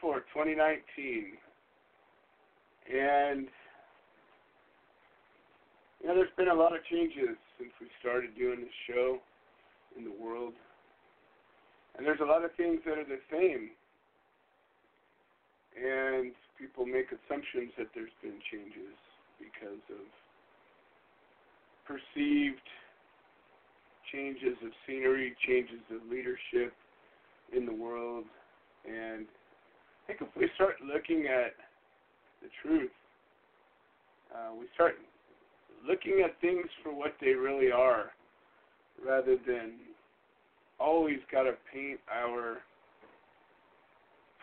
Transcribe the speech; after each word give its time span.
24, 0.00 0.20
2019, 0.32 1.32
and 2.92 3.48
you 6.00 6.06
know, 6.06 6.14
there's 6.14 6.30
been 6.36 6.48
a 6.48 6.54
lot 6.54 6.74
of 6.74 6.84
changes 6.90 7.36
since 7.58 7.70
we 7.80 7.88
started 8.00 8.30
doing 8.38 8.60
this 8.60 8.78
show 8.86 9.18
in 9.96 10.04
the 10.04 10.14
world, 10.22 10.54
and 11.96 12.06
there's 12.06 12.20
a 12.20 12.24
lot 12.24 12.44
of 12.44 12.50
things 12.56 12.78
that 12.86 12.98
are 12.98 13.04
the 13.04 13.18
same, 13.30 13.70
and 15.74 16.32
people 16.58 16.86
make 16.86 17.06
assumptions 17.10 17.72
that 17.78 17.88
there's 17.94 18.14
been 18.22 18.38
changes 18.50 18.94
because 19.38 19.82
of 19.90 20.06
perceived 21.86 22.62
changes 24.12 24.56
of 24.64 24.70
scenery, 24.86 25.34
changes 25.46 25.80
of 25.90 26.00
leadership 26.10 26.72
in 27.54 27.66
the 27.66 27.72
world. 27.72 28.24
And 28.86 29.26
think 30.08 30.22
if 30.22 30.28
we 30.36 30.48
start 30.54 30.76
looking 30.82 31.26
at 31.26 31.52
the 32.42 32.48
truth, 32.62 32.90
uh, 34.34 34.54
we 34.58 34.66
start 34.74 34.94
looking 35.86 36.22
at 36.24 36.40
things 36.40 36.66
for 36.82 36.92
what 36.94 37.14
they 37.20 37.32
really 37.32 37.70
are 37.70 38.10
rather 39.06 39.36
than 39.46 39.74
always 40.80 41.18
got 41.30 41.42
to 41.42 41.52
paint 41.72 42.00
our 42.10 42.58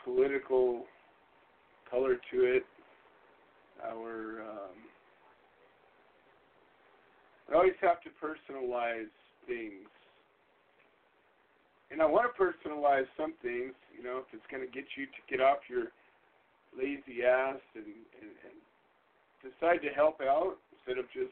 political 0.03 0.83
color 1.89 2.15
to 2.31 2.41
it, 2.43 2.63
our 3.83 4.41
um, 4.41 4.75
we 7.49 7.55
always 7.55 7.73
have 7.81 7.97
to 8.01 8.09
personalize 8.21 9.09
things. 9.47 9.87
And 11.95 12.03
I 12.03 12.11
want 12.11 12.27
to 12.27 12.35
personalize 12.35 13.07
some 13.15 13.31
things, 13.39 13.71
you 13.95 14.03
know, 14.03 14.19
if 14.19 14.27
it's 14.35 14.43
going 14.51 14.59
to 14.59 14.67
get 14.67 14.83
you 14.99 15.07
to 15.07 15.21
get 15.31 15.39
off 15.39 15.63
your 15.71 15.95
lazy 16.75 17.23
ass 17.23 17.63
and, 17.71 17.87
and, 18.19 18.35
and 18.35 18.57
decide 19.39 19.79
to 19.79 19.95
help 19.95 20.19
out 20.19 20.59
instead 20.75 20.99
of 20.99 21.07
just 21.15 21.31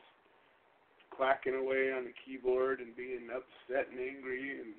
clacking 1.12 1.60
away 1.60 1.92
on 1.92 2.08
the 2.08 2.16
keyboard 2.24 2.80
and 2.80 2.96
being 2.96 3.28
upset 3.28 3.92
and 3.92 4.00
angry 4.00 4.64
and 4.64 4.72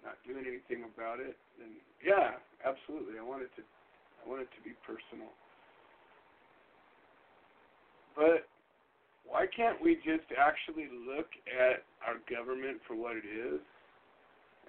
not 0.00 0.16
doing 0.24 0.48
anything 0.48 0.88
about 0.88 1.20
it. 1.20 1.36
And 1.60 1.76
yeah, 2.00 2.40
absolutely. 2.64 3.20
I 3.20 3.24
want 3.28 3.44
it 3.44 3.52
to 3.60 3.62
I 3.62 4.24
want 4.24 4.40
it 4.40 4.48
to 4.56 4.60
be 4.64 4.72
personal. 4.88 5.36
But 8.16 8.48
why 9.28 9.52
can't 9.52 9.76
we 9.84 10.00
just 10.00 10.32
actually 10.32 10.88
look 11.04 11.28
at 11.44 11.84
our 12.00 12.24
government 12.24 12.80
for 12.88 12.96
what 12.96 13.20
it 13.20 13.28
is 13.28 13.60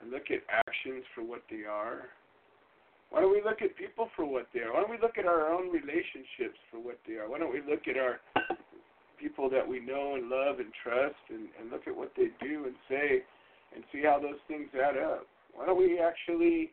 and 0.02 0.12
look 0.12 0.30
at 0.30 0.42
actions 0.50 1.04
for 1.16 1.24
what 1.24 1.42
they 1.50 1.66
are? 1.66 2.10
Why 3.10 3.22
don't 3.22 3.32
we 3.32 3.42
look 3.42 3.62
at 3.62 3.76
people 3.78 4.10
for 4.16 4.26
what 4.26 4.48
they 4.54 4.62
are? 4.62 4.74
Why 4.74 4.82
don't 4.82 4.92
we 4.92 5.00
look 5.00 5.18
at 5.18 5.26
our 5.26 5.52
own 5.52 5.72
relationships 5.72 6.60
for 6.70 6.80
what 6.80 7.00
they 7.08 7.16
are? 7.16 7.30
Why 7.30 7.40
don't 7.40 7.54
we 7.54 7.62
look 7.64 7.88
at 7.88 7.98
our 7.98 8.20
people 9.20 9.50
that 9.50 9.66
we 9.66 9.80
know 9.80 10.16
and 10.16 10.30
love 10.30 10.60
and 10.60 10.72
trust 10.84 11.24
and, 11.30 11.48
and 11.60 11.72
look 11.72 11.88
at 11.88 11.96
what 11.96 12.12
they 12.18 12.30
do 12.44 12.66
and 12.66 12.76
say 12.90 13.24
and 13.74 13.84
see 13.92 14.04
how 14.04 14.20
those 14.20 14.40
things 14.48 14.68
add 14.76 14.98
up? 14.98 15.26
Why 15.56 15.66
don't 15.66 15.80
we 15.80 16.00
actually 16.00 16.72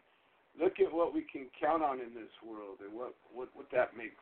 look 0.61 0.81
at 0.81 0.93
what 0.93 1.15
we 1.15 1.23
can 1.23 1.47
count 1.59 1.83
on 1.83 2.01
in 2.01 2.15
this 2.15 2.31
world 2.43 2.83
and 2.84 2.93
what, 2.93 3.15
what, 3.33 3.49
what 3.55 3.71
that 3.73 3.97
makes? 3.97 4.21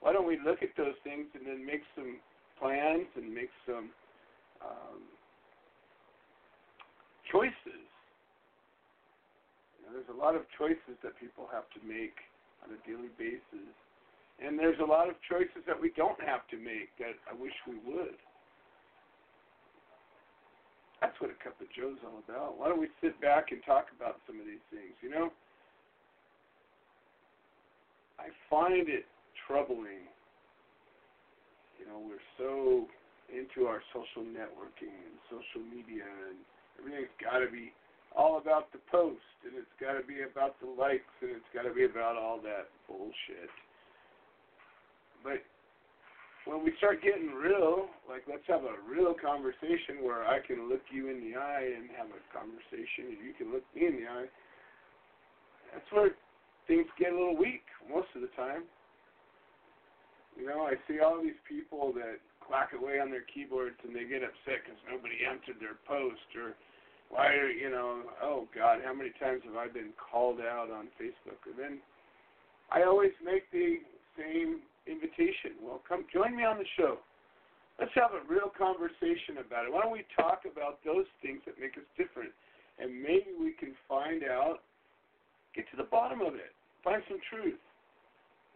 Why 0.00 0.12
don't 0.12 0.26
we 0.26 0.38
look 0.44 0.62
at 0.62 0.72
those 0.76 0.96
things 1.04 1.26
and 1.34 1.46
then 1.46 1.64
make 1.64 1.82
some 1.94 2.18
plans 2.58 3.06
and 3.16 3.32
make 3.32 3.50
some 3.66 3.90
um, 4.64 5.04
choices. 7.32 7.86
You 9.76 9.80
know, 9.86 9.90
there's 9.94 10.12
a 10.12 10.18
lot 10.18 10.34
of 10.34 10.42
choices 10.58 10.96
that 11.02 11.18
people 11.18 11.48
have 11.52 11.68
to 11.76 11.80
make 11.86 12.16
on 12.64 12.74
a 12.74 12.80
daily 12.86 13.12
basis. 13.18 13.74
And 14.42 14.58
there's 14.58 14.78
a 14.80 14.88
lot 14.88 15.08
of 15.08 15.16
choices 15.24 15.64
that 15.66 15.80
we 15.80 15.90
don't 15.96 16.20
have 16.20 16.44
to 16.52 16.56
make 16.60 16.92
that 17.00 17.16
I 17.24 17.32
wish 17.32 17.54
we 17.64 17.80
would. 17.88 18.18
That's 21.00 21.16
what 21.20 21.30
a 21.30 21.38
cup 21.42 21.56
of 21.60 21.68
Joe's 21.72 22.00
all 22.04 22.20
about. 22.24 22.58
Why 22.58 22.68
don't 22.68 22.80
we 22.80 22.88
sit 23.00 23.20
back 23.20 23.52
and 23.52 23.60
talk 23.64 23.86
about 23.96 24.20
some 24.26 24.40
of 24.40 24.46
these 24.46 24.64
things, 24.72 24.96
you 25.00 25.08
know? 25.08 25.32
I 28.18 28.32
find 28.48 28.88
it 28.88 29.04
troubling 29.46 30.08
you 31.78 31.92
know, 31.92 32.02
we're 32.02 32.26
so 32.40 32.88
into 33.30 33.68
our 33.68 33.78
social 33.92 34.26
networking 34.26 34.90
and 34.90 35.14
social 35.30 35.62
media, 35.62 36.02
and 36.02 36.38
everything's 36.78 37.12
got 37.22 37.40
to 37.40 37.50
be 37.50 37.72
all 38.16 38.38
about 38.40 38.72
the 38.72 38.80
post, 38.90 39.24
and 39.44 39.52
it's 39.54 39.76
got 39.76 40.00
to 40.00 40.04
be 40.06 40.24
about 40.24 40.56
the 40.60 40.66
likes, 40.66 41.12
and 41.20 41.36
it's 41.36 41.50
got 41.52 41.68
to 41.68 41.74
be 41.74 41.84
about 41.84 42.16
all 42.16 42.40
that 42.40 42.72
bullshit. 42.88 43.52
But 45.20 45.44
when 46.46 46.64
we 46.64 46.72
start 46.78 47.02
getting 47.02 47.34
real, 47.34 47.90
like 48.08 48.24
let's 48.24 48.46
have 48.48 48.64
a 48.64 48.78
real 48.88 49.12
conversation 49.12 50.00
where 50.00 50.24
I 50.24 50.40
can 50.40 50.70
look 50.70 50.82
you 50.88 51.10
in 51.10 51.20
the 51.20 51.36
eye 51.36 51.68
and 51.76 51.90
have 51.98 52.08
a 52.08 52.22
conversation, 52.32 53.12
and 53.12 53.20
you 53.20 53.34
can 53.36 53.52
look 53.52 53.66
me 53.74 53.86
in 53.86 54.00
the 54.00 54.06
eye. 54.08 54.30
That's 55.74 55.90
where 55.92 56.14
things 56.66 56.86
get 56.98 57.12
a 57.12 57.16
little 57.16 57.36
weak 57.36 57.66
most 57.90 58.08
of 58.14 58.22
the 58.22 58.32
time. 58.38 58.64
You 60.38 60.46
know, 60.46 60.68
I 60.68 60.74
see 60.86 61.00
all 61.00 61.20
these 61.20 61.38
people 61.48 61.92
that 61.94 62.20
clack 62.46 62.70
away 62.72 63.02
on 63.02 63.10
their 63.10 63.26
keyboards 63.26 63.76
and 63.82 63.90
they 63.90 64.06
get 64.06 64.22
upset 64.22 64.62
because 64.62 64.78
nobody 64.86 65.26
answered 65.26 65.58
their 65.58 65.82
post 65.82 66.30
or 66.38 66.54
why 67.10 67.34
are 67.34 67.50
you 67.50 67.70
know 67.70 68.06
oh 68.22 68.46
god 68.54 68.78
how 68.82 68.94
many 68.94 69.10
times 69.18 69.42
have 69.44 69.58
i 69.58 69.66
been 69.66 69.90
called 69.98 70.38
out 70.40 70.70
on 70.70 70.86
facebook? 70.94 71.42
And 71.50 71.58
then 71.58 71.74
i 72.70 72.82
always 72.82 73.12
make 73.22 73.50
the 73.50 73.82
same 74.14 74.62
invitation. 74.86 75.58
Well 75.60 75.82
come 75.86 76.06
join 76.14 76.36
me 76.38 76.46
on 76.46 76.58
the 76.58 76.70
show. 76.78 77.02
Let's 77.78 77.92
have 77.94 78.16
a 78.16 78.24
real 78.24 78.48
conversation 78.56 79.42
about 79.44 79.66
it. 79.66 79.72
Why 79.74 79.82
don't 79.82 79.92
we 79.92 80.06
talk 80.16 80.48
about 80.48 80.80
those 80.80 81.04
things 81.20 81.44
that 81.44 81.60
make 81.60 81.76
us 81.76 81.84
different? 81.98 82.32
And 82.78 82.88
maybe 83.02 83.36
we 83.36 83.52
can 83.52 83.76
find 83.84 84.24
out 84.24 84.64
get 85.54 85.68
to 85.72 85.76
the 85.76 85.88
bottom 85.88 86.22
of 86.22 86.34
it. 86.36 86.56
Find 86.82 87.02
some 87.08 87.20
truth. 87.28 87.60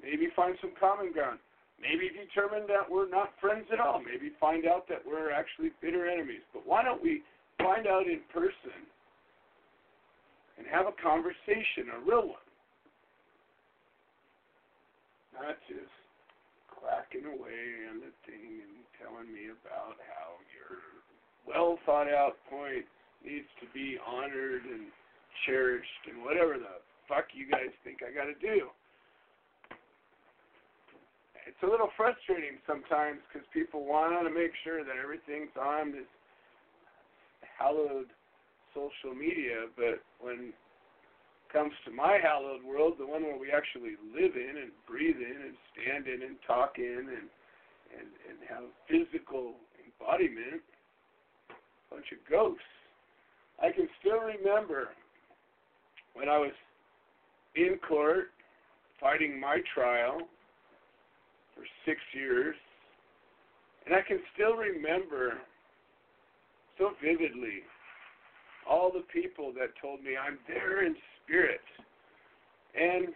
Maybe 0.01 0.29
find 0.35 0.57
some 0.63 0.73
common 0.81 1.13
ground 1.13 1.41
Maybe 1.81 2.13
determine 2.13 2.69
that 2.69 2.85
we're 2.85 3.09
not 3.09 3.33
friends 3.41 3.65
at 3.73 3.81
all. 3.81 4.05
Maybe 4.05 4.37
find 4.39 4.69
out 4.69 4.87
that 4.93 5.01
we're 5.01 5.33
actually 5.33 5.73
bitter 5.81 6.05
enemies. 6.07 6.45
But 6.53 6.69
why 6.69 6.85
don't 6.85 7.03
we 7.03 7.23
find 7.57 7.89
out 7.89 8.05
in 8.05 8.21
person 8.33 8.85
and 10.61 10.69
have 10.69 10.85
a 10.85 10.95
conversation, 11.01 11.89
a 11.97 12.05
real 12.05 12.37
one? 12.37 12.49
Not 15.33 15.57
just 15.73 15.95
clacking 16.69 17.25
away 17.25 17.89
on 17.89 18.05
the 18.05 18.13
thing 18.29 18.61
and 18.61 18.77
telling 19.01 19.33
me 19.33 19.49
about 19.49 19.97
how 20.05 20.37
your 20.53 20.85
well 21.49 21.81
thought 21.89 22.13
out 22.13 22.37
point 22.53 22.85
needs 23.25 23.49
to 23.65 23.67
be 23.73 23.97
honored 24.05 24.69
and 24.69 24.93
cherished 25.49 26.05
and 26.13 26.21
whatever 26.21 26.61
the 26.61 26.85
fuck 27.09 27.33
you 27.33 27.49
guys 27.49 27.73
think 27.85 28.05
I 28.05 28.13
got 28.13 28.29
to 28.29 28.37
do 28.37 28.69
it's 31.47 31.63
a 31.63 31.67
little 31.67 31.91
frustrating 31.97 32.59
sometimes 32.67 33.21
because 33.29 33.47
people 33.53 33.85
want 33.85 34.27
to 34.27 34.33
make 34.33 34.53
sure 34.65 34.85
that 34.85 34.97
everything's 34.97 35.55
on 35.61 35.93
this 35.93 36.09
hallowed 37.59 38.09
social 38.75 39.15
media, 39.15 39.69
but 39.77 40.01
when 40.21 40.53
it 40.53 40.59
comes 41.53 41.73
to 41.85 41.91
my 41.91 42.19
hallowed 42.23 42.63
world, 42.65 42.95
the 42.99 43.07
one 43.07 43.23
where 43.23 43.39
we 43.39 43.51
actually 43.51 43.99
live 44.15 44.37
in 44.37 44.63
and 44.63 44.71
breathe 44.87 45.19
in 45.19 45.37
and 45.51 45.55
stand 45.75 46.07
in 46.07 46.23
and 46.23 46.37
talk 46.47 46.79
in 46.79 47.09
and 47.11 47.29
and, 47.91 48.07
and 48.31 48.39
have 48.47 48.71
physical 48.87 49.55
embodiment, 49.83 50.63
a 51.51 51.95
bunch 51.95 52.07
of 52.13 52.19
ghosts. 52.31 52.63
I 53.61 53.73
can 53.73 53.89
still 53.99 54.21
remember 54.21 54.91
when 56.15 56.29
I 56.29 56.39
was 56.39 56.53
in 57.57 57.79
court 57.87 58.31
fighting 59.01 59.41
my 59.41 59.59
trial 59.75 60.21
for 61.61 61.69
six 61.85 62.01
years. 62.15 62.57
And 63.85 63.95
I 63.95 64.01
can 64.01 64.19
still 64.33 64.57
remember 64.57 65.37
so 66.79 66.93
vividly 67.05 67.61
all 68.65 68.91
the 68.91 69.05
people 69.13 69.53
that 69.61 69.77
told 69.81 70.03
me 70.03 70.17
I'm 70.17 70.39
there 70.49 70.87
in 70.87 70.97
spirit. 71.21 71.61
And, 72.73 73.13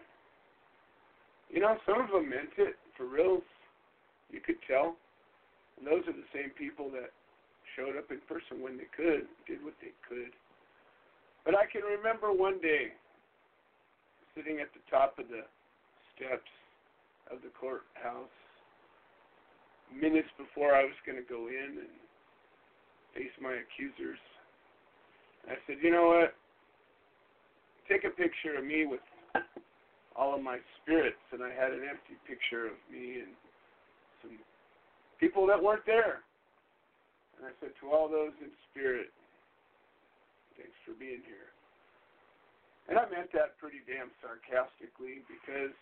you 1.48 1.60
know, 1.60 1.76
some 1.88 2.04
of 2.04 2.10
them 2.12 2.28
meant 2.28 2.52
it 2.58 2.76
for 2.96 3.06
real. 3.06 3.40
You 4.30 4.40
could 4.44 4.60
tell. 4.68 4.96
And 5.78 5.86
those 5.86 6.04
are 6.04 6.12
the 6.12 6.28
same 6.34 6.50
people 6.52 6.90
that 6.92 7.16
showed 7.76 7.96
up 7.96 8.10
in 8.10 8.20
person 8.28 8.60
when 8.60 8.76
they 8.76 8.90
could, 8.92 9.24
did 9.48 9.64
what 9.64 9.74
they 9.80 9.96
could. 10.04 10.36
But 11.44 11.54
I 11.56 11.64
can 11.64 11.82
remember 11.82 12.32
one 12.32 12.60
day 12.60 12.92
sitting 14.36 14.60
at 14.60 14.68
the 14.74 14.84
top 14.90 15.18
of 15.18 15.28
the 15.28 15.48
steps 16.16 16.50
of 17.34 17.42
the 17.42 17.50
courthouse. 17.58 18.30
minutes 19.90 20.30
before 20.38 20.74
I 20.74 20.86
was 20.86 20.96
going 21.02 21.18
to 21.18 21.26
go 21.26 21.50
in 21.50 21.82
and 21.82 21.94
face 23.14 23.34
my 23.42 23.58
accusers. 23.58 24.18
I 25.50 25.58
said, 25.66 25.82
you 25.82 25.90
know 25.90 26.14
what? 26.14 26.34
Take 27.90 28.06
a 28.06 28.14
picture 28.14 28.56
of 28.56 28.64
me 28.64 28.86
with 28.86 29.02
all 30.16 30.34
of 30.34 30.40
my 30.42 30.58
spirits, 30.80 31.20
and 31.34 31.42
I 31.42 31.50
had 31.50 31.74
an 31.74 31.84
empty 31.84 32.16
picture 32.24 32.70
of 32.70 32.78
me 32.88 33.20
and 33.20 33.34
some 34.22 34.38
people 35.20 35.46
that 35.50 35.60
weren't 35.60 35.84
there. 35.84 36.24
And 37.36 37.50
I 37.50 37.52
said, 37.60 37.74
to 37.82 37.90
all 37.90 38.08
those 38.08 38.32
in 38.40 38.48
spirit, 38.70 39.10
thanks 40.56 40.78
for 40.86 40.94
being 40.94 41.20
here. 41.26 41.50
And 42.88 42.96
I 42.96 43.04
meant 43.10 43.34
that 43.34 43.58
pretty 43.58 43.82
damn 43.84 44.12
sarcastically 44.22 45.26
because 45.26 45.74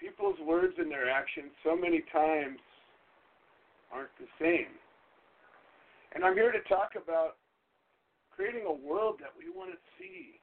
people's 0.00 0.38
words 0.44 0.74
and 0.78 0.90
their 0.90 1.10
actions 1.10 1.50
so 1.64 1.76
many 1.76 2.02
times 2.12 2.58
aren't 3.92 4.14
the 4.18 4.28
same. 4.40 4.72
And 6.14 6.24
I'm 6.24 6.34
here 6.34 6.52
to 6.52 6.62
talk 6.68 6.92
about 6.96 7.36
creating 8.34 8.64
a 8.66 8.72
world 8.72 9.16
that 9.20 9.32
we 9.36 9.48
want 9.48 9.70
to 9.70 9.78
see. 9.98 10.40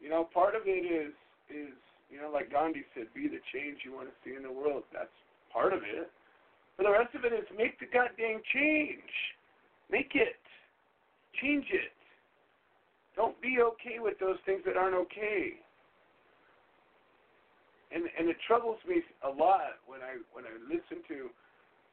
You 0.00 0.10
know, 0.10 0.28
part 0.32 0.54
of 0.54 0.62
it 0.66 0.86
is 0.86 1.12
is 1.50 1.74
you 2.12 2.20
know, 2.20 2.28
like 2.28 2.52
Gandhi 2.52 2.84
said, 2.92 3.08
be 3.14 3.24
the 3.26 3.40
change 3.56 3.80
you 3.88 3.96
want 3.96 4.06
to 4.12 4.16
see 4.20 4.36
in 4.36 4.42
the 4.44 4.52
world. 4.52 4.84
That's 4.92 5.16
part 5.48 5.72
of 5.72 5.80
it. 5.80 6.12
But 6.76 6.84
the 6.84 6.92
rest 6.92 7.14
of 7.16 7.24
it 7.24 7.32
is 7.32 7.48
make 7.56 7.80
the 7.80 7.88
goddamn 7.88 8.44
change. 8.52 9.12
Make 9.90 10.12
it. 10.12 10.36
Change 11.40 11.64
it. 11.72 11.96
Don't 13.16 13.40
be 13.40 13.58
okay 13.64 13.96
with 13.96 14.20
those 14.20 14.36
things 14.44 14.60
that 14.66 14.76
aren't 14.76 14.94
okay. 15.08 15.56
And 17.92 18.08
and 18.18 18.28
it 18.28 18.36
troubles 18.48 18.80
me 18.88 19.04
a 19.22 19.28
lot 19.28 19.76
when 19.84 20.00
I 20.00 20.16
when 20.32 20.48
I 20.48 20.56
listen 20.64 21.04
to 21.12 21.28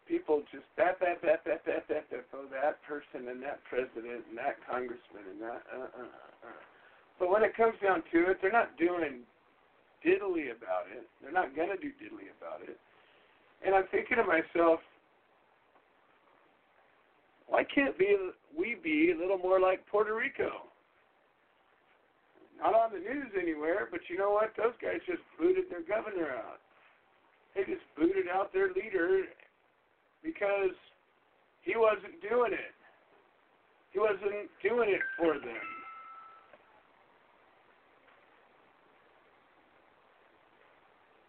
people 0.07 0.41
just 0.51 0.65
that 0.79 0.97
that 1.03 1.21
that 1.21 1.43
that 1.43 1.61
that 1.67 1.83
that 1.91 2.05
that 2.09 2.25
oh 2.33 2.47
that 2.49 2.81
person 2.87 3.27
and 3.27 3.43
that 3.43 3.59
president 3.67 4.23
and 4.31 4.37
that 4.39 4.57
congressman 4.63 5.27
and 5.27 5.39
that 5.43 5.61
uh 5.75 5.91
uh 5.91 6.47
uh. 6.47 6.61
But 7.19 7.29
when 7.29 7.43
it 7.43 7.55
comes 7.55 7.75
down 7.83 8.01
to 8.15 8.31
it, 8.31 8.39
they're 8.41 8.51
not 8.51 8.79
doing 8.79 9.27
diddly 9.99 10.55
about 10.55 10.87
it. 10.87 11.03
They're 11.21 11.35
not 11.35 11.55
gonna 11.55 11.75
do 11.75 11.91
diddly 11.99 12.31
about 12.39 12.63
it. 12.63 12.79
And 13.65 13.75
I'm 13.75 13.85
thinking 13.91 14.17
to 14.17 14.23
myself, 14.23 14.79
why 17.47 17.63
can't 17.63 17.97
be 17.99 18.15
we 18.57 18.77
be 18.81 19.11
a 19.11 19.19
little 19.19 19.37
more 19.37 19.59
like 19.59 19.85
Puerto 19.87 20.15
Rico? 20.15 20.68
Not 22.61 22.75
on 22.75 22.91
the 22.91 22.99
news 22.99 23.31
anywhere, 23.39 23.87
but 23.89 24.01
you 24.09 24.17
know 24.17 24.31
what? 24.31 24.51
Those 24.57 24.75
guys 24.81 24.99
just 25.07 25.23
booted 25.39 25.71
their 25.71 25.83
governor 25.83 26.29
out. 26.31 26.59
They 27.55 27.63
just 27.63 27.87
booted 27.97 28.27
out 28.27 28.51
their 28.51 28.67
leader 28.75 29.23
because 30.23 30.75
he 31.61 31.73
wasn't 31.75 32.19
doing 32.21 32.51
it. 32.51 32.75
He 33.91 33.99
wasn't 33.99 34.51
doing 34.61 34.89
it 34.91 35.01
for 35.17 35.33
them. 35.39 35.67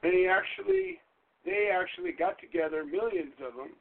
And 0.03 0.13
he 0.13 0.27
actually, 0.27 0.99
they 1.45 1.71
actually 1.73 2.13
got 2.13 2.41
together, 2.41 2.85
millions 2.85 3.37
of 3.47 3.55
them, 3.55 3.77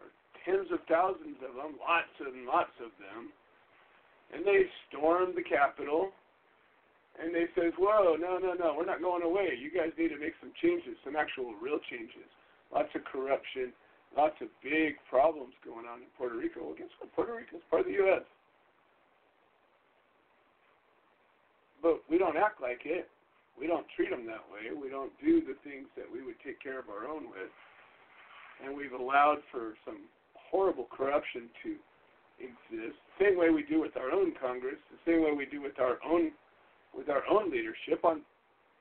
or 0.00 0.08
tens 0.44 0.68
of 0.72 0.80
thousands 0.88 1.36
of 1.46 1.54
them, 1.54 1.76
lots 1.78 2.12
and 2.20 2.46
lots 2.46 2.72
of 2.80 2.90
them, 2.98 3.30
and 4.34 4.44
they 4.44 4.66
stormed 4.88 5.36
the 5.36 5.42
Capitol, 5.42 6.10
and 7.22 7.34
they 7.34 7.46
says, 7.54 7.72
"Whoa, 7.78 8.16
no, 8.18 8.38
no, 8.38 8.52
no, 8.54 8.74
we're 8.76 8.84
not 8.84 9.00
going 9.00 9.22
away. 9.22 9.54
You 9.54 9.70
guys 9.70 9.92
need 9.96 10.08
to 10.08 10.18
make 10.18 10.34
some 10.40 10.52
changes, 10.60 10.98
some 11.04 11.14
actual 11.14 11.54
real 11.54 11.78
changes. 11.90 12.26
Lots 12.74 12.90
of 12.94 13.04
corruption, 13.04 13.72
lots 14.16 14.34
of 14.42 14.48
big 14.62 14.98
problems 15.08 15.54
going 15.64 15.86
on 15.86 16.02
in 16.02 16.10
Puerto 16.18 16.34
Rico. 16.34 16.64
Well, 16.64 16.74
guess 16.74 16.90
what? 16.98 17.14
Puerto 17.14 17.34
Rico 17.34 17.56
is 17.56 17.62
part 17.70 17.82
of 17.82 17.86
the 17.86 17.98
U.S. 18.02 18.26
But 21.80 22.02
we 22.10 22.18
don't 22.18 22.36
act 22.36 22.60
like 22.60 22.82
it. 22.84 23.08
We 23.54 23.68
don't 23.68 23.86
treat 23.94 24.10
them 24.10 24.26
that 24.26 24.42
way. 24.50 24.74
We 24.74 24.88
don't 24.90 25.12
do 25.22 25.40
the 25.40 25.54
things 25.62 25.86
that 25.94 26.10
we 26.10 26.24
would 26.24 26.40
take 26.42 26.58
care 26.58 26.80
of 26.80 26.88
our 26.88 27.06
own 27.06 27.30
with. 27.30 27.52
And 28.64 28.74
we've 28.74 28.92
allowed 28.98 29.38
for 29.52 29.74
some 29.84 30.08
horrible 30.34 30.88
corruption 30.90 31.50
to 31.62 31.76
exist. 32.38 32.98
The 33.18 33.30
same 33.30 33.38
way 33.38 33.50
we 33.50 33.62
do 33.62 33.80
with 33.80 33.96
our 33.96 34.10
own 34.10 34.34
Congress, 34.40 34.78
the 34.90 35.02
same 35.10 35.22
way 35.22 35.32
we 35.32 35.46
do 35.46 35.62
with 35.62 35.78
our 35.78 35.98
own 36.04 36.32
with 36.94 37.10
our 37.10 37.26
own 37.26 37.50
leadership 37.50 38.04
on 38.04 38.22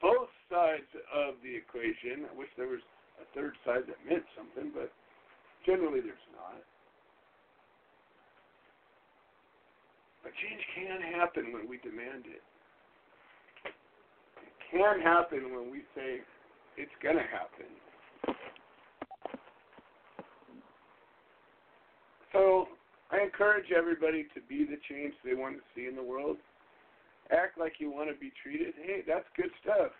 both 0.01 0.29
sides 0.49 0.89
of 1.09 1.33
the 1.41 1.49
equation. 1.49 2.29
I 2.29 2.37
wish 2.37 2.49
there 2.57 2.67
was 2.67 2.83
a 3.17 3.25
third 3.33 3.57
side 3.65 3.89
that 3.89 3.97
meant 4.05 4.23
something, 4.37 4.69
but 4.73 4.93
generally 5.65 5.99
there's 5.99 6.27
not. 6.37 6.61
But 10.21 10.31
change 10.37 10.61
can 10.75 11.01
happen 11.19 11.51
when 11.53 11.67
we 11.67 11.77
demand 11.77 12.25
it. 12.29 12.43
It 14.45 14.55
can 14.71 15.01
happen 15.01 15.55
when 15.55 15.71
we 15.71 15.81
say 15.95 16.21
it's 16.77 16.93
going 17.01 17.17
to 17.17 17.27
happen. 17.27 17.69
So 22.31 22.67
I 23.13 23.21
encourage 23.21 23.69
everybody 23.69 24.25
to 24.33 24.41
be 24.49 24.65
the 24.65 24.81
change 24.89 25.13
they 25.23 25.35
want 25.35 25.55
to 25.57 25.63
see 25.75 25.85
in 25.85 25.95
the 25.95 26.01
world. 26.01 26.37
Act 27.29 27.59
like 27.59 27.73
you 27.77 27.91
want 27.91 28.09
to 28.09 28.17
be 28.17 28.33
treated. 28.41 28.73
Hey, 28.81 29.03
that's 29.05 29.29
good 29.37 29.53
stuff. 29.61 29.93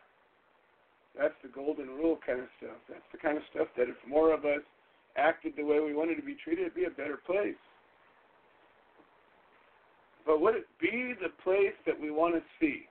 That's 1.14 1.38
the 1.44 1.50
golden 1.50 1.90
rule 1.90 2.18
kind 2.26 2.40
of 2.40 2.50
stuff. 2.58 2.82
That's 2.90 3.06
the 3.12 3.20
kind 3.20 3.38
of 3.38 3.44
stuff 3.54 3.68
that 3.78 3.86
if 3.88 3.96
more 4.10 4.34
of 4.34 4.46
us 4.46 4.66
acted 5.16 5.54
the 5.56 5.64
way 5.64 5.80
we 5.80 5.94
wanted 5.94 6.16
to 6.16 6.26
be 6.26 6.36
treated, 6.44 6.66
it'd 6.66 6.74
be 6.74 6.86
a 6.86 6.90
better 6.90 7.22
place. 7.24 7.62
But 10.26 10.42
would 10.42 10.56
it 10.56 10.66
be 10.82 11.14
the 11.22 11.30
place 11.44 11.78
that 11.86 12.00
we 12.00 12.10
want 12.10 12.34
to 12.34 12.42
see? 12.60 12.90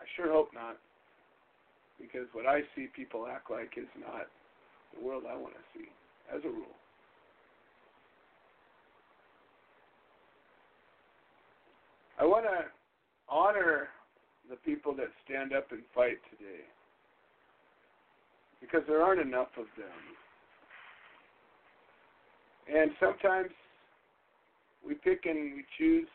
I 0.00 0.04
sure 0.16 0.32
hope 0.32 0.50
not. 0.52 0.78
Because 2.00 2.26
what 2.32 2.46
I 2.46 2.62
see 2.74 2.88
people 2.96 3.28
act 3.30 3.52
like 3.52 3.78
is 3.78 3.86
not 4.00 4.26
the 4.98 5.04
world 5.04 5.24
I 5.28 5.36
want 5.36 5.54
to 5.54 5.78
see, 5.78 5.88
as 6.34 6.42
a 6.44 6.48
rule. 6.48 6.76
I 12.18 12.24
want 12.24 12.44
to 12.44 12.64
honor 13.28 13.88
the 14.48 14.56
people 14.56 14.94
that 14.96 15.08
stand 15.24 15.52
up 15.52 15.72
and 15.72 15.82
fight 15.94 16.18
today 16.30 16.62
because 18.60 18.82
there 18.86 19.02
aren't 19.02 19.20
enough 19.20 19.48
of 19.58 19.66
them. 19.76 20.00
And 22.70 22.92
sometimes 23.00 23.50
we 24.86 24.94
pick 24.94 25.26
and 25.26 25.54
we 25.54 25.64
choose 25.78 26.06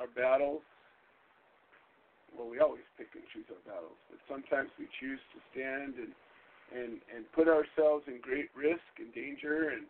our 0.00 0.08
battles. 0.08 0.62
Well, 2.36 2.48
we 2.48 2.58
always 2.58 2.82
pick 2.98 3.08
and 3.14 3.22
choose 3.32 3.46
our 3.50 3.62
battles, 3.62 3.98
but 4.10 4.18
sometimes 4.26 4.70
we 4.78 4.86
choose 4.98 5.20
to 5.34 5.38
stand 5.52 5.94
and 5.94 6.10
and 6.74 7.02
and 7.14 7.26
put 7.32 7.48
ourselves 7.48 8.04
in 8.06 8.20
great 8.22 8.48
risk 8.54 8.86
and 8.98 9.12
danger 9.14 9.70
and 9.70 9.86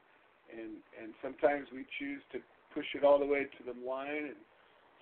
and 0.52 0.80
and 1.00 1.14
sometimes 1.22 1.68
we 1.72 1.84
choose 1.98 2.22
to 2.32 2.38
push 2.74 2.86
it 2.94 3.04
all 3.04 3.18
the 3.18 3.26
way 3.26 3.44
to 3.44 3.62
the 3.64 3.76
line 3.86 4.32
and 4.32 4.40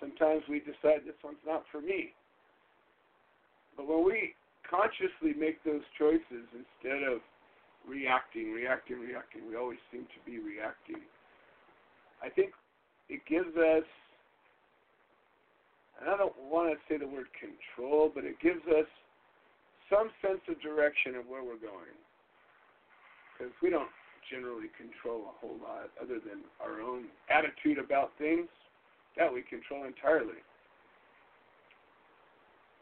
sometimes 0.00 0.42
we 0.48 0.60
decide 0.60 1.04
this 1.06 1.18
one's 1.22 1.42
not 1.46 1.64
for 1.70 1.80
me. 1.80 2.14
But 3.76 3.86
when 3.86 4.04
we 4.04 4.34
consciously 4.68 5.32
make 5.38 5.62
those 5.64 5.82
choices 5.98 6.44
instead 6.52 7.02
of 7.02 7.20
reacting 7.88 8.52
reacting 8.52 9.00
reacting 9.00 9.48
we 9.48 9.56
always 9.56 9.78
seem 9.90 10.02
to 10.12 10.20
be 10.26 10.38
reacting 10.38 11.00
i 12.22 12.28
think 12.28 12.52
it 13.08 13.20
gives 13.26 13.56
us 13.56 13.86
and 16.00 16.10
i 16.10 16.16
don't 16.16 16.36
want 16.50 16.68
to 16.68 16.76
say 16.84 16.98
the 16.98 17.08
word 17.08 17.26
control 17.32 18.12
but 18.14 18.24
it 18.24 18.36
gives 18.42 18.60
us 18.68 18.84
some 19.90 20.10
sense 20.22 20.40
of 20.48 20.60
direction 20.60 21.16
of 21.16 21.26
where 21.26 21.42
we're 21.42 21.60
going. 21.60 21.96
Because 23.36 23.52
we 23.62 23.70
don't 23.70 23.90
generally 24.30 24.68
control 24.76 25.32
a 25.32 25.34
whole 25.40 25.56
lot 25.62 25.90
other 26.00 26.20
than 26.20 26.44
our 26.60 26.80
own 26.80 27.06
attitude 27.30 27.78
about 27.78 28.12
things. 28.18 28.48
That 29.16 29.32
we 29.32 29.42
control 29.42 29.84
entirely. 29.84 30.38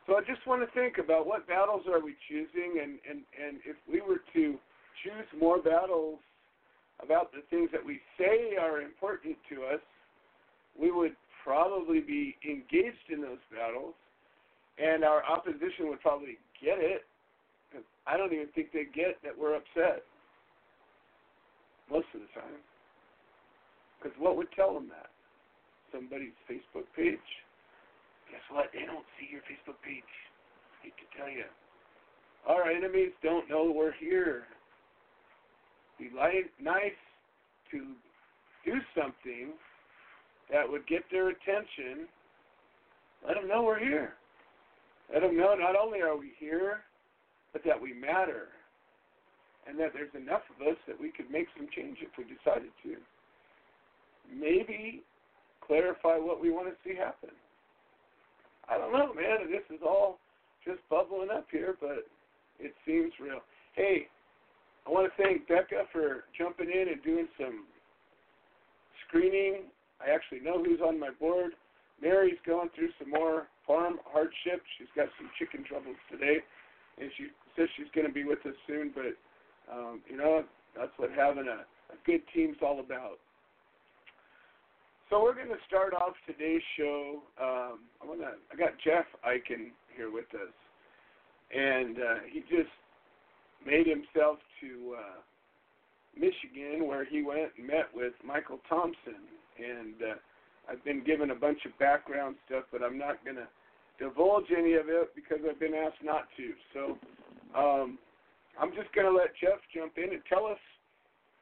So 0.07 0.15
I 0.15 0.21
just 0.21 0.47
want 0.47 0.63
to 0.63 0.71
think 0.79 0.99
about 0.99 1.27
what 1.27 1.49
battles 1.49 1.83
are 1.91 2.01
we 2.01 2.15
choosing 2.29 2.79
and, 2.81 2.99
and, 3.09 3.27
and 3.35 3.59
if 3.67 3.75
we 3.91 4.01
were 4.01 4.23
to 4.35 4.59
choose 5.03 5.27
more 5.39 5.59
battles 5.59 6.21
about 7.03 7.33
the 7.33 7.43
things 7.51 7.71
that 7.73 7.85
we 7.85 8.01
say 8.19 8.57
are 8.61 8.81
important 8.81 9.37
to 9.51 9.65
us, 9.65 9.81
we 10.79 10.93
would 10.93 11.17
probably 11.43 12.01
be 12.01 12.37
engaged 12.45 13.11
in 13.11 13.21
those 13.21 13.43
battles 13.51 13.95
and 14.79 15.05
our 15.05 15.25
opposition 15.25 15.89
would 15.89 16.01
probably 16.01 16.39
get 16.63 16.79
it. 16.79 17.03
I 18.07 18.17
don't 18.17 18.33
even 18.33 18.49
think 18.55 18.73
they 18.73 18.87
get 18.95 19.19
that 19.23 19.37
we're 19.37 19.57
upset 19.57 20.03
most 21.91 22.07
of 22.15 22.21
the 22.21 22.31
time. 22.35 22.61
Because 23.99 24.17
what 24.19 24.37
would 24.37 24.49
tell 24.55 24.75
them 24.75 24.89
that? 24.89 25.11
Somebody's 25.93 26.37
Facebook 26.51 26.87
page. 26.95 27.19
Guess 28.31 28.43
what? 28.51 28.67
They 28.73 28.87
don't 28.87 29.07
see 29.19 29.29
your 29.31 29.43
Facebook 29.43 29.79
page. 29.83 30.13
I 30.83 30.91
can 30.95 31.09
tell 31.19 31.31
you, 31.31 31.47
our 32.47 32.71
enemies 32.71 33.11
don't 33.23 33.49
know 33.49 33.73
we're 33.75 33.95
here. 33.99 34.45
Be 35.99 36.11
li- 36.15 36.51
nice 36.61 36.99
to 37.71 37.79
do 38.65 38.75
something 38.95 39.53
that 40.51 40.69
would 40.69 40.87
get 40.87 41.03
their 41.11 41.31
attention. 41.31 42.07
Let 43.27 43.35
them 43.35 43.49
know 43.49 43.63
we're 43.63 43.81
here. 43.81 44.15
Let 45.13 45.23
them 45.23 45.37
know 45.37 45.55
not 45.55 45.77
only 45.77 46.01
are 46.01 46.17
we 46.17 46.33
here, 46.39 46.81
but 47.53 47.63
that 47.65 47.81
we 47.81 47.93
matter. 47.93 48.49
And 49.69 49.79
that 49.81 49.93
there's 49.95 50.15
enough 50.15 50.43
of 50.55 50.67
us 50.67 50.77
that 50.87 51.01
we 51.01 51.11
could 51.11 51.31
make 51.31 51.47
some 51.57 51.69
change 51.75 51.99
if 52.01 52.11
we 52.19 52.25
decided 52.25 52.71
to. 52.85 52.97
Maybe 54.33 55.03
clarify 55.65 56.19
what 56.19 56.41
we 56.41 56.51
want 56.51 56.69
to 56.69 56.75
see 56.85 56.97
happen. 56.97 57.31
I 58.69 58.79
don't 58.79 58.93
know, 58.93 59.15
man. 59.15 59.51
This 59.51 59.63
is 59.75 59.83
all 59.85 60.19
just 60.65 60.79
bubbling 60.91 61.31
up 61.31 61.47
here, 61.51 61.77
but 61.81 62.07
it 62.59 62.75
seems 62.85 63.13
real. 63.21 63.41
Hey, 63.75 64.09
I 64.87 64.91
want 64.91 65.11
to 65.11 65.23
thank 65.23 65.47
Becca 65.49 65.85
for 65.93 66.25
jumping 66.37 66.71
in 66.71 66.89
and 66.89 67.03
doing 67.03 67.29
some 67.39 67.65
screening. 69.07 69.65
I 70.01 70.11
actually 70.11 70.41
know 70.41 70.63
who's 70.63 70.81
on 70.81 70.99
my 70.99 71.11
board. 71.19 71.53
Mary's 72.01 72.39
going 72.47 72.69
through 72.75 72.91
some 72.99 73.11
more 73.11 73.49
farm 73.67 73.99
hardship. 74.05 74.63
She's 74.79 74.91
got 74.95 75.09
some 75.19 75.31
chicken 75.39 75.65
troubles 75.65 75.97
today, 76.11 76.39
and 76.99 77.11
she 77.17 77.29
says 77.57 77.69
she's 77.77 77.91
going 77.95 78.07
to 78.07 78.13
be 78.13 78.25
with 78.25 78.45
us 78.47 78.55
soon. 78.67 78.93
But 78.95 79.17
um, 79.73 80.03
you 80.09 80.17
know, 80.17 80.45
that's 80.77 80.93
what 80.97 81.11
having 81.11 81.49
a, 81.49 81.65
a 81.93 81.99
good 82.05 82.21
team's 82.35 82.59
all 82.63 82.81
about. 82.81 83.19
So 85.09 85.23
we're 85.23 85.35
going 85.35 85.49
to 85.49 85.63
start 85.67 85.95
off 85.95 86.15
today's 86.27 86.63
show. 86.77 87.23
Um, 87.41 87.79
I 88.03 88.07
want 88.07 88.21
to. 88.21 88.35
I 88.53 88.57
got 88.57 88.75
Jeff 88.85 89.07
Eichen 89.25 89.71
here 89.97 90.11
with 90.13 90.27
us, 90.35 90.53
and 91.55 91.97
uh, 91.99 92.15
he 92.31 92.41
just 92.41 92.75
made 93.65 93.87
himself 93.87 94.39
to 94.61 94.97
uh, 94.99 95.21
Michigan, 96.15 96.87
where 96.87 97.05
he 97.05 97.23
went 97.23 97.53
and 97.57 97.67
met 97.67 97.87
with 97.95 98.13
Michael 98.25 98.59
Thompson. 98.69 99.31
And 99.57 99.95
uh, 100.03 100.15
I've 100.71 100.85
been 100.85 101.05
given 101.05 101.31
a 101.31 101.35
bunch 101.35 101.61
of 101.65 101.77
background 101.79 102.37
stuff, 102.47 102.65
but 102.73 102.83
I'm 102.83 102.99
not 102.99 103.25
going 103.25 103.37
to 103.37 103.49
divulge 103.99 104.47
any 104.57 104.75
of 104.75 104.89
it 104.89 105.15
because 105.15 105.39
I've 105.49 105.61
been 105.61 105.75
asked 105.75 106.03
not 106.03 106.25
to. 106.37 106.53
So 106.75 106.99
um, 107.59 107.99
I'm 108.61 108.71
just 108.75 108.93
going 108.95 109.07
to 109.07 109.17
let 109.17 109.29
Jeff 109.41 109.61
jump 109.75 109.93
in 109.97 110.13
and 110.13 110.23
tell 110.29 110.47
us 110.47 110.59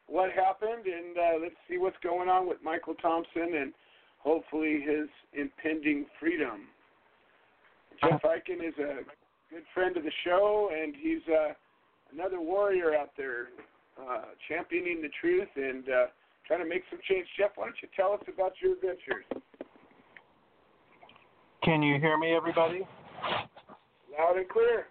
what 0.06 0.30
happened, 0.32 0.86
and 0.86 1.16
uh, 1.16 1.40
let's 1.42 1.56
see 1.68 1.78
what's 1.78 1.96
going 2.02 2.28
on 2.28 2.48
with 2.48 2.58
Michael 2.62 2.94
Thompson 2.94 3.56
and 3.56 3.72
hopefully 4.18 4.80
his 4.84 5.08
impending 5.32 6.06
freedom. 6.20 6.68
Jeff 8.00 8.20
Eichen 8.22 8.66
is 8.66 8.74
a 8.78 9.04
good 9.50 9.64
friend 9.72 9.96
of 9.96 10.02
the 10.02 10.12
show, 10.24 10.70
and 10.74 10.94
he's 11.00 11.22
uh, 11.28 11.52
another 12.12 12.40
warrior 12.40 12.94
out 12.94 13.10
there 13.16 13.48
uh, 14.00 14.24
championing 14.48 15.00
the 15.00 15.10
truth 15.20 15.48
and 15.56 15.88
uh, 15.88 16.06
trying 16.46 16.62
to 16.62 16.68
make 16.68 16.82
some 16.90 17.00
change. 17.08 17.26
Jeff, 17.38 17.50
why 17.56 17.66
don't 17.66 17.76
you 17.82 17.88
tell 17.96 18.12
us 18.12 18.20
about 18.32 18.52
your 18.62 18.74
adventures? 18.74 19.24
Can 21.62 21.82
you 21.82 21.98
hear 21.98 22.18
me, 22.18 22.34
everybody? 22.34 22.86
Loud 24.18 24.36
and 24.36 24.48
clear. 24.48 24.86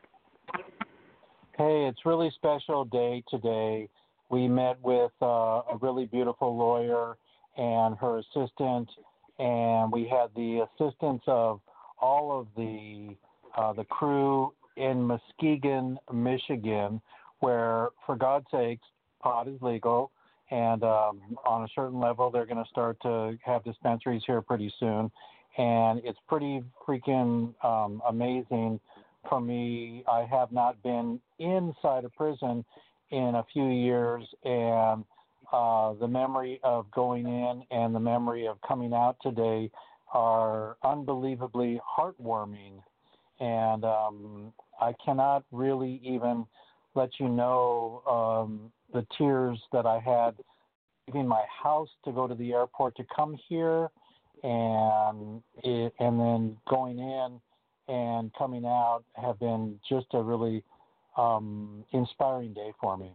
Hey, 1.57 1.87
it's 1.87 1.99
really 2.05 2.31
special 2.35 2.85
day 2.85 3.23
today. 3.29 3.87
We 4.29 4.47
met 4.47 4.79
with 4.81 5.11
uh, 5.21 5.25
a 5.25 5.77
really 5.81 6.05
beautiful 6.05 6.57
lawyer 6.57 7.15
and 7.57 7.95
her 7.97 8.19
assistant, 8.19 8.89
and 9.37 9.91
we 9.91 10.07
had 10.07 10.29
the 10.35 10.65
assistance 10.79 11.21
of 11.27 11.61
all 12.01 12.39
of 12.39 12.47
the 12.57 13.15
uh, 13.55 13.71
the 13.73 13.83
crew 13.83 14.51
in 14.77 15.03
Muskegon, 15.03 15.99
Michigan, 16.11 16.99
where, 17.39 17.89
for 18.05 18.15
God's 18.15 18.47
sakes, 18.51 18.87
pot 19.21 19.47
is 19.47 19.61
legal, 19.61 20.11
and 20.53 20.83
um, 20.83 21.19
on 21.45 21.63
a 21.63 21.67
certain 21.73 21.99
level, 21.99 22.29
they're 22.29 22.45
going 22.45 22.63
to 22.63 22.69
start 22.69 22.97
to 23.01 23.35
have 23.43 23.63
dispensaries 23.63 24.21
here 24.27 24.39
pretty 24.39 24.71
soon, 24.79 25.09
and 25.57 25.99
it's 26.03 26.19
pretty 26.27 26.63
freaking 26.87 27.55
um, 27.65 28.03
amazing 28.07 28.79
for 29.27 29.41
me. 29.41 30.03
I 30.07 30.27
have 30.29 30.51
not 30.51 30.81
been 30.83 31.19
inside 31.39 32.05
a 32.05 32.09
prison 32.09 32.63
in 33.09 33.33
a 33.35 33.43
few 33.51 33.67
years, 33.67 34.23
and 34.43 35.03
uh, 35.51 35.93
the 35.93 36.07
memory 36.07 36.59
of 36.63 36.85
going 36.91 37.25
in 37.25 37.63
and 37.71 37.95
the 37.95 37.99
memory 37.99 38.47
of 38.47 38.57
coming 38.61 38.93
out 38.93 39.17
today 39.23 39.71
are 40.13 40.77
unbelievably 40.83 41.81
heartwarming. 41.97 42.73
And 43.39 43.83
um, 43.83 44.53
I 44.79 44.93
cannot 45.03 45.45
really 45.51 45.99
even 46.03 46.45
let 46.93 47.09
you 47.19 47.27
know 47.27 48.03
um, 48.07 48.71
the 48.93 49.05
tears 49.17 49.59
that 49.71 49.85
I 49.85 49.99
had 49.99 50.35
leaving 51.07 51.27
my 51.27 51.43
house 51.63 51.89
to 52.05 52.11
go 52.11 52.27
to 52.27 52.35
the 52.35 52.53
airport 52.53 52.95
to 52.97 53.05
come 53.15 53.37
here, 53.49 53.89
and 54.43 55.41
it, 55.63 55.93
and 55.99 56.19
then 56.19 56.57
going 56.69 56.99
in 56.99 57.39
and 57.87 58.31
coming 58.37 58.65
out 58.65 59.03
have 59.15 59.39
been 59.39 59.79
just 59.87 60.07
a 60.13 60.21
really 60.21 60.63
um, 61.17 61.83
inspiring 61.91 62.53
day 62.53 62.71
for 62.79 62.97
me. 62.97 63.11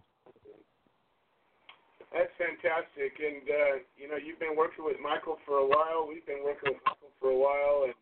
That's 2.13 2.33
fantastic, 2.41 3.21
and 3.21 3.45
uh, 3.45 3.75
you 3.97 4.09
know 4.09 4.17
you've 4.17 4.41
been 4.41 4.57
working 4.57 4.85
with 4.85 4.97
Michael 5.03 5.37
for 5.45 5.59
a 5.59 5.67
while. 5.67 6.09
We've 6.09 6.25
been 6.25 6.43
working 6.43 6.73
with 6.73 6.83
Michael 6.87 7.13
for 7.21 7.31
a 7.31 7.37
while, 7.37 7.85
and 7.85 7.95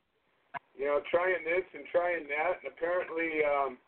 you 0.78 0.86
know 0.86 1.00
trying 1.10 1.42
this 1.42 1.66
and 1.74 1.82
trying 1.90 2.26
that, 2.30 2.62
and 2.62 2.70
apparently 2.70 3.42
um, 3.42 3.78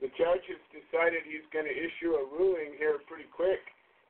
the 0.00 0.08
judge 0.18 0.44
has 0.48 0.62
decided 0.72 1.24
he's 1.24 1.46
going 1.52 1.64
to 1.64 1.72
issue 1.72 2.14
a 2.16 2.24
ruling 2.28 2.76
here 2.78 2.98
pretty 3.08 3.28
quick. 3.32 3.60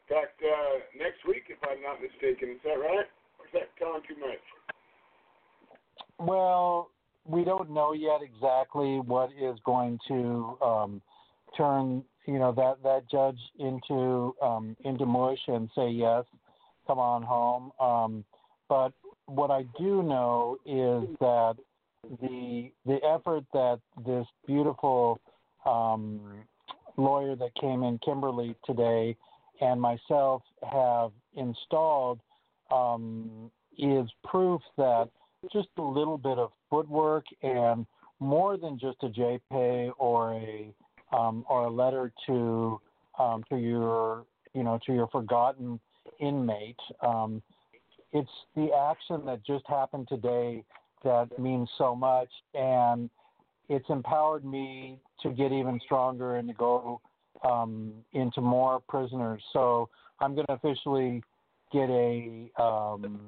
In 0.09 0.17
fact, 0.17 0.39
uh, 0.43 0.83
next 0.99 1.27
week, 1.27 1.45
if 1.49 1.59
I'm 1.63 1.83
not 1.83 1.99
mistaken. 2.03 2.55
Is 2.55 2.63
that 2.65 2.79
right? 2.79 3.07
Or 3.39 3.47
is 3.47 3.53
that 3.55 3.71
telling 3.79 4.03
too 4.07 4.19
much? 4.19 4.43
Well, 6.19 6.91
we 7.25 7.45
don't 7.45 7.71
know 7.71 7.93
yet 7.93 8.21
exactly 8.23 9.01
what 9.01 9.31
is 9.41 9.59
going 9.65 9.99
to 10.09 10.59
um, 10.63 11.03
turn 11.57 12.05
you 12.27 12.39
know 12.39 12.53
that 12.53 12.83
that 12.83 13.09
judge 13.11 13.39
into 13.59 14.35
um, 14.43 14.77
into 14.85 15.07
mush 15.07 15.39
and 15.47 15.71
say 15.75 15.89
yes, 15.89 16.25
come 16.87 16.99
on 16.99 17.23
home. 17.23 17.73
Um, 17.81 18.25
but 18.69 18.93
what 19.27 19.51
I 19.51 19.65
do 19.79 20.03
know 20.03 20.57
is 20.67 21.17
that 21.21 21.55
the 22.21 22.71
the 22.85 22.99
effort 23.05 23.45
that 23.53 23.81
this 24.05 24.27
beautiful 24.47 25.21
um, 25.67 26.21
lawyer 26.97 27.37
that 27.37 27.55
came 27.61 27.83
in, 27.83 27.99
Kimberly, 28.05 28.55
today, 28.65 29.17
and 29.61 29.81
myself 29.81 30.43
have 30.71 31.11
installed 31.35 32.21
um, 32.71 33.51
is 33.79 34.09
proof 34.25 34.61
that 34.77 35.09
just 35.53 35.69
a 35.79 35.83
little 35.83 36.19
bit 36.19 36.39
of 36.39 36.51
footwork 36.71 37.25
and 37.43 37.87
more 38.19 38.57
than 38.57 38.79
just 38.79 38.97
a 39.03 39.09
JPay 39.09 39.91
or 39.99 40.35
a 40.35 40.73
um, 41.13 41.45
or 41.49 41.65
a 41.65 41.71
letter 41.71 42.13
to 42.27 42.81
um, 43.19 43.45
to 43.49 43.57
your 43.57 44.25
you 44.55 44.63
know 44.63 44.79
to 44.87 44.95
your 44.95 45.07
forgotten 45.09 45.79
inmate. 46.19 46.81
Um, 47.01 47.43
it's 48.13 48.31
the 48.55 48.71
action 48.73 49.25
that 49.27 49.45
just 49.45 49.65
happened 49.69 50.09
today 50.09 50.65
that 51.05 51.39
means 51.39 51.69
so 51.77 51.95
much, 51.95 52.31
and 52.55 53.11
it's 53.69 53.89
empowered 53.89 54.45
me 54.45 54.99
to 55.27 55.35
get 55.35 55.53
even 55.53 55.81
stronger 55.85 56.37
and 56.37 56.49
to 56.49 56.55
go 56.55 57.01
um, 57.45 57.93
into 58.13 58.41
more 58.41 58.81
prisoners. 58.89 59.43
So 59.53 59.89
I'm 60.21 60.35
going 60.35 60.47
to 60.47 60.55
officially 60.55 61.23
get 61.73 61.89
a 61.91 62.51
um, 62.59 63.21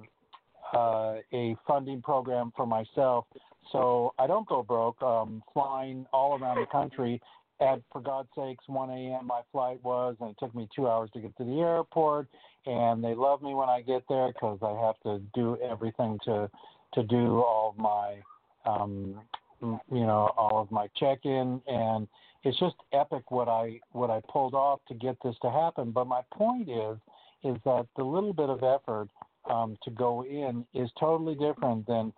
uh, 0.73 1.17
a 1.33 1.57
funding 1.67 2.02
program 2.02 2.52
for 2.55 2.67
myself, 2.67 3.25
so 3.73 4.12
I 4.19 4.26
don't 4.26 4.47
go 4.47 4.62
broke. 4.62 5.00
Um, 5.02 5.43
flying 5.55 6.07
all 6.12 6.38
around 6.38 6.61
the 6.61 6.67
country 6.67 7.21
at 7.61 7.81
for 7.90 8.00
God's 8.00 8.28
sakes 8.37 8.64
1 8.67 8.90
a.m. 8.90 9.26
my 9.26 9.40
flight 9.50 9.83
was, 9.83 10.17
and 10.21 10.31
it 10.31 10.37
took 10.38 10.55
me 10.55 10.69
two 10.75 10.88
hours 10.88 11.11
to 11.14 11.21
get 11.21 11.37
to 11.38 11.45
the 11.45 11.61
airport. 11.61 12.28
And 12.67 13.02
they 13.02 13.14
love 13.14 13.40
me 13.43 13.55
when 13.55 13.69
I 13.69 13.81
get 13.81 14.02
there 14.09 14.28
because 14.28 14.59
I 14.62 14.73
have 14.87 15.00
to 15.05 15.23
do 15.35 15.57
everything 15.62 16.19
to 16.26 16.50
to 16.95 17.02
do 17.02 17.43
all 17.43 17.75
my 17.76 18.17
um, 18.64 19.21
you 19.60 19.80
know 19.90 20.30
all 20.36 20.60
of 20.60 20.70
my 20.70 20.88
check-in, 20.96 21.60
and 21.66 22.08
it's 22.44 22.58
just 22.58 22.76
epic 22.92 23.30
what 23.30 23.48
I 23.48 23.80
what 23.92 24.10
I 24.10 24.20
pulled 24.28 24.54
off 24.54 24.80
to 24.88 24.94
get 24.94 25.16
this 25.22 25.34
to 25.42 25.50
happen. 25.50 25.90
But 25.90 26.06
my 26.06 26.22
point 26.32 26.68
is 26.68 26.96
is 27.44 27.56
that 27.64 27.86
the 27.96 28.04
little 28.04 28.32
bit 28.32 28.50
of 28.50 28.62
effort 28.62 29.08
um, 29.48 29.76
to 29.84 29.90
go 29.90 30.24
in 30.24 30.64
is 30.74 30.90
totally 30.98 31.34
different 31.34 31.86
than 31.86 32.12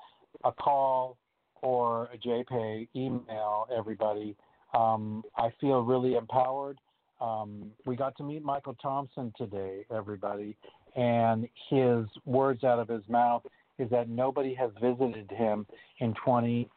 a 0.45 0.53
call 0.53 1.19
or 1.63 2.09
a 2.15 2.19
JPay 2.19 2.89
email 2.97 3.67
everybody 3.77 4.35
um, 4.75 5.23
I 5.37 5.53
feel 5.61 5.83
really 5.83 6.15
empowered. 6.15 6.79
Um, 7.21 7.71
we 7.85 7.97
got 7.97 8.17
to 8.19 8.23
meet 8.23 8.43
Michael 8.43 8.77
Thompson 8.81 9.33
today, 9.37 9.85
everybody, 9.95 10.57
and 10.97 11.49
his 11.69 12.07
words 12.25 12.65
out 12.65 12.79
of 12.79 12.89
his 12.89 13.03
mouth 13.09 13.43
is 13.79 13.91
that 13.91 14.09
nobody 14.09 14.55
has 14.55 14.71
visited 14.81 15.31
him 15.31 15.67
in 15.99 16.15
20 16.25 16.69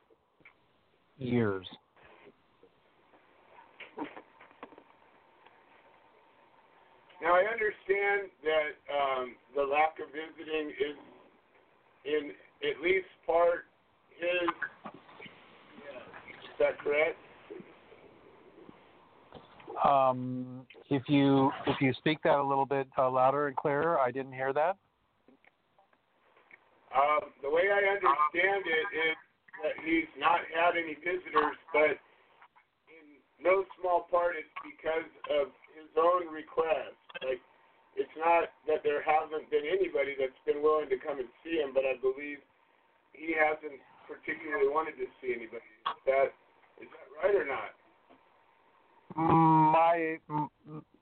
years. 1.18 1.68
Now 7.22 7.36
I 7.36 7.44
understand 7.52 8.30
that 8.44 8.74
um, 8.92 9.36
the 9.56 9.64
lack 9.64 9.96
of 10.00 10.12
visiting 10.12 10.70
is, 10.72 10.98
in 12.06 12.32
at 12.70 12.82
least 12.84 13.08
part, 13.26 13.66
his. 14.20 14.50
Is 16.44 16.60
that 16.60 16.78
correct? 16.80 17.18
Um, 19.84 20.66
if 20.90 21.04
you 21.08 21.52
if 21.66 21.80
you 21.82 21.94
speak 21.94 22.20
that 22.24 22.40
a 22.40 22.44
little 22.44 22.66
bit 22.66 22.88
uh, 22.98 23.10
louder 23.10 23.48
and 23.48 23.56
clearer, 23.56 24.00
I 24.00 24.12
didn't 24.12 24.34
hear 24.34 24.54
that. 24.54 24.76
Um, 26.94 27.32
the 27.42 27.50
way 27.50 27.64
I 27.74 27.82
understand 27.90 28.64
it 28.68 29.10
is 29.10 29.18
that 29.64 29.80
he's 29.82 30.12
not 30.20 30.44
had 30.52 30.76
any 30.76 31.00
visitors, 31.00 31.58
but 31.72 31.96
in 32.92 33.18
no 33.40 33.64
small 33.80 34.06
part 34.12 34.36
it's 34.36 34.52
because 34.62 35.08
of 35.32 35.50
his 35.74 35.90
own 35.96 36.28
request. 36.30 37.00
Like 37.24 37.40
it's 37.96 38.14
not 38.20 38.52
that 38.68 38.84
there 38.84 39.02
hasn't 39.02 39.50
been 39.50 39.64
anybody 39.66 40.20
that's 40.20 40.38
been 40.46 40.62
willing 40.62 40.92
to 40.92 41.00
come 41.00 41.18
and 41.18 41.32
see 41.42 41.64
him, 41.64 41.72
but 41.74 41.88
I 41.88 41.96
believe 41.98 42.44
he 43.16 43.34
hasn't 43.34 43.80
particularly 44.06 44.68
wanted 44.68 45.00
to 45.00 45.08
see 45.24 45.32
anybody. 45.32 45.64
Is 45.88 46.04
that 46.06 46.30
is 46.84 46.90
that 46.92 47.08
right 47.24 47.36
or 47.36 47.48
not? 47.48 47.72
My 49.16 50.20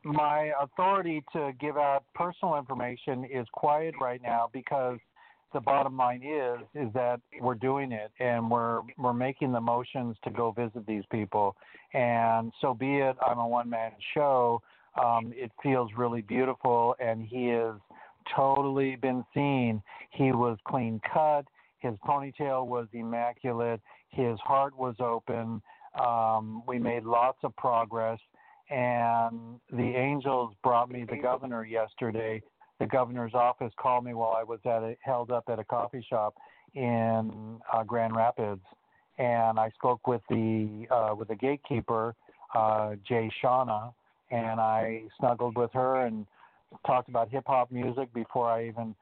my 0.04 0.52
authority 0.62 1.24
to 1.34 1.52
give 1.60 1.78
out 1.78 2.04
personal 2.14 2.58
information 2.58 3.26
is 3.26 3.48
quiet 3.54 3.96
right 4.02 4.22
now 4.22 4.50
because 4.52 5.00
the 5.54 5.60
bottom 5.60 5.98
line 5.98 6.22
is 6.24 6.60
is 6.76 6.92
that 6.94 7.20
we're 7.42 7.56
doing 7.56 7.92
it 7.92 8.12
and 8.20 8.50
we're 8.50 8.82
we're 8.98 9.14
making 9.14 9.52
the 9.52 9.62
motions 9.62 10.16
to 10.24 10.30
go 10.30 10.52
visit 10.52 10.86
these 10.88 11.04
people. 11.12 11.56
And 11.94 12.52
so 12.62 12.74
be 12.74 12.98
it. 12.98 13.16
I'm 13.26 13.40
a 13.40 13.48
one 13.48 13.70
man 13.70 13.92
show. 14.14 14.62
Um 15.02 15.34
it 15.36 15.52
feels 15.62 15.92
really 15.98 16.22
beautiful 16.22 16.96
and 17.00 17.26
he 17.26 17.48
has 17.48 17.76
totally 18.36 18.96
been 18.96 19.24
seen. 19.34 19.82
He 20.12 20.32
was 20.32 20.58
clean 20.68 21.02
cut. 21.12 21.46
His 21.80 21.94
ponytail 22.06 22.68
was 22.68 22.88
immaculate. 22.94 23.82
His 24.10 24.40
heart 24.40 24.78
was 24.78 24.96
open. 25.00 25.62
Um 26.00 26.64
we 26.68 26.80
made 26.80 27.04
lots 27.04 27.40
of 27.44 27.56
progress. 27.58 28.20
And 28.70 29.60
the 29.70 29.96
angels 29.98 30.54
brought 30.64 30.90
me 30.90 31.04
the 31.04 31.18
governor 31.18 31.66
yesterday 31.66 32.42
the 32.82 32.88
governor's 32.88 33.36
office 33.36 33.72
called 33.78 34.04
me 34.04 34.16
while 34.16 34.36
I 34.36 34.44
was 34.44 34.60
at 34.66 34.82
a, 34.82 34.98
held 35.02 35.30
up 35.30 35.44
at 35.50 35.60
a 35.60 35.64
coffee 35.64 36.04
shop 36.10 36.34
in 36.74 37.60
uh, 37.72 37.84
Grand 37.84 38.16
Rapids, 38.16 38.66
and 39.20 39.60
I 39.60 39.70
spoke 39.76 40.08
with 40.08 40.22
the 40.30 40.88
uh, 40.90 41.14
with 41.14 41.28
the 41.28 41.36
gatekeeper, 41.36 42.16
uh, 42.56 42.96
Jay 43.08 43.30
Shauna, 43.42 43.94
and 44.32 44.60
I 44.60 45.04
snuggled 45.20 45.58
with 45.58 45.70
her 45.74 46.08
and 46.08 46.26
talked 46.88 47.08
about 47.08 47.30
hip 47.30 47.44
hop 47.46 47.72
music 47.72 48.12
before 48.16 48.50
I 48.50 48.68
even 48.68 48.96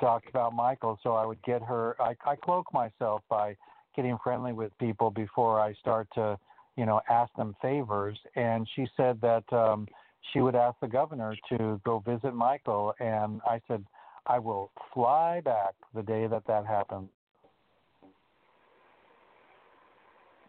talked 0.00 0.28
about 0.28 0.54
Michael. 0.54 1.00
So 1.02 1.14
I 1.14 1.26
would 1.26 1.42
get 1.42 1.60
her. 1.62 1.96
I, 2.00 2.14
I 2.24 2.36
cloak 2.36 2.66
myself 2.72 3.22
by 3.28 3.56
getting 3.96 4.16
friendly 4.22 4.52
with 4.52 4.70
people 4.78 5.10
before 5.10 5.58
I 5.58 5.72
start 5.74 6.06
to, 6.14 6.38
you 6.76 6.86
know, 6.86 7.00
ask 7.10 7.34
them 7.34 7.56
favors. 7.60 8.16
And 8.36 8.68
she 8.76 8.86
said 8.96 9.20
that. 9.22 9.52
Um, 9.52 9.88
she 10.32 10.40
would 10.40 10.54
ask 10.54 10.78
the 10.80 10.88
governor 10.88 11.34
to 11.50 11.80
go 11.84 12.00
visit 12.00 12.34
Michael, 12.34 12.94
and 13.00 13.40
I 13.46 13.60
said, 13.68 13.84
I 14.26 14.38
will 14.38 14.70
fly 14.92 15.40
back 15.40 15.74
the 15.94 16.02
day 16.02 16.26
that 16.26 16.46
that 16.46 16.66
happens. 16.66 17.10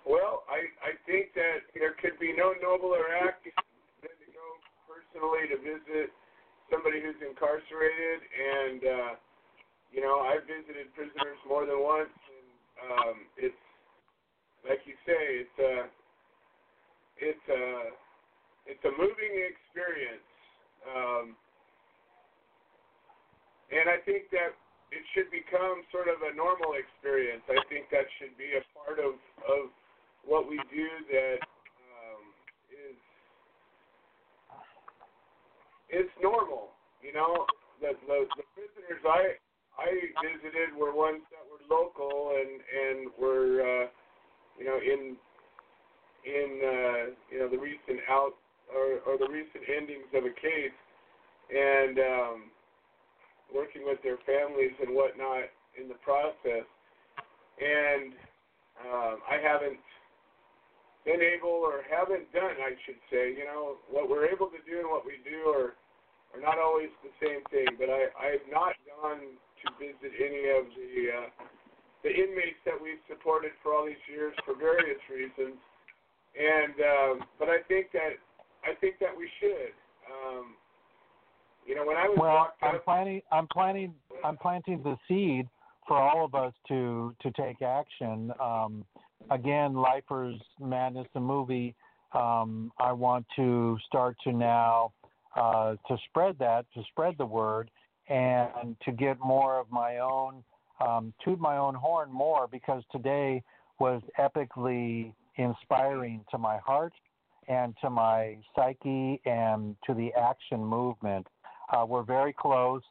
Well, 0.05 0.43
I 0.47 0.69
I 0.85 0.93
think 1.09 1.33
that 1.33 1.65
there 1.73 1.97
could 1.99 2.19
be 2.19 2.31
no 2.31 2.53
nobler 2.61 3.09
act 3.25 3.43
than 3.43 4.13
to 4.13 4.27
go 4.31 4.47
personally 4.85 5.49
to 5.49 5.57
visit 5.57 6.13
somebody 6.71 7.01
who's 7.01 7.17
incarcerated, 7.25 8.21
and 8.21 8.81
uh, 8.85 9.11
you 9.91 9.99
know 9.99 10.21
I've 10.21 10.45
visited 10.45 10.93
prisoners 10.93 11.41
more 11.49 11.65
than 11.65 11.81
once, 11.81 12.13
and 12.13 12.47
um, 12.85 13.15
it's 13.35 13.57
like 14.63 14.85
you 14.85 14.93
say, 15.09 15.43
it's 15.43 15.57
a 15.59 15.73
uh, 15.73 15.85
it's 17.17 17.47
a 17.49 17.63
uh, 17.65 18.04
it's 18.65 18.81
a 18.85 18.93
moving 18.97 19.33
experience, 19.45 20.29
um, 20.89 21.37
and 23.69 23.89
I 23.89 24.01
think 24.05 24.29
that 24.33 24.53
it 24.93 25.03
should 25.13 25.29
become 25.33 25.85
sort 25.89 26.09
of 26.09 26.21
a 26.21 26.33
normal 26.33 26.77
experience. 26.77 27.41
I 27.49 27.57
think 27.69 27.89
that 27.89 28.05
should 28.17 28.37
be 28.37 28.57
a 28.57 28.63
part 28.77 28.97
of 28.97 29.17
of 29.45 29.73
what 30.25 30.49
we 30.49 30.57
do 30.73 30.87
that 31.13 31.39
um, 31.41 32.23
is 32.73 32.97
it's 35.89 36.15
normal. 36.21 36.73
You 37.01 37.13
know, 37.13 37.45
the, 37.81 37.93
the 38.07 38.25
the 38.37 38.45
prisoners 38.53 39.01
I 39.05 39.37
I 39.77 39.89
visited 40.23 40.73
were 40.77 40.93
ones 40.95 41.21
that 41.29 41.45
were 41.45 41.61
local 41.69 42.33
and 42.33 42.61
and 42.61 42.97
were 43.19 43.61
uh, 43.61 43.85
you 44.57 44.65
know 44.65 44.77
in 44.81 45.17
in 46.25 46.49
uh, 46.63 47.03
you 47.29 47.39
know 47.39 47.49
the 47.49 47.57
recent 47.57 48.01
out 48.09 48.33
or, 48.73 49.01
or 49.05 49.17
the 49.17 49.27
recent 49.27 49.63
endings 49.69 50.09
of 50.13 50.23
a 50.25 50.33
case 50.33 50.77
and 51.51 51.99
um, 51.99 52.37
working 53.53 53.85
with 53.85 54.01
their 54.01 54.17
families 54.25 54.73
and 54.81 54.95
whatnot 54.95 55.51
in 55.79 55.87
the 55.87 55.99
process. 56.01 56.65
And 57.61 58.13
um, 58.81 59.21
I 59.29 59.37
haven't 59.41 59.79
been 61.05 61.21
able 61.21 61.61
or 61.61 61.85
haven't 61.85 62.31
done, 62.33 62.57
I 62.57 62.73
should 62.85 62.99
say, 63.13 63.31
you 63.37 63.45
know, 63.45 63.77
what 63.87 64.09
we're 64.09 64.25
able 64.25 64.49
to 64.49 64.61
do 64.65 64.81
and 64.81 64.89
what 64.89 65.05
we 65.05 65.21
do 65.21 65.53
are, 65.53 65.77
are 66.33 66.41
not 66.41 66.57
always 66.57 66.89
the 67.05 67.13
same 67.21 67.45
thing. 67.53 67.77
But 67.77 67.93
I, 67.93 68.09
I 68.17 68.27
have 68.41 68.47
not 68.49 68.73
gone 68.89 69.37
to 69.37 69.65
visit 69.77 70.11
any 70.17 70.49
of 70.49 70.65
the 70.73 70.93
uh, 71.13 71.29
the 72.03 72.13
inmates 72.13 72.61
that 72.65 72.77
we've 72.77 73.01
supported 73.09 73.49
for 73.63 73.73
all 73.73 73.85
these 73.85 74.01
years 74.05 74.33
for 74.45 74.53
various 74.53 75.01
reasons. 75.09 75.57
And 76.37 76.75
um, 76.81 77.13
but 77.39 77.49
I 77.49 77.65
think 77.65 77.93
that 77.93 78.21
I 78.65 78.75
think 78.75 78.95
that 78.99 79.15
we 79.15 79.29
should. 79.39 79.73
Um, 80.11 80.55
you 81.65 81.75
know, 81.75 81.85
when 81.85 81.97
I 81.97 82.07
was 82.07 82.17
well, 82.19 82.53
I'm 82.61 82.75
up, 82.75 82.85
planning. 82.85 83.21
I'm 83.31 83.47
planning. 83.47 83.93
I'm 84.23 84.37
planting 84.37 84.83
the 84.83 84.97
seed 85.07 85.47
for 85.87 85.97
all 85.97 86.25
of 86.25 86.35
us 86.35 86.53
to 86.67 87.15
to 87.21 87.31
take 87.31 87.61
action. 87.61 88.31
Um, 88.41 88.85
again, 89.31 89.73
Lifers 89.73 90.39
Madness, 90.59 91.07
the 91.13 91.19
movie. 91.19 91.75
Um, 92.13 92.71
I 92.79 92.91
want 92.93 93.25
to 93.35 93.77
start 93.87 94.15
to 94.23 94.31
now 94.31 94.93
uh, 95.35 95.75
to 95.87 95.97
spread 96.09 96.37
that, 96.39 96.65
to 96.73 96.83
spread 96.91 97.15
the 97.17 97.25
word, 97.25 97.69
and 98.07 98.77
to 98.85 98.91
get 98.91 99.19
more 99.19 99.59
of 99.59 99.69
my 99.69 99.97
own, 99.99 100.43
um, 100.85 101.13
toot 101.23 101.39
my 101.39 101.57
own 101.57 101.75
horn 101.75 102.11
more 102.11 102.47
because 102.49 102.83
today 102.91 103.43
was 103.79 104.01
epically 104.19 105.11
inspiring 105.37 106.23
to 106.31 106.37
my 106.37 106.57
heart 106.57 106.93
and 107.47 107.75
to 107.81 107.89
my 107.89 108.37
psyche 108.55 109.21
and 109.25 109.75
to 109.85 109.93
the 109.93 110.11
action 110.13 110.63
movement. 110.63 111.27
Uh, 111.71 111.85
we're 111.85 112.03
very 112.03 112.33
close. 112.33 112.81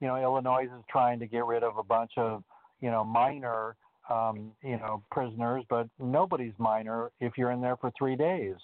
You 0.00 0.08
know, 0.08 0.16
Illinois 0.16 0.64
is 0.64 0.84
trying 0.90 1.18
to 1.20 1.26
get 1.26 1.44
rid 1.44 1.62
of 1.62 1.78
a 1.78 1.82
bunch 1.82 2.12
of, 2.16 2.42
you 2.80 2.90
know, 2.90 3.04
minor, 3.04 3.76
um, 4.10 4.52
you 4.62 4.76
know, 4.76 5.02
prisoners, 5.10 5.64
but 5.70 5.88
nobody's 5.98 6.54
minor 6.58 7.10
if 7.20 7.38
you're 7.38 7.52
in 7.52 7.60
there 7.60 7.76
for 7.76 7.92
three 7.96 8.16
days. 8.16 8.56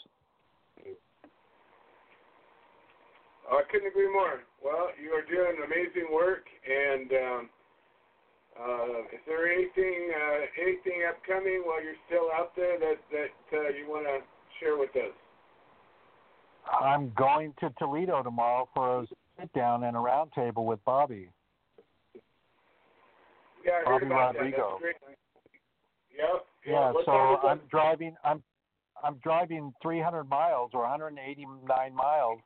I 3.51 3.63
couldn't 3.71 3.89
agree 3.89 4.13
more. 4.13 4.41
Well, 4.63 4.91
you 5.01 5.11
are 5.13 5.25
doing 5.25 5.57
amazing 5.65 6.13
work, 6.13 6.45
and 6.69 7.13
um, 7.13 7.51
uh, 8.61 9.01
is 9.15 9.23
there 9.27 9.51
anything 9.51 10.13
uh, 10.13 10.41
anything 10.61 11.07
upcoming 11.09 11.63
while 11.65 11.83
you're 11.83 11.97
still 12.07 12.29
out 12.35 12.55
there 12.57 12.79
that 12.79 12.99
that 13.11 13.57
uh, 13.57 13.69
you 13.73 13.89
want 13.89 14.05
to 14.05 14.21
share 14.61 14.77
with 14.77 14.91
us? 14.97 15.15
I'm 16.81 17.13
going 17.17 17.55
to 17.61 17.71
Toledo 17.79 18.23
tomorrow 18.23 18.69
for 18.75 19.01
a 19.01 19.07
sit 19.39 19.53
down 19.53 19.85
and 19.85 19.97
a 19.97 20.01
roundtable 20.01 20.65
with 20.65 20.85
Bobby. 20.85 21.29
Yeah, 23.65 23.81
Bobby 23.85 24.07
Rodrigo. 24.07 24.79
Yep. 26.17 26.47
Yeah, 26.67 26.91
What 26.91 27.05
so 27.05 27.13
I'm 27.47 27.61
driving. 27.71 28.17
I'm 28.25 28.43
I'm 29.03 29.17
driving 29.23 29.73
300 29.81 30.25
miles 30.25 30.71
or 30.75 30.81
189 30.81 31.95
miles 31.95 32.41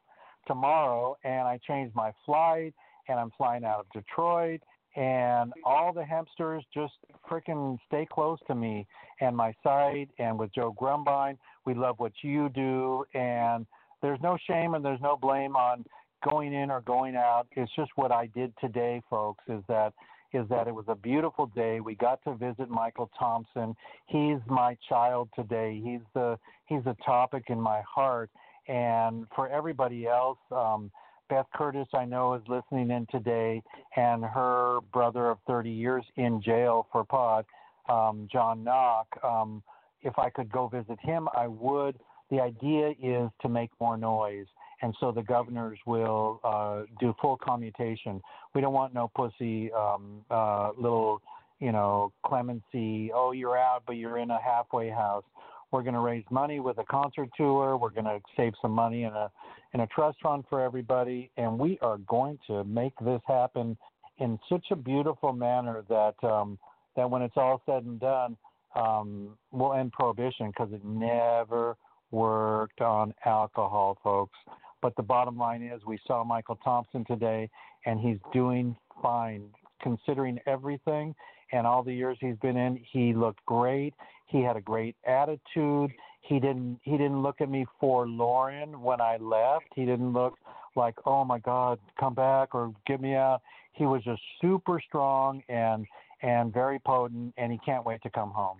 tomorrow, 0.46 1.16
and 1.24 1.48
I 1.48 1.58
changed 1.66 1.94
my 1.94 2.12
flight, 2.26 2.74
and 3.08 3.18
I'm 3.18 3.30
flying 3.38 3.64
out 3.64 3.80
of 3.80 3.86
Detroit, 3.94 4.60
and 4.96 5.52
all 5.64 5.92
the 5.94 6.04
hamsters 6.04 6.62
just 6.74 6.92
freaking 7.30 7.78
stay 7.86 8.06
close 8.10 8.38
to 8.48 8.54
me 8.54 8.86
and 9.20 9.36
my 9.36 9.54
site, 9.62 10.10
and 10.18 10.38
with 10.38 10.52
Joe 10.54 10.74
Grumbine, 10.78 11.38
we 11.64 11.74
love 11.74 11.98
what 11.98 12.12
you 12.22 12.50
do, 12.50 13.04
and 13.14 13.66
there's 14.02 14.20
no 14.22 14.36
shame 14.46 14.74
and 14.74 14.84
there's 14.84 15.00
no 15.00 15.16
blame 15.16 15.56
on 15.56 15.84
going 16.28 16.52
in 16.52 16.70
or 16.70 16.80
going 16.82 17.16
out. 17.16 17.46
It's 17.52 17.70
just 17.74 17.90
what 17.96 18.12
I 18.12 18.26
did 18.26 18.52
today, 18.60 19.02
folks. 19.08 19.44
Is 19.48 19.62
that 19.68 19.92
is 20.32 20.48
that 20.48 20.66
it 20.66 20.74
was 20.74 20.86
a 20.88 20.94
beautiful 20.94 21.46
day. 21.46 21.80
We 21.80 21.94
got 21.94 22.22
to 22.24 22.34
visit 22.34 22.70
Michael 22.70 23.10
Thompson. 23.18 23.76
He's 24.06 24.38
my 24.46 24.76
child 24.88 25.28
today. 25.34 25.80
He's 25.82 26.00
the 26.14 26.38
he's 26.66 26.84
the 26.84 26.96
topic 27.04 27.44
in 27.48 27.60
my 27.60 27.82
heart. 27.82 28.30
And 28.68 29.26
for 29.34 29.48
everybody 29.48 30.06
else, 30.06 30.38
um, 30.50 30.90
Beth 31.28 31.46
Curtis, 31.54 31.88
I 31.94 32.04
know, 32.04 32.34
is 32.34 32.42
listening 32.46 32.90
in 32.90 33.06
today, 33.10 33.62
and 33.96 34.24
her 34.24 34.78
brother 34.92 35.30
of 35.30 35.38
30 35.46 35.70
years 35.70 36.04
in 36.16 36.40
jail 36.42 36.86
for 36.92 37.04
pot, 37.04 37.46
um, 37.88 38.28
John 38.30 38.62
Knock. 38.62 39.06
Um, 39.24 39.62
if 40.02 40.18
I 40.18 40.30
could 40.30 40.50
go 40.50 40.68
visit 40.68 40.98
him, 41.00 41.28
I 41.34 41.48
would. 41.48 41.98
The 42.32 42.40
idea 42.40 42.94
is 43.02 43.28
to 43.42 43.48
make 43.50 43.68
more 43.78 43.98
noise, 43.98 44.46
and 44.80 44.96
so 45.00 45.12
the 45.12 45.22
governors 45.22 45.78
will 45.84 46.40
uh, 46.42 46.84
do 46.98 47.14
full 47.20 47.36
commutation. 47.36 48.22
We 48.54 48.62
don't 48.62 48.72
want 48.72 48.94
no 48.94 49.10
pussy 49.14 49.70
um, 49.74 50.24
uh, 50.30 50.70
little, 50.78 51.20
you 51.60 51.72
know, 51.72 52.10
clemency. 52.24 53.10
Oh, 53.14 53.32
you're 53.32 53.58
out, 53.58 53.82
but 53.86 53.96
you're 53.96 54.16
in 54.16 54.30
a 54.30 54.40
halfway 54.40 54.88
house. 54.88 55.24
We're 55.72 55.82
going 55.82 55.92
to 55.92 56.00
raise 56.00 56.24
money 56.30 56.58
with 56.58 56.78
a 56.78 56.84
concert 56.84 57.28
tour. 57.36 57.76
We're 57.76 57.90
going 57.90 58.06
to 58.06 58.18
save 58.34 58.54
some 58.62 58.72
money 58.72 59.02
in 59.02 59.12
a 59.12 59.30
in 59.74 59.80
a 59.80 59.86
trust 59.88 60.16
fund 60.22 60.44
for 60.48 60.62
everybody, 60.62 61.30
and 61.36 61.58
we 61.58 61.78
are 61.82 61.98
going 61.98 62.38
to 62.46 62.64
make 62.64 62.94
this 63.04 63.20
happen 63.28 63.76
in 64.20 64.38
such 64.48 64.64
a 64.70 64.76
beautiful 64.76 65.34
manner 65.34 65.84
that 65.90 66.14
um, 66.26 66.58
that 66.96 67.10
when 67.10 67.20
it's 67.20 67.36
all 67.36 67.60
said 67.66 67.84
and 67.84 68.00
done, 68.00 68.38
um, 68.74 69.36
we'll 69.50 69.74
end 69.74 69.92
prohibition 69.92 70.46
because 70.46 70.72
it 70.72 70.82
never 70.82 71.76
worked 72.12 72.80
on 72.80 73.12
alcohol, 73.24 73.98
folks. 74.02 74.38
But 74.80 74.94
the 74.96 75.02
bottom 75.02 75.36
line 75.36 75.62
is, 75.62 75.80
we 75.86 75.98
saw 76.06 76.24
Michael 76.24 76.58
Thompson 76.62 77.04
today, 77.04 77.48
and 77.86 78.00
he's 78.00 78.18
doing 78.32 78.76
fine 79.00 79.48
considering 79.82 80.38
everything 80.46 81.14
and 81.52 81.66
all 81.66 81.82
the 81.82 81.92
years 81.92 82.16
he's 82.20 82.36
been 82.36 82.56
in. 82.56 82.80
He 82.90 83.12
looked 83.12 83.44
great. 83.46 83.94
He 84.26 84.42
had 84.42 84.56
a 84.56 84.60
great 84.60 84.96
attitude. 85.06 85.92
He 86.22 86.40
didn't 86.40 86.80
he 86.82 86.92
didn't 86.92 87.22
look 87.22 87.40
at 87.40 87.50
me 87.50 87.66
forlorn 87.78 88.80
when 88.80 89.00
I 89.00 89.16
left. 89.18 89.66
He 89.74 89.84
didn't 89.84 90.12
look 90.12 90.34
like, 90.76 90.94
"Oh 91.04 91.24
my 91.24 91.38
god, 91.38 91.78
come 91.98 92.14
back 92.14 92.54
or 92.54 92.72
get 92.86 93.00
me 93.00 93.14
out." 93.14 93.42
He 93.72 93.86
was 93.86 94.02
just 94.04 94.22
super 94.40 94.80
strong 94.80 95.42
and 95.48 95.86
and 96.22 96.52
very 96.52 96.78
potent 96.78 97.34
and 97.36 97.52
he 97.52 97.58
can't 97.58 97.84
wait 97.84 98.02
to 98.02 98.10
come 98.10 98.30
home. 98.30 98.58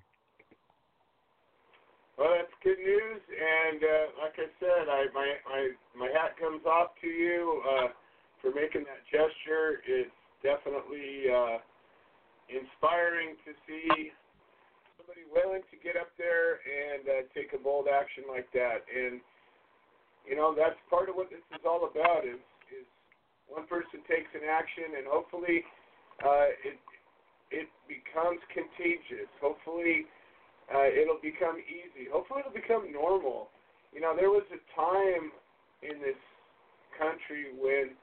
Well, 2.18 2.29
that's 2.37 2.53
good 2.61 2.77
news, 2.77 3.22
and 3.25 3.81
uh, 3.81 4.07
like 4.20 4.37
I 4.37 4.48
said, 4.61 4.85
I 4.85 5.09
my 5.16 5.29
my 5.48 5.62
my 5.96 6.09
hat 6.12 6.37
comes 6.37 6.61
off 6.68 6.92
to 7.01 7.09
you 7.09 7.64
uh, 7.64 7.88
for 8.44 8.53
making 8.53 8.85
that 8.85 9.01
gesture. 9.09 9.81
It's 9.88 10.12
definitely 10.44 11.33
uh, 11.33 11.57
inspiring 12.53 13.40
to 13.48 13.57
see 13.64 14.12
somebody 15.01 15.25
willing 15.33 15.64
to 15.72 15.77
get 15.81 15.96
up 15.96 16.12
there 16.20 16.61
and 16.61 17.03
uh, 17.09 17.12
take 17.33 17.57
a 17.57 17.61
bold 17.61 17.88
action 17.88 18.29
like 18.29 18.46
that. 18.53 18.85
And 18.92 19.25
you 20.29 20.37
know 20.37 20.53
that's 20.53 20.77
part 20.92 21.09
of 21.09 21.16
what 21.16 21.33
this 21.33 21.42
is 21.57 21.64
all 21.64 21.88
about. 21.88 22.29
Is 22.29 22.44
is 22.77 22.85
one 23.48 23.64
person 23.64 24.05
takes 24.05 24.29
an 24.37 24.44
action, 24.44 25.01
and 25.01 25.09
hopefully 25.09 25.64
uh, 26.20 26.53
it 26.61 26.77
it 27.48 27.72
becomes 27.88 28.44
contagious. 28.53 29.33
Hopefully 29.40 30.05
uh, 30.70 30.87
it'll 30.87 31.22
become 31.22 31.59
easy. 31.66 32.07
Hopefully 32.12 32.40
it'll 32.46 32.55
become 32.55 32.92
normal. 32.92 33.48
You 33.92 34.01
know, 34.01 34.14
there 34.14 34.31
was 34.31 34.46
a 34.55 34.61
time 34.79 35.33
in 35.83 36.01
this 36.01 36.18
country 36.96 37.51
when 37.59 37.96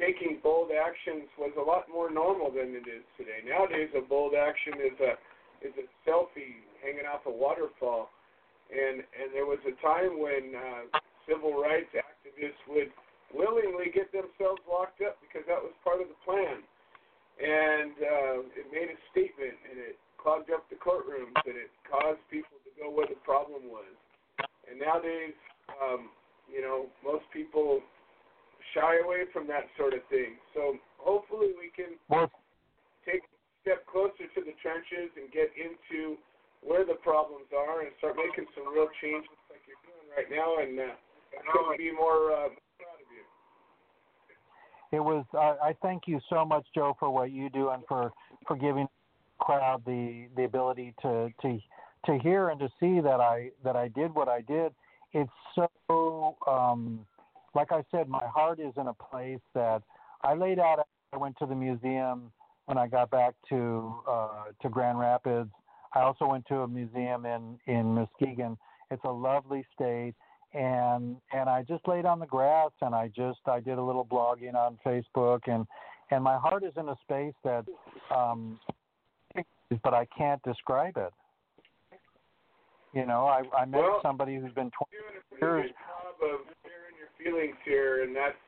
taking 0.00 0.40
bold 0.42 0.72
actions 0.72 1.28
was 1.36 1.52
a 1.60 1.62
lot 1.62 1.84
more 1.92 2.10
normal 2.10 2.50
than 2.50 2.72
it 2.72 2.88
is 2.88 3.04
today. 3.20 3.44
Nowadays, 3.44 3.92
a 3.92 4.00
bold 4.00 4.32
action 4.34 4.80
is 4.80 4.96
a 5.00 5.12
is 5.60 5.76
a 5.76 5.86
selfie 6.08 6.64
hanging 6.80 7.04
off 7.04 7.20
a 7.28 7.30
waterfall, 7.30 8.08
and 8.72 9.04
and 9.04 9.28
there 9.32 9.44
was 9.44 9.60
a 9.68 9.76
time 9.84 10.16
when 10.16 10.56
uh, 10.56 10.98
civil 11.28 11.60
rights 11.60 11.92
activists 11.92 12.60
would 12.68 12.88
willingly 13.36 13.92
get 13.92 14.10
themselves 14.10 14.60
locked 14.66 15.04
up 15.04 15.20
because 15.20 15.44
that 15.46 15.60
was 15.60 15.70
part 15.84 16.00
of 16.00 16.08
the 16.08 16.18
plan, 16.24 16.64
and 17.38 17.94
uh, 18.00 18.36
it 18.56 18.66
made 18.72 18.88
a 18.88 18.98
statement 19.12 19.54
and 19.68 19.76
it 19.78 19.96
clogged 20.20 20.52
up 20.52 20.68
the 20.68 20.76
courtrooms 20.76 21.32
and 21.48 21.56
it 21.56 21.72
caused 21.88 22.20
people 22.30 22.60
to 22.62 22.70
go 22.76 22.92
where 22.92 23.08
the 23.08 23.18
problem 23.24 23.72
was. 23.72 23.88
And 24.68 24.78
nowadays, 24.78 25.34
um, 25.80 26.12
you 26.46 26.60
know, 26.60 26.92
most 27.00 27.24
people 27.32 27.80
shy 28.76 29.00
away 29.02 29.24
from 29.32 29.48
that 29.48 29.66
sort 29.80 29.94
of 29.96 30.04
thing. 30.12 30.36
So 30.54 30.76
hopefully 31.00 31.56
we 31.56 31.72
can 31.72 31.96
take 33.02 33.24
a 33.24 33.32
step 33.64 33.86
closer 33.88 34.28
to 34.36 34.40
the 34.44 34.54
trenches 34.60 35.10
and 35.16 35.32
get 35.32 35.50
into 35.56 36.20
where 36.60 36.84
the 36.84 37.00
problems 37.00 37.48
are 37.56 37.80
and 37.80 37.90
start 37.98 38.16
making 38.20 38.44
some 38.52 38.68
real 38.68 38.92
changes 39.00 39.32
like 39.48 39.64
you're 39.64 39.80
doing 39.88 40.06
right 40.12 40.28
now. 40.28 40.60
And 40.60 40.78
uh, 40.78 40.94
I 41.32 41.40
couldn't 41.48 41.80
be 41.80 41.90
more 41.90 42.32
uh, 42.32 42.52
proud 42.76 43.00
of 43.00 43.08
you. 43.08 43.24
It 44.92 45.00
was. 45.00 45.24
Uh, 45.32 45.56
I 45.62 45.74
thank 45.82 46.04
you 46.06 46.20
so 46.28 46.44
much, 46.44 46.66
Joe, 46.74 46.96
for 46.98 47.10
what 47.10 47.30
you 47.30 47.48
do 47.50 47.70
and 47.70 47.82
for 47.88 48.12
for 48.46 48.56
giving 48.56 48.88
crowd 49.40 49.82
the 49.86 50.26
the 50.36 50.44
ability 50.44 50.94
to 51.02 51.30
to 51.42 51.58
to 52.06 52.18
hear 52.18 52.48
and 52.48 52.60
to 52.60 52.68
see 52.80 53.00
that 53.00 53.20
I 53.20 53.50
that 53.64 53.76
I 53.76 53.88
did 53.88 54.14
what 54.14 54.28
I 54.28 54.40
did. 54.42 54.72
It's 55.12 55.30
so 55.54 56.36
um, 56.46 57.06
like 57.54 57.72
I 57.72 57.82
said, 57.90 58.08
my 58.08 58.26
heart 58.26 58.60
is 58.60 58.72
in 58.76 58.86
a 58.86 58.94
place 58.94 59.40
that 59.54 59.82
I 60.22 60.34
laid 60.34 60.58
out. 60.58 60.86
I 61.12 61.16
went 61.16 61.36
to 61.38 61.46
the 61.46 61.54
museum 61.54 62.30
when 62.66 62.78
I 62.78 62.86
got 62.86 63.10
back 63.10 63.34
to 63.48 63.94
uh, 64.08 64.44
to 64.62 64.68
Grand 64.68 64.98
Rapids. 64.98 65.50
I 65.92 66.00
also 66.02 66.26
went 66.26 66.46
to 66.46 66.60
a 66.60 66.68
museum 66.68 67.26
in 67.26 67.58
in 67.66 67.94
Muskegon. 67.94 68.56
It's 68.90 69.02
a 69.04 69.10
lovely 69.10 69.66
state, 69.74 70.14
and 70.54 71.16
and 71.32 71.48
I 71.48 71.62
just 71.62 71.86
laid 71.88 72.06
on 72.06 72.20
the 72.20 72.26
grass 72.26 72.70
and 72.80 72.94
I 72.94 73.08
just 73.08 73.40
I 73.46 73.60
did 73.60 73.78
a 73.78 73.82
little 73.82 74.04
blogging 74.04 74.54
on 74.54 74.78
Facebook 74.84 75.40
and 75.46 75.66
and 76.10 76.24
my 76.24 76.36
heart 76.36 76.64
is 76.64 76.72
in 76.76 76.88
a 76.88 76.96
space 77.02 77.34
that, 77.44 77.64
um, 78.14 78.58
but 79.82 79.94
I 79.94 80.06
can't 80.16 80.42
describe 80.42 80.96
it. 80.96 81.12
You 82.92 83.06
know, 83.06 83.26
I 83.30 83.46
I 83.54 83.64
met 83.66 83.78
well, 83.78 84.02
somebody 84.02 84.34
who's 84.34 84.52
been 84.52 84.70
20 84.74 84.90
years 84.90 85.22
Doing 85.38 85.70
a 85.70 85.78
job 85.78 86.18
of 86.26 86.38
sharing 86.66 86.98
your 86.98 87.10
feelings 87.14 87.56
here, 87.62 88.02
and 88.02 88.10
that's 88.10 88.38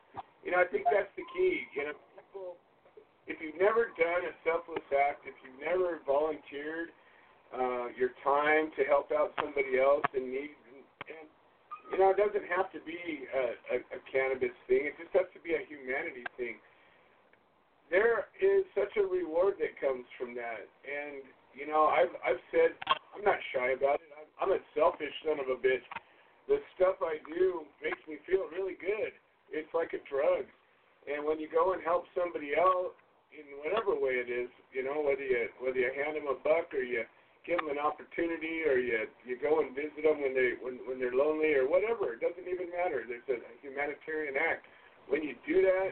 you 0.43 0.51
know 0.51 0.59
I 0.59 0.67
think 0.67 0.85
that's 0.91 1.11
the 1.15 1.23
key. 1.31 1.63
You 1.79 1.89
know, 1.89 1.95
people, 2.19 2.59
if 3.31 3.39
you've 3.39 3.57
never 3.63 3.95
done 3.95 4.27
a 4.27 4.35
selfless 4.43 4.83
act, 4.91 5.31
if 5.31 5.39
you've 5.47 5.63
never 5.63 6.03
volunteered 6.03 6.91
uh, 7.55 7.95
your 7.95 8.11
time 8.27 8.75
to 8.75 8.83
help 8.83 9.15
out 9.15 9.31
somebody 9.39 9.79
else 9.79 10.05
in 10.11 10.27
need, 10.27 10.59
and, 10.75 10.83
and 11.07 11.27
you 11.95 12.03
know 12.03 12.11
it 12.11 12.19
doesn't 12.19 12.45
have 12.51 12.67
to 12.75 12.83
be 12.83 12.99
a, 13.31 13.79
a, 13.79 13.87
a 13.95 14.01
cannabis 14.11 14.53
thing. 14.67 14.91
It 14.91 14.99
just 14.99 15.15
has 15.15 15.31
to 15.39 15.41
be 15.47 15.55
a 15.55 15.63
humanity 15.71 16.27
thing. 16.35 16.59
There 17.93 18.33
is 18.41 18.65
such 18.73 18.97
a 18.97 19.05
reward 19.05 19.61
that 19.61 19.77
comes 19.77 20.09
from 20.17 20.33
that, 20.35 20.65
and 20.89 21.21
you 21.53 21.69
know 21.69 21.93
I've 21.93 22.17
I've 22.25 22.41
said 22.49 22.73
I'm 22.89 23.21
not 23.21 23.37
shy 23.53 23.77
about 23.77 24.01
it. 24.01 24.09
I'm, 24.17 24.29
I'm 24.41 24.53
a 24.57 24.61
selfish 24.73 25.13
son 25.29 25.37
of 25.39 25.53
a 25.53 25.61
bitch 25.61 25.85
the 26.49 26.59
stuff 26.75 26.99
I 27.03 27.23
do 27.31 27.63
makes 27.83 28.03
me 28.11 28.19
feel 28.27 28.51
really 28.51 28.75
good. 28.79 29.15
It's 29.55 29.71
like 29.75 29.95
a 29.95 30.03
drug. 30.11 30.49
And 31.07 31.27
when 31.27 31.39
you 31.39 31.47
go 31.51 31.75
and 31.75 31.83
help 31.83 32.07
somebody 32.15 32.55
else 32.55 32.95
in 33.35 33.47
whatever 33.63 33.95
way 33.95 34.19
it 34.23 34.31
is, 34.31 34.51
you 34.75 34.83
know, 34.83 35.03
whether 35.03 35.23
you 35.23 35.51
whether 35.63 35.79
you 35.79 35.91
hand 35.95 36.19
them 36.19 36.31
a 36.31 36.39
buck 36.43 36.71
or 36.75 36.83
you 36.83 37.03
give 37.43 37.59
them 37.59 37.71
an 37.75 37.79
opportunity 37.79 38.63
or 38.67 38.79
you 38.79 39.07
you 39.27 39.39
go 39.39 39.63
and 39.63 39.75
visit 39.75 40.03
them 40.03 40.23
when 40.23 40.35
they 40.35 40.59
when 40.63 40.83
when 40.87 40.99
they're 40.99 41.15
lonely 41.15 41.55
or 41.55 41.67
whatever, 41.67 42.15
it 42.15 42.23
doesn't 42.23 42.47
even 42.47 42.71
matter. 42.71 43.03
There's 43.07 43.27
a 43.27 43.55
humanitarian 43.63 44.39
act. 44.39 44.67
When 45.11 45.23
you 45.23 45.35
do 45.43 45.63
that, 45.67 45.91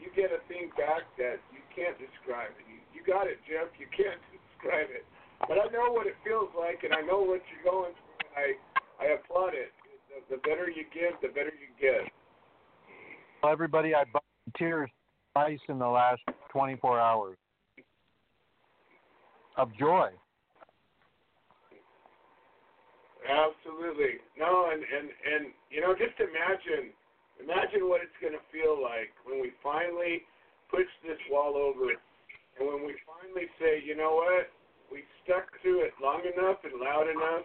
you 0.00 0.12
get 0.14 0.32
a 0.32 0.40
thing 0.48 0.70
back 0.76 1.04
that 1.16 1.40
you 1.52 1.62
can't 1.72 1.96
describe. 1.96 2.52
You 2.68 2.80
you 2.94 3.00
got 3.04 3.26
it, 3.26 3.40
Jeff. 3.48 3.72
You 3.80 3.88
can't 3.92 4.20
describe 4.36 4.92
it. 4.92 5.04
But 5.44 5.60
I 5.60 5.68
know 5.68 5.92
what 5.92 6.08
it 6.08 6.16
feels 6.24 6.48
like, 6.56 6.80
and 6.82 6.96
I 6.96 7.04
know 7.04 7.20
what 7.20 7.44
you're 7.52 7.66
going 7.66 7.92
through, 7.92 8.20
and 8.24 8.32
I 8.36 8.46
I 8.96 9.06
applaud 9.20 9.52
it 9.52 9.72
the 10.30 10.36
better 10.38 10.68
you 10.70 10.84
give, 10.92 11.12
the 11.22 11.28
better 11.28 11.52
you 11.52 11.70
get. 11.80 12.10
Well, 13.42 13.52
everybody, 13.52 13.94
I 13.94 14.04
volunteered 14.10 14.90
twice 15.34 15.60
in 15.68 15.78
the 15.78 15.86
last 15.86 16.22
24 16.50 16.98
hours 16.98 17.36
of 19.56 19.68
joy. 19.78 20.08
Absolutely. 23.26 24.22
No, 24.38 24.70
and 24.70 24.82
and 24.82 25.10
and 25.10 25.52
you 25.70 25.80
know, 25.80 25.94
just 25.94 26.14
imagine, 26.20 26.94
imagine 27.42 27.88
what 27.88 28.00
it's 28.02 28.16
going 28.20 28.34
to 28.34 28.44
feel 28.52 28.76
like 28.76 29.12
when 29.24 29.40
we 29.40 29.52
finally 29.62 30.22
push 30.70 30.88
this 31.02 31.18
wall 31.30 31.56
over, 31.56 31.92
and 31.92 32.62
when 32.66 32.86
we 32.86 32.94
finally 33.06 33.46
say, 33.60 33.82
you 33.84 33.96
know 33.96 34.22
what, 34.22 34.50
we 34.90 35.02
stuck 35.24 35.46
to 35.62 35.84
it 35.84 35.92
long 36.02 36.22
enough 36.24 36.58
and 36.64 36.80
loud 36.80 37.08
enough, 37.08 37.44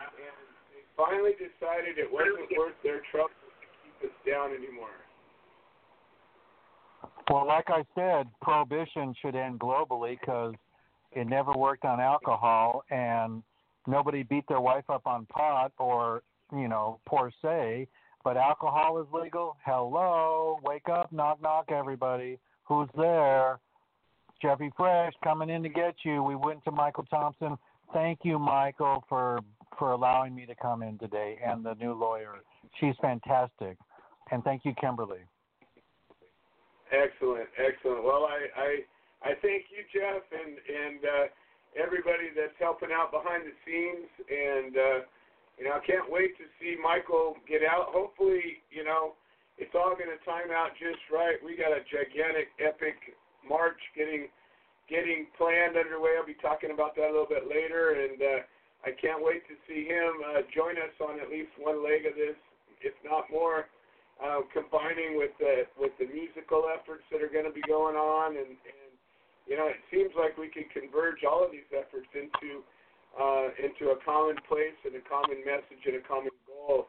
and 0.00 0.36
they 0.72 0.82
finally 0.96 1.32
decided 1.36 1.98
it 1.98 2.10
wasn't 2.10 2.48
worth 2.56 2.76
their 2.82 3.02
trouble 3.10 3.34
to 3.34 3.66
keep 3.82 4.10
us 4.10 4.16
down 4.26 4.50
anymore. 4.54 4.96
Well, 7.30 7.46
like 7.46 7.68
I 7.68 7.84
said, 7.94 8.26
prohibition 8.40 9.14
should 9.22 9.36
end 9.36 9.58
globally 9.60 10.18
because 10.20 10.54
it 11.12 11.26
never 11.26 11.52
worked 11.52 11.84
on 11.84 12.00
alcohol, 12.00 12.84
and 12.90 13.42
nobody 13.86 14.22
beat 14.22 14.44
their 14.48 14.60
wife 14.60 14.88
up 14.88 15.06
on 15.06 15.26
pot 15.26 15.72
or 15.78 16.22
you 16.52 16.68
know, 16.68 16.98
per 17.06 17.30
se. 17.42 17.88
But 18.24 18.36
alcohol 18.36 19.00
is 19.00 19.06
legal. 19.12 19.56
Hello, 19.64 20.58
wake 20.64 20.88
up, 20.88 21.12
knock 21.12 21.40
knock, 21.42 21.70
everybody. 21.70 22.38
Who's 22.64 22.88
there? 22.96 23.58
Jeffy 24.40 24.70
Fresh 24.76 25.12
coming 25.22 25.50
in 25.50 25.62
to 25.62 25.68
get 25.68 25.94
you. 26.04 26.22
We 26.22 26.34
went 26.34 26.64
to 26.64 26.70
Michael 26.70 27.04
Thompson. 27.04 27.56
Thank 27.92 28.20
you, 28.22 28.38
Michael, 28.38 29.04
for 29.08 29.40
for 29.78 29.92
allowing 29.92 30.34
me 30.34 30.46
to 30.46 30.54
come 30.54 30.82
in 30.82 30.98
today, 30.98 31.38
and 31.44 31.64
the 31.64 31.74
new 31.74 31.92
lawyer. 31.92 32.34
She's 32.80 32.94
fantastic, 33.00 33.76
and 34.30 34.42
thank 34.44 34.64
you, 34.64 34.74
Kimberly. 34.80 35.20
Excellent, 36.92 37.48
excellent. 37.56 38.04
Well, 38.04 38.26
I 38.26 38.46
I, 38.56 39.30
I 39.30 39.34
thank 39.40 39.64
you, 39.70 39.84
Jeff, 39.92 40.22
and 40.32 40.58
and 40.58 41.00
uh, 41.04 41.82
everybody 41.82 42.30
that's 42.34 42.56
helping 42.58 42.90
out 42.92 43.12
behind 43.12 43.44
the 43.44 43.54
scenes, 43.64 44.08
and 44.28 44.76
uh, 44.76 44.98
you 45.58 45.64
know 45.64 45.76
I 45.76 45.82
can't 45.84 46.08
wait 46.10 46.36
to 46.38 46.46
see 46.60 46.76
Michael 46.80 47.36
get 47.48 47.62
out. 47.62 47.92
Hopefully, 47.92 48.62
you 48.70 48.84
know 48.84 49.14
it's 49.58 49.74
all 49.76 49.92
going 49.92 50.10
to 50.12 50.20
time 50.24 50.48
out 50.50 50.72
just 50.80 51.00
right. 51.12 51.36
We 51.44 51.54
got 51.54 51.76
a 51.76 51.84
gigantic, 51.86 52.50
epic 52.56 52.96
March 53.44 53.78
getting 53.92 54.28
getting 54.88 55.30
planned 55.38 55.76
underway. 55.76 56.18
I'll 56.18 56.26
be 56.26 56.36
talking 56.40 56.72
about 56.72 56.96
that 56.96 57.08
a 57.08 57.14
little 57.14 57.28
bit 57.28 57.48
later, 57.48 57.94
and 57.96 58.18
uh, 58.20 58.40
I 58.84 58.90
can't 58.98 59.22
wait 59.22 59.46
to 59.46 59.54
see 59.64 59.86
him 59.86 60.20
uh, 60.34 60.42
join 60.50 60.76
us 60.76 60.92
on 60.98 61.22
at 61.22 61.30
least 61.30 61.54
one 61.56 61.80
leg 61.84 62.04
of 62.04 62.18
this, 62.18 62.36
if 62.82 62.92
not 63.06 63.30
more, 63.30 63.70
uh, 64.18 64.42
combining 64.50 65.16
with 65.16 65.32
the 65.38 65.70
with 65.78 65.94
the 66.02 66.10
musical 66.10 66.66
efforts 66.66 67.06
that 67.14 67.22
are 67.22 67.30
going 67.30 67.46
to 67.46 67.54
be 67.54 67.64
going 67.68 67.94
on, 67.94 68.34
and, 68.36 68.58
and 68.58 68.90
you 69.46 69.56
know, 69.56 69.68
it 69.68 69.80
seems 69.92 70.10
like 70.16 70.34
we 70.34 70.48
can 70.48 70.66
converge 70.72 71.22
all 71.22 71.44
of 71.44 71.52
these 71.52 71.68
efforts 71.70 72.08
into 72.14 72.66
uh, 73.18 73.48
into 73.60 73.92
a 73.92 73.98
common 74.04 74.36
place 74.48 74.76
and 74.84 74.94
a 74.96 75.04
common 75.08 75.44
message 75.44 75.82
and 75.86 75.96
a 75.96 76.04
common 76.06 76.32
goal, 76.46 76.86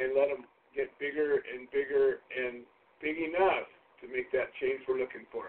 and 0.00 0.14
let 0.16 0.28
them 0.28 0.46
get 0.74 0.92
bigger 0.98 1.42
and 1.52 1.70
bigger 1.72 2.20
and 2.32 2.64
big 3.00 3.16
enough 3.16 3.68
to 4.00 4.08
make 4.08 4.30
that 4.32 4.52
change 4.60 4.80
we're 4.88 4.98
looking 4.98 5.24
for. 5.32 5.44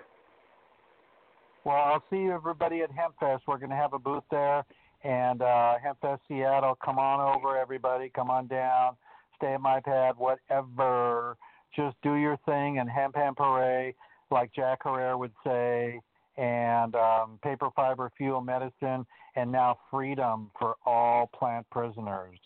Well, 1.64 1.76
I'll 1.76 2.04
see 2.10 2.18
you 2.18 2.32
everybody 2.32 2.82
at 2.82 2.90
HempFest. 2.92 3.42
We're 3.48 3.58
going 3.58 3.72
to 3.72 3.76
have 3.76 3.94
a 3.94 4.00
booth 4.00 4.24
there, 4.32 4.64
and 5.04 5.42
uh, 5.42 5.76
HempFest 5.86 6.20
Seattle. 6.28 6.78
Come 6.84 6.98
on 6.98 7.36
over, 7.36 7.58
everybody. 7.58 8.10
Come 8.16 8.30
on 8.30 8.48
down. 8.48 8.96
Stay 9.36 9.54
at 9.54 9.62
my 9.62 9.82
pad, 9.82 10.16
whatever. 10.18 11.38
Just 11.76 11.96
do 12.02 12.16
your 12.16 12.38
thing 12.46 12.80
and 12.80 12.90
hemp 12.90 13.16
hemp 13.16 13.38
hooray, 13.40 13.94
like 14.32 14.52
Jack 14.54 14.80
Herer 14.84 15.18
would 15.18 15.34
say, 15.44 16.00
and 16.38 16.96
um, 16.96 17.40
paper 17.44 17.70
fiber 17.76 18.12
fuel 18.18 18.42
medicine, 18.42 19.06
and 19.38 19.52
now 19.52 19.78
freedom 19.92 20.50
for 20.60 20.76
all 20.86 21.28
plant 21.28 21.70
prisoners. 21.70 22.40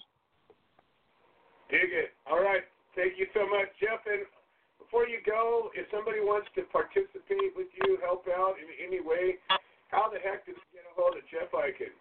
Dig 1.69 1.91
it. 1.91 2.11
All 2.29 2.43
right. 2.43 2.63
Thank 2.95 3.17
you 3.17 3.27
so 3.33 3.47
much, 3.47 3.69
Jeff. 3.79 4.05
And 4.05 4.25
before 4.77 5.07
you 5.07 5.19
go, 5.25 5.71
if 5.73 5.87
somebody 5.89 6.19
wants 6.19 6.49
to 6.55 6.63
participate 6.63 7.55
with 7.55 7.67
you, 7.81 7.97
help 8.03 8.27
out 8.27 8.55
in 8.59 8.67
any 8.85 8.99
way, 8.99 9.37
how 9.87 10.09
the 10.11 10.19
heck 10.19 10.45
does 10.45 10.55
he 10.55 10.61
get 10.77 10.83
a 10.83 10.93
hold 11.01 11.15
of 11.15 11.23
Jeff 11.31 11.49
Eichen? 11.53 11.93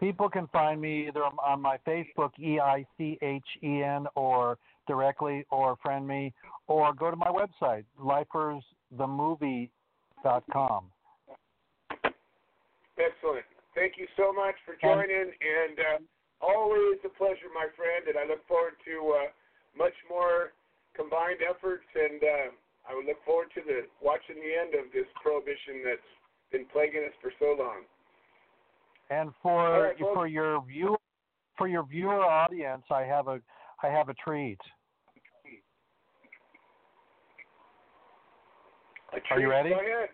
People 0.00 0.30
can 0.30 0.46
find 0.48 0.80
me 0.80 1.08
either 1.08 1.22
on 1.22 1.60
my 1.60 1.76
Facebook, 1.86 2.30
E 2.40 2.58
I 2.58 2.86
C 2.96 3.18
H 3.20 3.44
E 3.62 3.82
N, 3.82 4.06
or 4.14 4.56
directly, 4.88 5.44
or 5.50 5.76
friend 5.82 6.08
me, 6.08 6.32
or 6.66 6.94
go 6.94 7.10
to 7.10 7.16
my 7.16 7.28
website, 7.28 7.84
lifersthemovie.com. 8.00 10.90
Excellent. 13.00 13.48
Thank 13.74 13.96
you 13.96 14.06
so 14.16 14.32
much 14.32 14.54
for 14.66 14.76
joining, 14.76 15.32
and 15.32 15.76
uh, 15.78 15.98
always 16.44 17.00
a 17.04 17.12
pleasure, 17.16 17.48
my 17.54 17.72
friend, 17.72 18.04
and 18.08 18.18
I 18.18 18.28
look 18.28 18.44
forward 18.44 18.76
to 18.84 18.94
uh, 19.16 19.28
much 19.72 19.94
more 20.10 20.52
combined 20.92 21.40
efforts, 21.40 21.86
and 21.94 22.20
uh, 22.20 22.48
I 22.84 22.94
would 22.94 23.06
look 23.06 23.22
forward 23.24 23.48
to 23.54 23.62
the 23.64 23.86
watching 24.02 24.36
the 24.36 24.52
end 24.52 24.74
of 24.74 24.92
this 24.92 25.06
prohibition 25.22 25.80
that's 25.84 26.10
been 26.52 26.66
plaguing 26.72 27.06
us 27.06 27.16
for 27.22 27.32
so 27.38 27.56
long. 27.56 27.86
And 29.08 29.30
for 29.42 29.94
right, 29.94 29.98
for 29.98 30.26
your 30.26 30.62
view 30.66 30.96
for 31.56 31.68
your 31.68 31.84
viewer 31.84 32.24
audience, 32.24 32.84
I 32.90 33.02
have 33.02 33.28
a 33.28 33.40
I 33.82 33.88
have 33.88 34.08
a 34.08 34.14
treat. 34.14 34.58
A 39.12 39.20
treat? 39.20 39.24
Are 39.30 39.40
you 39.40 39.50
ready? 39.50 39.70
Go 39.70 39.76
ahead. 39.76 40.08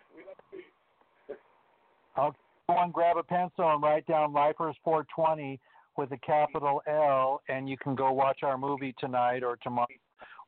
I'll 2.17 2.35
and 2.69 2.93
grab 2.93 3.17
a 3.17 3.23
pencil 3.23 3.73
and 3.73 3.83
write 3.83 4.07
down 4.07 4.33
Lifers 4.33 4.75
420 4.83 5.61
with 5.97 6.11
a 6.11 6.17
capital 6.19 6.83
L, 6.89 7.41
and 7.49 7.69
you 7.69 7.77
can 7.79 7.95
go 7.95 8.11
watch 8.13 8.41
our 8.43 8.59
movie 8.59 8.95
tonight 8.99 9.45
or 9.45 9.57
tomorrow 9.63 9.87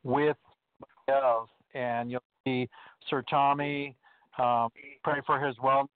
with 0.03 0.37
else, 1.07 1.49
and 1.73 2.11
you'll 2.11 2.21
see 2.45 2.67
Sir 3.09 3.23
Tommy 3.29 3.95
um, 4.37 4.69
pray 5.03 5.21
for 5.25 5.43
his 5.43 5.55
wealth 5.63 5.89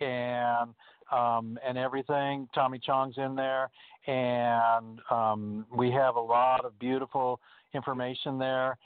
and 0.00 0.74
um, 1.10 1.58
and 1.66 1.76
everything. 1.76 2.46
Tommy 2.54 2.78
Chong's 2.78 3.16
in 3.16 3.34
there, 3.34 3.70
and 4.06 5.00
um, 5.10 5.66
we 5.74 5.90
have 5.90 6.16
a 6.16 6.20
lot 6.20 6.64
of 6.64 6.78
beautiful 6.78 7.40
information 7.74 8.38
there. 8.38 8.76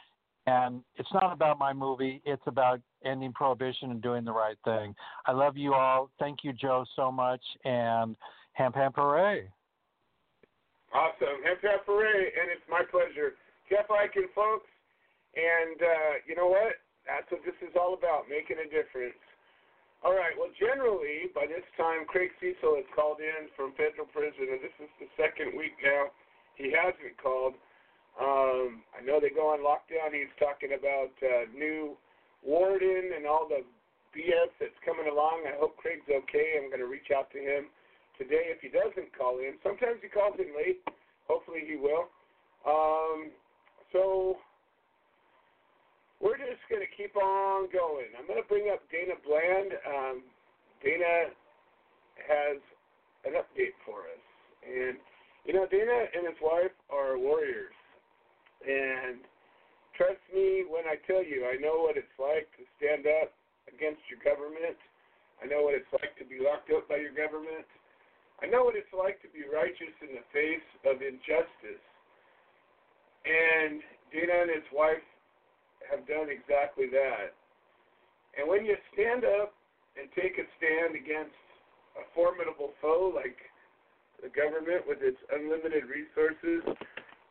And 0.47 0.83
it's 0.97 1.13
not 1.13 1.33
about 1.33 1.59
my 1.59 1.73
movie; 1.73 2.21
it's 2.25 2.43
about 2.47 2.81
ending 3.05 3.33
prohibition 3.33 3.91
and 3.91 4.03
doing 4.03 4.25
the 4.25 4.33
right 4.33 4.57
thing. 4.65 4.95
I 5.27 5.33
love 5.33 5.57
you 5.57 5.73
all. 5.75 6.11
Thank 6.19 6.45
you, 6.45 6.53
Joe, 6.53 6.85
so 6.97 7.11
much, 7.11 7.41
and 7.65 8.17
hemp 8.53 8.75
hemp 8.75 8.97
hooray! 8.97 9.49
Awesome, 10.93 11.43
hemp 11.45 11.61
hemp 11.63 11.83
hooray! 11.87 12.33
And 12.41 12.51
it's 12.53 12.65
my 12.69 12.83
pleasure. 12.91 13.35
Jeff 13.71 13.89
Eichen, 13.89 14.29
folks. 14.35 14.69
And 15.35 15.79
uh, 15.83 16.13
you 16.29 16.37
know 16.37 16.47
what? 16.47 16.79
That's 17.09 17.27
what 17.33 17.43
this 17.45 17.59
is 17.61 17.75
all 17.75 17.99
about, 17.99 18.31
making 18.31 18.63
a 18.63 18.69
difference. 18.71 19.19
All 20.05 20.15
right. 20.15 20.37
Well, 20.37 20.53
generally, 20.61 21.33
by 21.33 21.49
this 21.49 21.65
time, 21.81 22.05
Craig 22.05 22.31
Cesal 22.39 22.77
has 22.77 22.89
called 22.93 23.25
in 23.25 23.49
from 23.57 23.73
federal 23.75 24.07
prison, 24.13 24.53
and 24.53 24.61
this 24.61 24.77
is 24.77 24.93
the 25.01 25.09
second 25.17 25.57
week 25.57 25.75
now 25.81 26.13
he 26.55 26.71
hasn't 26.71 27.17
called. 27.19 27.57
Um, 28.15 28.87
I 28.95 29.03
know 29.03 29.19
they 29.19 29.31
go 29.31 29.51
on 29.51 29.61
lockdown. 29.61 30.15
He's 30.15 30.31
talking 30.39 30.79
about 30.79 31.15
uh, 31.19 31.51
new 31.51 31.99
warden 32.47 33.11
and 33.17 33.27
all 33.27 33.49
the 33.49 33.67
BS 34.15 34.55
that's 34.61 34.79
coming 34.87 35.11
along. 35.11 35.43
I 35.51 35.59
hope 35.59 35.77
Craig's 35.77 36.07
okay. 36.07 36.63
I'm 36.63 36.71
going 36.71 36.85
to 36.85 36.91
reach 36.91 37.11
out 37.11 37.31
to 37.35 37.41
him 37.43 37.67
today 38.15 38.55
if 38.55 38.63
he 38.63 38.71
doesn't 38.71 39.11
call 39.19 39.43
in. 39.43 39.59
Sometimes 39.67 39.99
he 39.99 40.09
calls 40.09 40.39
in 40.39 40.55
late. 40.55 40.79
Hopefully 41.27 41.67
he 41.67 41.75
will. 41.75 42.07
Um, 42.63 43.35
so 43.91 44.39
we're 46.23 46.39
just 46.39 46.63
going 46.71 46.87
to 46.87 46.93
keep 46.95 47.17
on 47.19 47.67
going. 47.75 48.15
I'm 48.15 48.27
going 48.31 48.41
to 48.41 48.49
bring 48.49 48.71
up 48.71 48.87
Dana 48.95 49.19
Bland. 49.27 49.75
Um, 49.83 50.23
Dana 50.79 51.35
has 52.23 52.63
an 53.27 53.35
update 53.35 53.75
for 53.85 54.07
us. 54.07 54.23
And, 54.63 54.97
you 55.45 55.53
know, 55.53 55.67
Dana 55.67 56.07
and 56.15 56.25
his 56.31 56.39
wife 56.41 56.73
are 56.89 57.19
warriors. 57.19 57.75
And 58.65 59.21
trust 59.97 60.21
me 60.33 60.65
when 60.65 60.89
I 60.89 60.97
tell 61.05 61.21
you, 61.21 61.45
I 61.45 61.61
know 61.61 61.85
what 61.85 62.01
it's 62.01 62.17
like 62.17 62.49
to 62.57 62.65
stand 62.81 63.05
up 63.05 63.33
against 63.69 64.01
your 64.09 64.21
government. 64.25 64.77
I 65.43 65.47
know 65.47 65.63
what 65.63 65.77
it's 65.77 65.93
like 65.93 66.17
to 66.17 66.25
be 66.25 66.41
locked 66.41 66.73
up 66.73 66.89
by 66.89 66.97
your 66.97 67.13
government. 67.13 67.69
I 68.43 68.49
know 68.49 68.65
what 68.65 68.77
it's 68.77 68.91
like 68.97 69.21
to 69.23 69.31
be 69.31 69.47
righteous 69.47 69.95
in 70.01 70.17
the 70.17 70.27
face 70.33 70.69
of 70.89 71.05
injustice. 71.05 71.85
And 73.25 73.81
Dana 74.13 74.49
and 74.49 74.53
his 74.53 74.69
wife 74.73 75.05
have 75.89 76.09
done 76.09 76.33
exactly 76.33 76.89
that. 76.93 77.37
And 78.37 78.49
when 78.49 78.65
you 78.65 78.77
stand 78.93 79.25
up 79.25 79.55
and 79.97 80.11
take 80.17 80.41
a 80.41 80.47
stand 80.59 80.97
against 80.97 81.37
a 82.01 82.05
formidable 82.17 82.75
foe 82.83 83.13
like 83.15 83.39
the 84.23 84.33
government 84.33 84.83
with 84.89 84.99
its 85.01 85.21
unlimited 85.31 85.85
resources, 85.87 86.65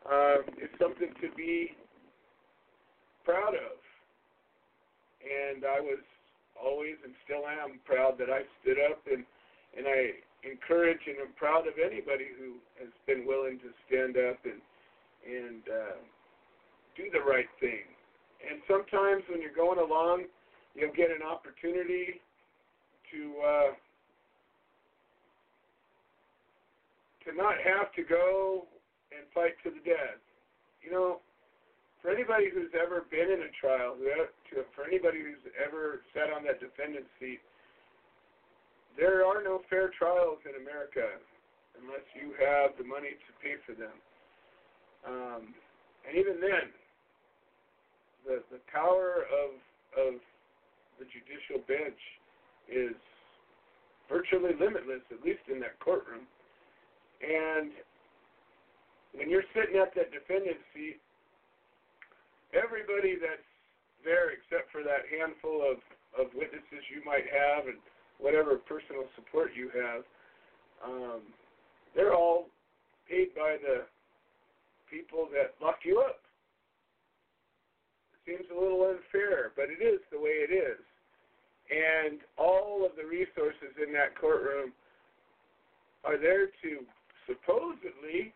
um, 0.09 0.43
it's 0.57 0.73
something 0.79 1.13
to 1.21 1.27
be 1.35 1.75
proud 3.23 3.55
of. 3.55 3.77
And 5.23 5.63
I 5.63 5.79
was 5.79 6.03
always 6.59 6.95
and 7.03 7.13
still 7.23 7.47
am 7.47 7.79
proud 7.85 8.19
that 8.19 8.29
I 8.29 8.43
stood 8.61 8.77
up 8.91 8.99
and 9.07 9.23
and 9.75 9.87
I 9.87 10.21
encourage 10.45 10.99
and 11.07 11.17
am 11.17 11.33
proud 11.35 11.65
of 11.65 11.73
anybody 11.79 12.27
who 12.37 12.59
has 12.77 12.91
been 13.07 13.25
willing 13.25 13.57
to 13.59 13.69
stand 13.87 14.17
up 14.17 14.37
and 14.43 14.59
and 15.23 15.63
uh, 15.67 15.97
do 16.95 17.07
the 17.11 17.23
right 17.23 17.47
thing. 17.59 17.87
And 18.43 18.59
sometimes 18.67 19.23
when 19.31 19.41
you're 19.41 19.55
going 19.55 19.79
along, 19.79 20.25
you'll 20.75 20.93
get 20.93 21.09
an 21.11 21.23
opportunity 21.23 22.19
to 23.11 23.21
uh, 23.39 23.71
to 27.23 27.37
not 27.37 27.55
have 27.63 27.93
to 27.95 28.03
go 28.03 28.67
and 29.17 29.29
fight 29.33 29.55
to 29.63 29.69
the 29.69 29.83
death. 29.85 30.19
You 30.81 30.91
know, 30.91 31.23
for 32.01 32.11
anybody 32.11 32.51
who's 32.51 32.73
ever 32.75 33.05
been 33.07 33.31
in 33.31 33.47
a 33.47 33.51
trial, 33.55 33.95
for 34.75 34.83
anybody 34.83 35.23
who's 35.23 35.43
ever 35.55 36.01
sat 36.11 36.33
on 36.33 36.43
that 36.43 36.59
defendant's 36.59 37.11
seat, 37.19 37.39
there 38.99 39.25
are 39.25 39.41
no 39.41 39.61
fair 39.69 39.89
trials 39.97 40.37
in 40.45 40.59
America 40.61 41.17
unless 41.81 42.05
you 42.13 42.35
have 42.37 42.77
the 42.77 42.83
money 42.83 43.15
to 43.15 43.31
pay 43.41 43.55
for 43.65 43.73
them. 43.73 43.95
Um, 45.07 45.55
And 46.07 46.17
even 46.19 46.39
then, 46.39 46.67
the 48.27 48.43
the 48.51 48.59
power 48.71 49.23
of 49.31 49.55
of 49.95 50.19
the 50.99 51.05
judicial 51.07 51.63
bench 51.67 51.99
is 52.67 52.95
virtually 54.09 54.51
limitless, 54.59 55.01
at 55.11 55.23
least 55.23 55.47
in 55.47 55.59
that 55.61 55.79
courtroom. 55.79 56.27
And 57.23 57.71
when 59.13 59.29
you're 59.29 59.45
sitting 59.53 59.77
at 59.77 59.93
that 59.95 60.11
defendant's 60.11 60.65
seat, 60.73 60.97
everybody 62.53 63.15
that's 63.17 63.49
there 64.03 64.33
except 64.33 64.69
for 64.73 64.83
that 64.83 65.07
handful 65.09 65.63
of, 65.63 65.79
of 66.19 66.33
witnesses 66.35 66.83
you 66.91 67.01
might 67.05 67.25
have 67.29 67.69
and 67.69 67.77
whatever 68.19 68.57
personal 68.57 69.05
support 69.15 69.51
you 69.55 69.69
have, 69.73 70.03
um, 70.83 71.21
they're 71.95 72.13
all 72.13 72.49
paid 73.09 73.33
by 73.35 73.57
the 73.61 73.85
people 74.89 75.29
that 75.31 75.55
lock 75.63 75.81
you 75.85 75.99
up. 75.99 76.19
It 78.13 78.37
seems 78.37 78.45
a 78.51 78.59
little 78.59 78.83
unfair, 78.85 79.51
but 79.55 79.69
it 79.69 79.81
is 79.83 79.99
the 80.11 80.19
way 80.19 80.43
it 80.43 80.51
is. 80.51 80.81
And 81.71 82.19
all 82.37 82.85
of 82.85 82.95
the 82.95 83.07
resources 83.07 83.73
in 83.79 83.93
that 83.93 84.19
courtroom 84.19 84.73
are 86.03 86.17
there 86.17 86.47
to 86.47 86.83
supposedly 87.25 88.33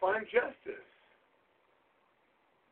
find 0.00 0.24
justice. 0.30 0.86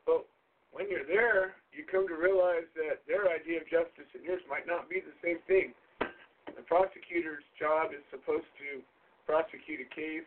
But 0.06 0.26
when 0.72 0.88
you're 0.88 1.06
there, 1.06 1.58
you 1.74 1.84
come 1.84 2.08
to 2.08 2.16
realize 2.16 2.66
that 2.78 3.02
their 3.04 3.28
idea 3.28 3.60
of 3.60 3.66
justice 3.68 4.08
and 4.14 4.22
yours 4.24 4.42
might 4.48 4.66
not 4.66 4.88
be 4.88 5.02
the 5.02 5.14
same 5.20 5.42
thing. 5.50 5.74
The 6.00 6.64
prosecutor's 6.64 7.44
job 7.58 7.92
is 7.92 8.00
supposed 8.08 8.48
to 8.62 8.80
prosecute 9.26 9.82
a 9.82 9.90
case 9.92 10.26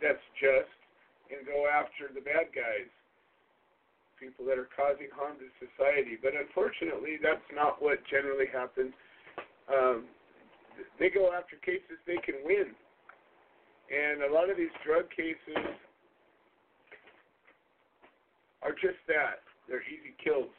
that's 0.00 0.24
just 0.40 0.72
and 1.28 1.44
go 1.44 1.68
after 1.68 2.08
the 2.08 2.24
bad 2.24 2.48
guys, 2.56 2.88
people 4.16 4.48
that 4.48 4.56
are 4.56 4.72
causing 4.72 5.12
harm 5.12 5.36
to 5.36 5.48
society. 5.60 6.16
But 6.16 6.32
unfortunately, 6.32 7.20
that's 7.20 7.44
not 7.52 7.78
what 7.84 8.00
generally 8.08 8.48
happens. 8.48 8.96
Um, 9.68 10.08
they 10.96 11.12
go 11.12 11.30
after 11.36 11.60
cases 11.60 12.00
they 12.08 12.18
can 12.24 12.40
win. 12.42 12.72
And 13.92 14.24
a 14.24 14.30
lot 14.32 14.48
of 14.48 14.56
these 14.56 14.72
drug 14.84 15.08
cases 15.12 15.76
are 18.68 18.76
just 18.76 19.00
that. 19.08 19.40
They're 19.64 19.84
easy 19.88 20.12
kills. 20.20 20.52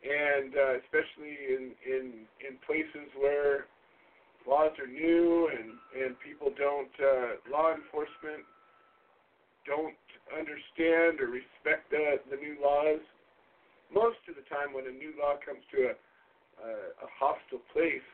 And 0.00 0.56
uh, 0.56 0.80
especially 0.80 1.36
in, 1.52 1.62
in 1.84 2.04
in 2.40 2.56
places 2.64 3.12
where 3.18 3.68
laws 4.48 4.72
are 4.80 4.88
new 4.88 5.50
and 5.52 5.76
and 5.92 6.16
people 6.24 6.48
don't 6.56 6.94
uh, 6.96 7.42
law 7.50 7.74
enforcement 7.74 8.46
don't 9.66 9.98
understand 10.32 11.20
or 11.20 11.28
respect 11.28 11.90
the 11.90 12.22
the 12.30 12.38
new 12.40 12.56
laws. 12.62 13.02
Most 13.92 14.20
of 14.28 14.36
the 14.36 14.46
time, 14.46 14.72
when 14.72 14.86
a 14.86 14.94
new 14.94 15.12
law 15.18 15.36
comes 15.42 15.66
to 15.74 15.92
a 15.92 15.94
a, 16.62 16.70
a 17.04 17.08
hostile 17.18 17.62
place, 17.74 18.06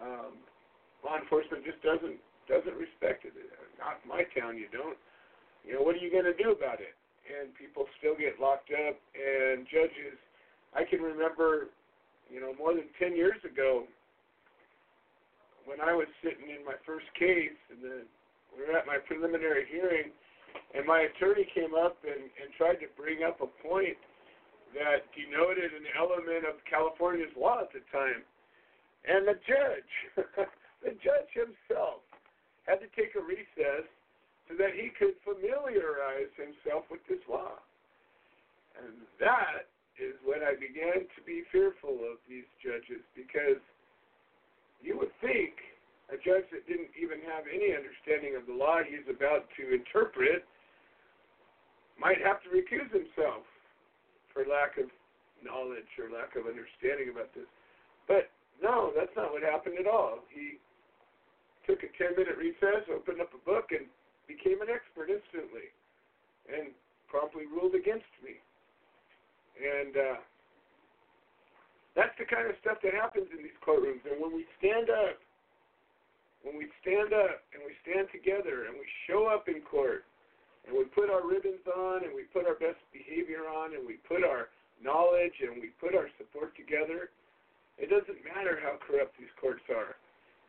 um, 0.00 0.40
law 1.04 1.20
enforcement 1.20 1.68
just 1.68 1.84
doesn't 1.84 2.16
doesn't 2.48 2.74
respect 2.80 3.28
it. 3.28 3.36
Not 3.76 4.00
my 4.08 4.24
town, 4.34 4.56
you 4.56 4.72
don't. 4.72 4.96
You 5.68 5.76
know, 5.76 5.82
what 5.84 5.94
are 5.94 6.02
you 6.02 6.10
going 6.10 6.24
to 6.24 6.34
do 6.34 6.56
about 6.56 6.80
it? 6.80 6.96
And 7.30 7.54
people 7.54 7.86
still 7.98 8.18
get 8.18 8.40
locked 8.40 8.74
up. 8.74 8.98
And 9.14 9.66
judges, 9.70 10.18
I 10.74 10.82
can 10.82 11.00
remember, 11.00 11.70
you 12.26 12.40
know, 12.40 12.54
more 12.58 12.74
than 12.74 12.90
ten 12.98 13.14
years 13.14 13.38
ago, 13.46 13.86
when 15.64 15.80
I 15.80 15.94
was 15.94 16.10
sitting 16.24 16.50
in 16.50 16.64
my 16.66 16.74
first 16.82 17.06
case, 17.14 17.54
and 17.70 17.78
then 17.78 18.02
we 18.50 18.66
were 18.66 18.74
at 18.74 18.86
my 18.86 18.98
preliminary 18.98 19.68
hearing, 19.70 20.10
and 20.74 20.82
my 20.86 21.06
attorney 21.06 21.46
came 21.54 21.78
up 21.78 22.02
and, 22.02 22.26
and 22.42 22.50
tried 22.58 22.82
to 22.82 22.90
bring 22.98 23.22
up 23.22 23.38
a 23.38 23.50
point 23.62 23.98
that 24.74 25.06
denoted 25.14 25.70
an 25.74 25.86
element 25.98 26.46
of 26.46 26.58
California's 26.66 27.30
law 27.38 27.62
at 27.62 27.70
the 27.74 27.82
time. 27.90 28.22
And 29.06 29.26
the 29.26 29.38
judge, 29.46 29.92
the 30.84 30.94
judge 31.02 31.30
himself, 31.34 32.02
had 32.66 32.78
to 32.82 32.88
take 32.94 33.14
a 33.18 33.22
recess 33.22 33.86
so 34.50 34.58
that 34.58 34.74
he 34.74 34.90
could 34.90 35.14
familiarize 35.22 36.34
himself 36.34 36.90
with 36.90 36.98
this 37.06 37.22
law. 37.30 37.62
And 38.74 39.06
that 39.22 39.70
is 39.94 40.18
when 40.26 40.42
I 40.42 40.58
began 40.58 41.06
to 41.06 41.20
be 41.22 41.46
fearful 41.54 42.02
of 42.02 42.18
these 42.26 42.48
judges 42.58 43.06
because 43.14 43.62
you 44.82 44.98
would 44.98 45.14
think 45.22 45.54
a 46.10 46.18
judge 46.18 46.50
that 46.50 46.66
didn't 46.66 46.90
even 46.98 47.22
have 47.30 47.46
any 47.46 47.70
understanding 47.70 48.34
of 48.34 48.50
the 48.50 48.56
law 48.56 48.82
he's 48.82 49.06
about 49.06 49.46
to 49.54 49.70
interpret 49.70 50.42
might 51.94 52.18
have 52.18 52.42
to 52.42 52.50
recuse 52.50 52.90
himself 52.90 53.46
for 54.34 54.42
lack 54.48 54.74
of 54.82 54.90
knowledge 55.46 55.86
or 56.00 56.10
lack 56.10 56.34
of 56.34 56.50
understanding 56.50 57.12
about 57.14 57.30
this. 57.38 57.46
But 58.10 58.34
no, 58.58 58.90
that's 58.96 59.14
not 59.14 59.30
what 59.30 59.46
happened 59.46 59.78
at 59.78 59.86
all. 59.86 60.26
He 60.32 60.58
took 61.68 61.84
a 61.86 61.90
10 61.94 62.18
minute 62.18 62.34
recess, 62.40 62.88
opened 62.90 63.20
up 63.20 63.30
a 63.36 63.42
book, 63.46 63.70
and 63.70 63.86
became 64.30 64.62
an 64.62 64.70
expert 64.70 65.10
instantly 65.10 65.74
and 66.46 66.70
promptly 67.10 67.50
ruled 67.50 67.74
against 67.74 68.10
me. 68.22 68.38
And 69.58 69.92
uh, 69.98 70.18
that's 71.98 72.14
the 72.14 72.30
kind 72.30 72.46
of 72.46 72.54
stuff 72.62 72.78
that 72.86 72.94
happens 72.94 73.26
in 73.34 73.42
these 73.42 73.58
courtrooms. 73.58 74.06
And 74.06 74.22
when 74.22 74.30
we 74.30 74.46
stand 74.62 74.86
up, 74.86 75.18
when 76.46 76.54
we 76.56 76.70
stand 76.80 77.10
up 77.12 77.42
and 77.52 77.60
we 77.66 77.74
stand 77.84 78.08
together 78.14 78.70
and 78.70 78.78
we 78.78 78.86
show 79.10 79.26
up 79.26 79.50
in 79.50 79.60
court 79.66 80.06
and 80.64 80.72
we 80.72 80.86
put 80.94 81.10
our 81.10 81.26
ribbons 81.26 81.60
on 81.66 82.06
and 82.06 82.14
we 82.14 82.24
put 82.30 82.46
our 82.46 82.56
best 82.56 82.80
behavior 82.94 83.44
on 83.50 83.74
and 83.74 83.82
we 83.84 84.00
put 84.06 84.24
our 84.24 84.48
knowledge 84.80 85.36
and 85.44 85.60
we 85.60 85.76
put 85.76 85.92
our 85.92 86.08
support 86.16 86.56
together, 86.56 87.12
it 87.76 87.92
doesn't 87.92 88.24
matter 88.24 88.56
how 88.62 88.80
corrupt 88.80 89.18
these 89.20 89.32
courts 89.36 89.66
are. 89.68 89.99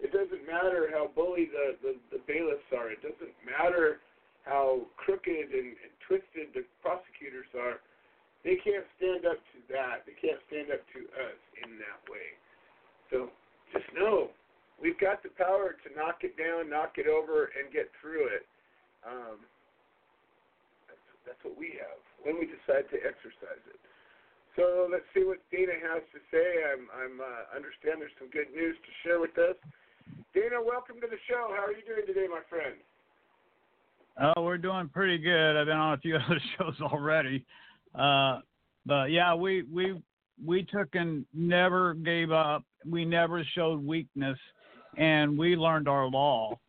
It 0.01 0.09
doesn't 0.09 0.41
matter 0.49 0.89
how 0.89 1.13
bully 1.13 1.45
the, 1.45 1.77
the, 1.85 1.93
the 2.09 2.21
bailiffs 2.25 2.65
are. 2.73 2.89
It 2.89 3.05
doesn't 3.05 3.37
matter 3.45 4.01
how 4.49 4.89
crooked 4.97 5.53
and, 5.53 5.77
and 5.77 5.93
twisted 6.09 6.49
the 6.57 6.65
prosecutors 6.81 7.47
are. 7.53 7.77
They 8.41 8.57
can't 8.57 8.85
stand 8.97 9.29
up 9.29 9.37
to 9.37 9.57
that. 9.69 10.01
They 10.09 10.17
can't 10.17 10.41
stand 10.49 10.73
up 10.73 10.81
to 10.97 10.99
us 11.21 11.39
in 11.61 11.77
that 11.77 12.01
way. 12.09 12.33
So 13.13 13.29
just 13.69 13.85
know 13.93 14.33
we've 14.81 14.97
got 14.97 15.21
the 15.21 15.29
power 15.37 15.77
to 15.77 15.87
knock 15.93 16.25
it 16.25 16.33
down, 16.33 16.65
knock 16.73 16.97
it 16.97 17.05
over, 17.05 17.53
and 17.53 17.69
get 17.69 17.93
through 18.01 18.25
it. 18.33 18.49
Um, 19.05 19.45
that's, 20.89 21.05
that's 21.29 21.41
what 21.45 21.53
we 21.53 21.77
have 21.77 22.01
when 22.25 22.41
we 22.41 22.49
decide 22.49 22.89
to 22.89 22.97
exercise 23.05 23.61
it. 23.69 23.77
So 24.57 24.89
let's 24.89 25.05
see 25.13 25.23
what 25.23 25.37
Dana 25.53 25.77
has 25.77 26.01
to 26.11 26.19
say. 26.33 26.65
I'm, 26.65 26.89
I'm 26.89 27.21
uh, 27.21 27.53
understand 27.53 28.01
there's 28.01 28.17
some 28.17 28.33
good 28.33 28.49
news 28.49 28.75
to 28.81 28.91
share 29.05 29.21
with 29.21 29.37
us. 29.37 29.55
Dana, 30.33 30.61
welcome 30.63 30.95
to 31.01 31.07
the 31.07 31.17
show. 31.29 31.53
How 31.55 31.65
are 31.65 31.71
you 31.71 31.83
doing 31.85 32.07
today, 32.07 32.27
my 32.29 32.41
friend? 32.49 32.75
Oh, 34.19 34.43
we're 34.43 34.57
doing 34.57 34.89
pretty 34.89 35.17
good. 35.17 35.57
I've 35.57 35.67
been 35.67 35.77
on 35.77 35.93
a 35.93 35.97
few 35.97 36.15
other 36.25 36.39
shows 36.57 36.75
already. 36.81 37.45
Uh, 37.95 38.39
but 38.85 39.11
yeah, 39.11 39.33
we 39.35 39.63
we 39.63 40.01
we 40.43 40.63
took 40.63 40.89
and 40.93 41.25
never 41.33 41.93
gave 41.93 42.31
up. 42.31 42.63
We 42.85 43.05
never 43.05 43.43
showed 43.55 43.83
weakness, 43.85 44.37
and 44.97 45.37
we 45.37 45.55
learned 45.55 45.87
our 45.87 46.07
law. 46.07 46.59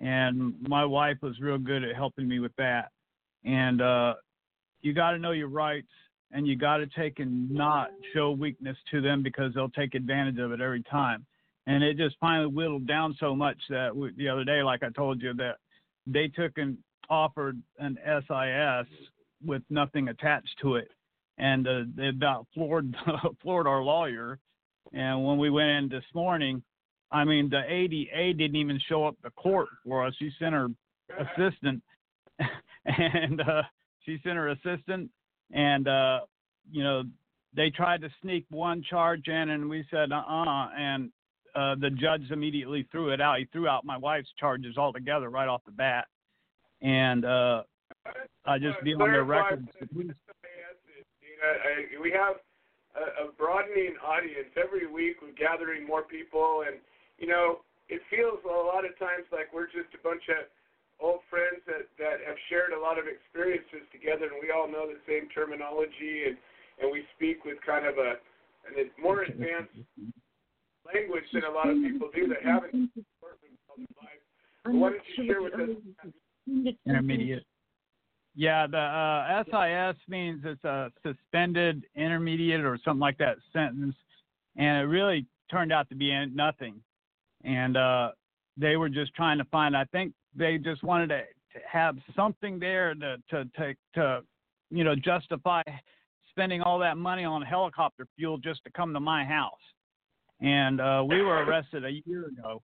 And 0.00 0.54
my 0.68 0.84
wife 0.84 1.18
was 1.22 1.38
real 1.40 1.58
good 1.58 1.84
at 1.84 1.94
helping 1.94 2.26
me 2.26 2.40
with 2.40 2.54
that. 2.56 2.90
And 3.44 3.80
uh, 3.80 4.14
you 4.80 4.92
got 4.92 5.12
to 5.12 5.18
know 5.18 5.30
your 5.30 5.48
rights, 5.48 5.88
and 6.32 6.46
you 6.46 6.56
got 6.56 6.78
to 6.78 6.86
take 6.86 7.20
and 7.20 7.48
not 7.50 7.90
show 8.12 8.32
weakness 8.32 8.76
to 8.90 9.00
them 9.00 9.22
because 9.22 9.54
they'll 9.54 9.70
take 9.70 9.94
advantage 9.94 10.38
of 10.38 10.50
it 10.50 10.60
every 10.60 10.82
time. 10.82 11.24
And 11.66 11.84
it 11.84 11.96
just 11.96 12.16
finally 12.20 12.48
whittled 12.48 12.86
down 12.86 13.16
so 13.20 13.36
much 13.36 13.56
that 13.70 13.94
we, 13.94 14.12
the 14.16 14.28
other 14.28 14.44
day, 14.44 14.62
like 14.62 14.82
I 14.82 14.90
told 14.90 15.22
you, 15.22 15.32
that 15.34 15.56
they 16.06 16.28
took 16.28 16.58
and 16.58 16.76
offered 17.08 17.60
an 17.78 17.98
SIS 18.04 18.86
with 19.44 19.62
nothing 19.70 20.08
attached 20.08 20.54
to 20.62 20.76
it, 20.76 20.88
and 21.38 21.66
uh, 21.66 21.82
they 21.96 22.08
about 22.08 22.46
floored 22.54 22.94
floored 23.42 23.66
our 23.66 23.82
lawyer. 23.82 24.38
And 24.92 25.24
when 25.24 25.38
we 25.38 25.50
went 25.50 25.70
in 25.70 25.88
this 25.88 26.04
morning, 26.14 26.62
I 27.10 27.24
mean, 27.24 27.48
the 27.48 27.62
ADA 27.66 28.34
didn't 28.34 28.56
even 28.56 28.80
show 28.88 29.06
up 29.06 29.16
to 29.22 29.30
court 29.30 29.68
for 29.84 30.04
us. 30.04 30.14
She 30.18 30.30
sent 30.38 30.54
her 30.54 30.68
assistant, 31.18 31.82
and 32.86 33.40
uh, 33.40 33.62
she 34.04 34.18
sent 34.24 34.36
her 34.36 34.48
assistant, 34.48 35.10
and 35.52 35.86
uh, 35.86 36.20
you 36.70 36.82
know, 36.82 37.02
they 37.54 37.70
tried 37.70 38.00
to 38.02 38.08
sneak 38.22 38.46
one 38.50 38.82
charge 38.88 39.28
in, 39.28 39.50
and 39.50 39.68
we 39.68 39.84
said, 39.90 40.12
uh-uh, 40.12 40.68
and 40.76 41.10
uh, 41.54 41.74
the 41.80 41.90
judge 41.90 42.30
immediately 42.30 42.88
threw 42.90 43.10
it 43.10 43.20
out. 43.20 43.38
He 43.38 43.44
threw 43.52 43.68
out 43.68 43.84
my 43.84 43.96
wife's 43.96 44.32
charges 44.38 44.76
altogether 44.76 45.28
right 45.28 45.48
off 45.48 45.62
the 45.66 45.72
bat, 45.72 46.06
and 46.80 47.24
uh, 47.24 47.62
I 48.46 48.58
just 48.58 48.82
be 48.82 48.94
on 48.94 49.12
the 49.12 49.22
record. 49.22 49.68
We 52.00 52.10
have 52.12 52.36
a, 52.96 53.28
a 53.28 53.32
broadening 53.36 53.96
audience 54.04 54.48
every 54.56 54.86
week. 54.86 55.16
We're 55.20 55.36
gathering 55.36 55.86
more 55.86 56.02
people, 56.02 56.64
and 56.66 56.80
you 57.18 57.26
know, 57.26 57.60
it 57.88 58.00
feels 58.08 58.40
a 58.44 58.48
lot 58.48 58.84
of 58.84 58.96
times 58.98 59.28
like 59.30 59.52
we're 59.52 59.66
just 59.66 59.92
a 59.92 60.02
bunch 60.02 60.22
of 60.32 60.48
old 61.00 61.20
friends 61.28 61.60
that 61.66 61.90
that 61.98 62.24
have 62.26 62.38
shared 62.48 62.72
a 62.72 62.80
lot 62.80 62.98
of 62.98 63.04
experiences 63.04 63.84
together, 63.92 64.32
and 64.32 64.40
we 64.40 64.50
all 64.50 64.70
know 64.70 64.88
the 64.88 65.00
same 65.04 65.28
terminology, 65.30 66.32
and 66.32 66.36
and 66.80 66.88
we 66.88 67.04
speak 67.16 67.44
with 67.44 67.60
kind 67.60 67.84
of 67.84 67.98
a 67.98 68.16
an 68.72 68.88
more 68.96 69.22
advanced 69.28 69.76
language 70.86 71.24
than 71.32 71.44
a 71.44 71.50
lot 71.50 71.68
of 71.68 71.76
people 71.76 72.08
do 72.14 72.28
that 72.28 72.42
haven't 72.44 72.90
life. 73.78 74.20
Why 74.64 74.90
don't 74.90 75.00
you 75.16 75.26
share 75.26 75.42
with 75.42 75.54
us? 75.54 76.12
Intermediate. 76.86 77.44
Yeah, 78.34 78.66
the 78.66 78.78
uh, 78.78 79.44
SIS 79.44 80.00
means 80.08 80.42
it's 80.44 80.64
a 80.64 80.90
suspended 81.02 81.84
intermediate 81.94 82.60
or 82.60 82.78
something 82.84 83.00
like 83.00 83.18
that 83.18 83.36
sentence, 83.52 83.94
and 84.56 84.78
it 84.78 84.86
really 84.86 85.26
turned 85.50 85.72
out 85.72 85.88
to 85.90 85.94
be 85.94 86.14
nothing. 86.34 86.76
And 87.44 87.76
uh, 87.76 88.12
they 88.56 88.76
were 88.76 88.88
just 88.88 89.14
trying 89.14 89.38
to 89.38 89.44
find. 89.44 89.76
I 89.76 89.84
think 89.86 90.14
they 90.34 90.56
just 90.56 90.82
wanted 90.82 91.08
to, 91.08 91.18
to 91.18 91.58
have 91.70 91.96
something 92.16 92.58
there 92.58 92.94
to 92.94 93.16
to 93.30 93.44
to, 93.56 93.74
to 93.94 94.20
you 94.70 94.84
know 94.84 94.94
justify 94.94 95.62
spending 96.30 96.62
all 96.62 96.78
that 96.78 96.96
money 96.96 97.24
on 97.24 97.42
helicopter 97.42 98.06
fuel 98.16 98.38
just 98.38 98.64
to 98.64 98.70
come 98.70 98.94
to 98.94 99.00
my 99.00 99.24
house. 99.24 99.52
And 100.42 100.80
uh, 100.80 101.04
we 101.08 101.22
were 101.22 101.44
arrested 101.44 101.84
a 101.84 102.00
year 102.04 102.26
ago, 102.26 102.62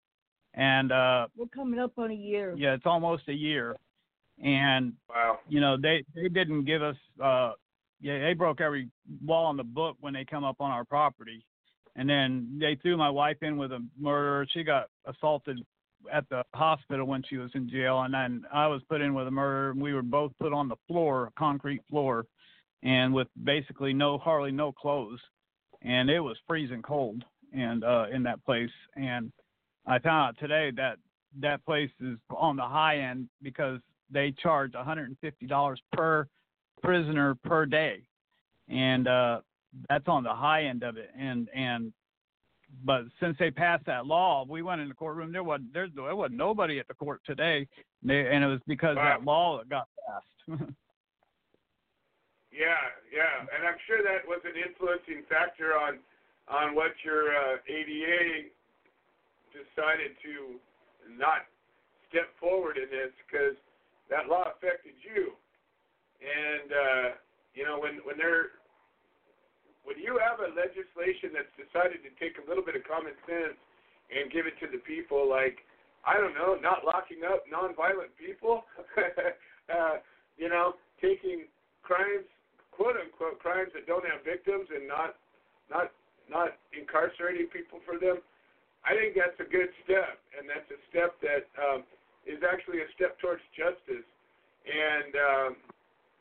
and 0.56 0.92
uh, 0.92 1.28
we're 1.38 1.46
coming 1.48 1.80
up 1.80 1.92
on 1.98 2.10
a 2.10 2.16
year. 2.16 2.56
Yeah, 2.58 2.74
it's 2.74 2.88
almost 2.88 3.28
a 3.28 3.34
year, 3.34 3.76
and 4.44 4.94
wow. 5.08 5.38
you 5.48 5.62
know 5.62 5.78
they 5.80 6.04
they 6.16 6.28
didn't 6.28 6.66
give 6.66 6.82
us. 6.82 6.96
Uh, 7.24 7.52
yeah, 8.02 8.20
they 8.20 8.34
broke 8.34 8.62
every 8.62 8.90
wall 9.24 9.52
in 9.52 9.58
the 9.58 9.64
book 9.64 9.96
when 10.00 10.14
they 10.14 10.26
come 10.26 10.44
up 10.44 10.58
on 10.60 10.72
our 10.72 10.86
property, 10.86 11.46
and 11.96 12.10
then 12.10 12.58
they 12.60 12.76
threw 12.82 12.98
my 12.98 13.12
wife 13.12 13.38
in 13.42 13.58
with 13.58 13.72
a 13.72 13.86
murder. 14.00 14.48
She 14.52 14.64
got 14.64 14.88
assaulted 15.06 15.60
at 16.12 16.28
the 16.30 16.44
hospital 16.56 17.06
when 17.06 17.24
she 17.30 17.38
was 17.38 17.52
in 17.54 17.70
jail, 17.70 18.02
and 18.02 18.14
then 18.14 18.44
I 18.52 18.66
was 18.68 18.82
put 18.90 19.02
in 19.02 19.14
with 19.14 19.28
a 19.28 19.32
murder. 19.32 19.72
And 19.72 19.82
we 19.82 19.94
were 19.94 20.02
both 20.02 20.32
put 20.40 20.52
on 20.54 20.68
the 20.68 20.76
floor, 20.88 21.32
concrete 21.38 21.82
floor, 21.90 22.26
and 22.82 23.14
with 23.14 23.28
basically 23.44 23.94
no, 23.94 24.18
hardly 24.18 24.52
no 24.52 24.72
clothes, 24.72 25.20
and 25.84 26.10
it 26.10 26.20
was 26.20 26.38
freezing 26.48 26.82
cold, 26.82 27.24
and 27.54 27.84
uh, 27.84 28.06
in 28.14 28.24
that 28.24 28.44
place. 28.46 28.70
And 28.96 29.32
I 29.86 30.00
found 30.00 30.30
out 30.30 30.40
today 30.40 30.72
that 30.76 30.98
that 31.40 31.64
place 31.66 31.92
is 32.02 32.18
on 32.36 32.56
the 32.56 32.64
high 32.64 33.00
end 33.00 33.30
because 33.42 33.80
they 34.12 34.34
charge 34.42 34.74
$150 34.74 35.78
per 35.94 36.28
prisoner 36.82 37.36
per 37.44 37.66
day, 37.66 38.02
and 38.70 39.08
uh, 39.08 39.42
that's 39.90 40.08
on 40.08 40.24
the 40.24 40.34
high 40.34 40.64
end 40.64 40.84
of 40.84 40.98
it. 40.98 41.10
And 41.18 41.50
and 41.54 41.94
but 42.84 43.04
since 43.20 43.36
they 43.40 43.52
passed 43.52 43.86
that 43.86 44.06
law, 44.06 44.46
we 44.48 44.62
went 44.62 44.82
in 44.82 44.90
the 44.90 44.94
courtroom. 44.94 45.32
There 45.32 45.44
was 45.44 45.62
there, 45.74 45.88
there 45.94 46.16
was 46.16 46.32
nobody 46.34 46.80
at 46.80 46.88
the 46.88 46.94
court 46.94 47.22
today, 47.26 47.68
and 48.04 48.44
it 48.44 48.48
was 48.48 48.60
because 48.68 48.96
wow. 48.98 49.04
that 49.04 49.24
law 49.26 49.62
got 49.70 49.88
passed. 50.08 50.62
yeah, 52.52 52.76
yeah, 53.14 53.48
and 53.56 53.68
I'm 53.68 53.78
sure 53.88 54.04
that 54.04 54.28
was 54.28 54.42
an 54.46 54.62
influencing 54.62 55.24
factor 55.30 55.78
on 55.78 56.00
on 56.48 56.76
what 56.76 56.96
your 57.04 57.36
uh, 57.36 57.60
ADA 57.68 58.48
decided 59.52 60.16
to 60.24 60.60
not 61.20 61.48
step 62.10 62.32
forward 62.40 62.80
in 62.80 62.88
this 62.88 63.12
because 63.28 63.56
that 64.10 64.32
law 64.32 64.48
affected 64.56 64.96
you, 65.04 65.36
and 66.24 66.70
uh, 66.72 67.08
you 67.54 67.68
know 67.68 67.80
when 67.80 68.00
when 68.08 68.16
they're 68.16 68.56
when 69.84 70.00
you 70.00 70.20
have 70.20 70.40
a 70.44 70.52
legislation 70.52 71.32
that's 71.36 71.52
decided 71.56 72.04
to 72.04 72.12
take 72.20 72.36
a 72.40 72.46
little 72.48 72.64
bit 72.64 72.76
of 72.76 72.84
common 72.84 73.16
sense 73.24 73.56
and 74.12 74.32
give 74.32 74.44
it 74.48 74.56
to 74.60 74.68
the 74.68 74.80
people, 74.84 75.28
like 75.28 75.64
I 76.08 76.16
don't 76.16 76.36
know, 76.36 76.56
not 76.60 76.88
locking 76.88 77.28
up 77.28 77.44
nonviolent 77.48 78.16
people, 78.16 78.64
uh, 79.72 80.00
you 80.40 80.48
know, 80.48 80.80
taking 81.04 81.48
crimes, 81.84 82.28
quote 82.72 82.96
unquote, 82.96 83.40
crimes 83.40 83.72
that 83.76 83.88
don't 83.88 84.08
have 84.08 84.24
victims 84.24 84.68
and 84.72 84.88
not 84.88 85.16
not 85.68 85.92
not 86.30 86.56
incarcerating 86.76 87.48
people 87.48 87.80
for 87.84 88.00
them. 88.00 88.20
I 88.86 88.96
think 88.96 89.16
that's 89.20 89.36
a 89.44 89.48
good 89.50 89.72
step, 89.84 90.20
and 90.38 90.48
that's 90.48 90.68
a 90.72 90.80
step 90.88 91.18
that 91.20 91.48
um, 91.60 91.84
is 92.24 92.40
actually 92.44 92.84
a 92.84 92.90
step 92.96 93.20
towards 93.20 93.44
justice. 93.56 94.06
And 94.68 95.12
um, 95.16 95.52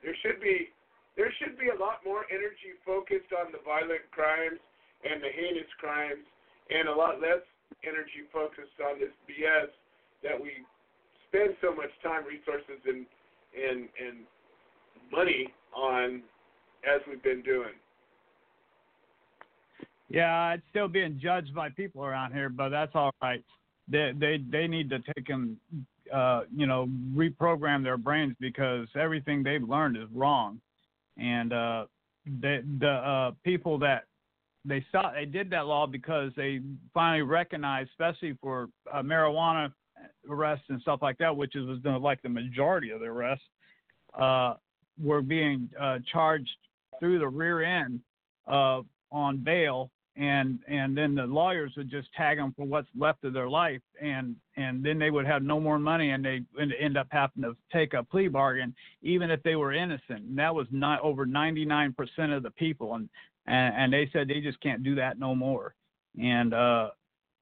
there 0.02 0.14
should 0.22 0.42
be 0.42 0.70
there 1.14 1.32
should 1.40 1.56
be 1.56 1.72
a 1.72 1.78
lot 1.78 2.04
more 2.04 2.28
energy 2.28 2.76
focused 2.84 3.32
on 3.32 3.50
the 3.50 3.62
violent 3.64 4.04
crimes 4.12 4.60
and 5.02 5.22
the 5.22 5.32
heinous 5.32 5.70
crimes, 5.80 6.26
and 6.68 6.88
a 6.88 6.94
lot 6.94 7.22
less 7.22 7.42
energy 7.82 8.28
focused 8.30 8.76
on 8.84 9.00
this 9.00 9.14
BS 9.24 9.72
that 10.22 10.36
we 10.36 10.62
spend 11.28 11.56
so 11.60 11.74
much 11.74 11.90
time, 12.02 12.24
resources, 12.24 12.78
and 12.86 13.06
and 13.54 13.88
and 13.96 14.26
money 15.10 15.48
on 15.74 16.22
as 16.84 17.00
we've 17.08 17.22
been 17.22 17.42
doing. 17.42 17.74
Yeah, 20.08 20.54
it's 20.54 20.62
still 20.70 20.88
being 20.88 21.18
judged 21.22 21.54
by 21.54 21.70
people 21.70 22.04
around 22.04 22.32
here, 22.32 22.48
but 22.48 22.68
that's 22.68 22.92
all 22.94 23.12
right. 23.22 23.42
They 23.88 24.12
they 24.18 24.38
they 24.50 24.66
need 24.66 24.88
to 24.90 24.98
take 25.14 25.26
them, 25.26 25.58
uh, 26.12 26.42
you 26.54 26.66
know, 26.66 26.88
reprogram 27.14 27.82
their 27.82 27.96
brains 27.96 28.34
because 28.40 28.88
everything 28.94 29.42
they've 29.42 29.62
learned 29.62 29.96
is 29.96 30.08
wrong 30.12 30.60
and 31.16 31.52
uh, 31.52 31.86
the 32.40 32.62
the 32.80 32.88
uh, 32.88 33.30
people 33.44 33.78
that 33.78 34.04
they 34.64 34.84
saw 34.90 35.12
they 35.12 35.24
did 35.24 35.50
that 35.50 35.66
law 35.66 35.86
because 35.86 36.32
they 36.36 36.60
finally 36.92 37.22
recognized, 37.22 37.90
especially 37.90 38.36
for 38.40 38.68
uh, 38.92 39.02
marijuana 39.02 39.72
arrests 40.28 40.66
and 40.68 40.80
stuff 40.82 41.00
like 41.02 41.18
that, 41.18 41.34
which 41.34 41.54
is 41.56 41.66
was 41.66 41.78
like 42.02 42.20
the 42.22 42.28
majority 42.28 42.90
of 42.90 43.00
the 43.00 43.06
arrests, 43.06 43.44
uh, 44.18 44.54
were 45.02 45.22
being 45.22 45.68
uh, 45.80 45.98
charged 46.12 46.50
through 46.98 47.18
the 47.18 47.28
rear 47.28 47.62
end 47.62 48.00
uh, 48.46 48.80
on 49.12 49.38
bail 49.38 49.90
and 50.16 50.60
and 50.66 50.96
then 50.96 51.14
the 51.14 51.26
lawyers 51.26 51.72
would 51.76 51.90
just 51.90 52.12
tag 52.14 52.38
them 52.38 52.54
for 52.56 52.64
what's 52.64 52.88
left 52.96 53.24
of 53.24 53.34
their 53.34 53.48
life 53.48 53.82
and 54.00 54.34
and 54.56 54.82
then 54.82 54.98
they 54.98 55.10
would 55.10 55.26
have 55.26 55.42
no 55.42 55.60
more 55.60 55.78
money 55.78 56.10
and 56.10 56.24
they 56.24 56.40
end 56.80 56.96
up 56.96 57.06
having 57.10 57.42
to 57.42 57.54
take 57.72 57.92
a 57.92 58.02
plea 58.02 58.28
bargain 58.28 58.74
even 59.02 59.30
if 59.30 59.42
they 59.42 59.56
were 59.56 59.72
innocent. 59.72 60.22
And 60.22 60.38
that 60.38 60.54
was 60.54 60.66
not 60.70 61.00
over 61.02 61.26
99% 61.26 61.94
of 62.34 62.42
the 62.42 62.50
people 62.50 62.94
and 62.94 63.08
and, 63.46 63.74
and 63.76 63.92
they 63.92 64.08
said 64.12 64.26
they 64.26 64.40
just 64.40 64.60
can't 64.60 64.82
do 64.82 64.94
that 64.94 65.18
no 65.18 65.34
more. 65.34 65.74
And 66.20 66.54
uh 66.54 66.90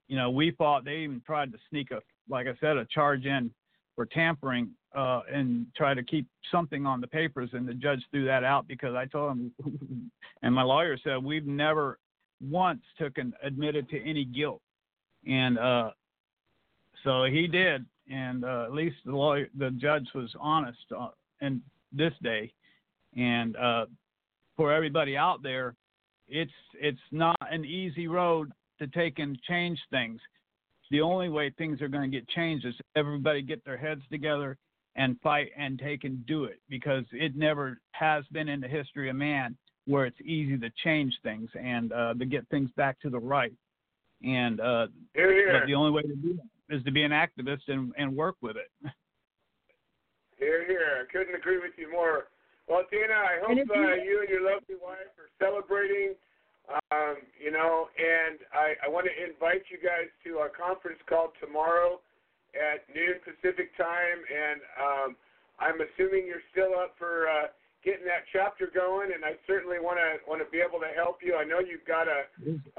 you 0.09 0.16
know 0.16 0.31
we 0.31 0.51
fought 0.53 0.85
they 0.85 0.99
even 0.99 1.22
tried 1.25 1.53
to 1.53 1.59
sneak 1.70 1.91
a 1.91 2.01
like 2.29 2.47
i 2.47 2.55
said 2.61 2.77
a 2.77 2.85
charge 2.87 3.25
in 3.25 3.51
for 3.95 4.07
tampering 4.07 4.70
uh 4.97 5.20
and 5.33 5.66
try 5.77 5.95
to 5.95 6.03
keep 6.03 6.27
something 6.51 6.85
on 6.87 7.01
the 7.01 7.07
papers 7.07 7.51
and 7.53 7.66
the 7.66 7.75
judge 7.75 8.03
threw 8.11 8.25
that 8.25 8.45
out 8.45 8.66
because 8.68 8.95
i 8.95 9.07
told 9.07 9.33
him 9.33 9.53
and 10.43 10.55
my 10.55 10.62
lawyer 10.62 10.99
said 11.03 11.22
we've 11.22 11.47
never 11.47 11.99
once 12.41 12.80
took 12.99 13.18
and 13.18 13.35
admitted 13.43 13.89
to 13.91 14.01
any 14.09 14.24
guilt, 14.24 14.61
and 15.26 15.59
uh, 15.59 15.91
so 17.03 17.24
he 17.24 17.47
did, 17.47 17.85
and 18.11 18.45
uh, 18.45 18.64
at 18.64 18.72
least 18.72 18.97
the 19.05 19.12
lawyer, 19.12 19.49
the 19.59 19.70
judge 19.70 20.07
was 20.14 20.35
honest 20.41 20.78
uh, 20.97 21.09
in 21.41 21.62
this 21.93 22.12
day, 22.22 22.53
and 23.16 23.57
uh, 23.57 23.87
for 24.57 24.72
everybody 24.72 25.16
out 25.16 25.43
there, 25.43 25.74
it's 26.28 26.53
it's 26.80 26.99
not 27.12 27.37
an 27.51 27.64
easy 27.64 28.09
road 28.09 28.53
to 28.78 28.87
take 28.89 29.18
and 29.18 29.41
change 29.43 29.78
things. 29.91 30.20
The 30.91 31.01
only 31.01 31.28
way 31.28 31.51
things 31.51 31.80
are 31.80 31.89
going 31.89 32.11
to 32.11 32.16
get 32.16 32.28
changed 32.28 32.66
is 32.66 32.74
everybody 32.97 33.43
get 33.43 33.64
their 33.64 33.76
heads 33.76 34.03
together 34.11 34.57
and 34.97 35.20
fight 35.22 35.51
and 35.57 35.78
take 35.78 36.05
and 36.05 36.24
do 36.26 36.45
it 36.45 36.61
because 36.68 37.05
it 37.12 37.37
never 37.37 37.80
has 37.93 38.24
been 38.32 38.49
in 38.49 38.61
the 38.61 38.68
history 38.68 39.11
of 39.11 39.16
man 39.16 39.57
where 39.87 40.07
it's 40.07 40.20
easy 40.22 40.57
to 40.59 40.70
change 40.82 41.12
things 41.22 41.51
and 41.61 41.93
uh, 41.93 42.14
to 42.14 42.24
get 42.24 42.49
things 42.49 42.70
back 42.76 43.01
to 43.01 43.11
the 43.11 43.18
right. 43.18 43.53
And 44.24 44.61
uh, 44.61 44.87
here, 45.14 45.32
here. 45.32 45.61
but 45.61 45.66
the 45.66 45.74
only 45.74 45.91
way 45.91 46.03
to 46.03 46.16
do 46.16 46.35
that 46.35 46.76
is 46.76 46.82
to 46.85 46.91
be 46.91 47.03
an 47.03 47.12
activist 47.12 47.68
and, 47.68 47.93
and 47.99 48.16
work 48.16 48.37
with 48.41 48.57
it. 48.57 48.70
Here, 50.37 50.66
here. 50.66 51.07
I 51.07 51.07
couldn't 51.09 51.32
agree 51.32 51.62
with 51.62 51.78
you 51.78 51.91
more. 51.93 52.26
Well, 52.68 52.82
Tina, 52.91 53.14
I 53.14 53.39
hope 53.41 53.55
you, 53.55 53.64
uh, 53.70 53.95
you 54.03 54.18
and 54.20 54.28
your 54.28 54.43
lovely 54.43 54.74
wife 54.82 55.14
are 55.16 55.30
celebrating. 55.39 56.18
Um, 56.91 57.22
you 57.39 57.55
know, 57.55 57.87
and 57.97 58.43
I, 58.53 58.74
I 58.85 58.91
want 58.91 59.07
to 59.07 59.14
invite 59.14 59.62
you 59.70 59.78
guys 59.78 60.11
to 60.26 60.43
our 60.43 60.51
conference 60.51 60.99
call 61.09 61.32
tomorrow 61.41 62.03
at 62.53 62.82
noon 62.93 63.22
Pacific 63.22 63.70
time. 63.78 64.20
And 64.26 64.59
um, 64.74 65.16
I'm 65.62 65.78
assuming 65.80 66.26
you're 66.26 66.45
still 66.51 66.74
up 66.76 66.99
for. 66.99 67.30
Uh, 67.30 67.55
getting 67.85 68.09
that 68.09 68.24
chapter 68.32 68.72
going, 68.72 69.12
and 69.12 69.24
I 69.24 69.37
certainly 69.47 69.78
want 69.78 70.01
to 70.01 70.18
want 70.24 70.41
to 70.41 70.49
be 70.49 70.64
able 70.64 70.80
to 70.80 70.91
help 70.97 71.20
you. 71.20 71.37
I 71.37 71.45
know 71.45 71.61
you've 71.61 71.87
got 71.87 72.09
a 72.09 72.26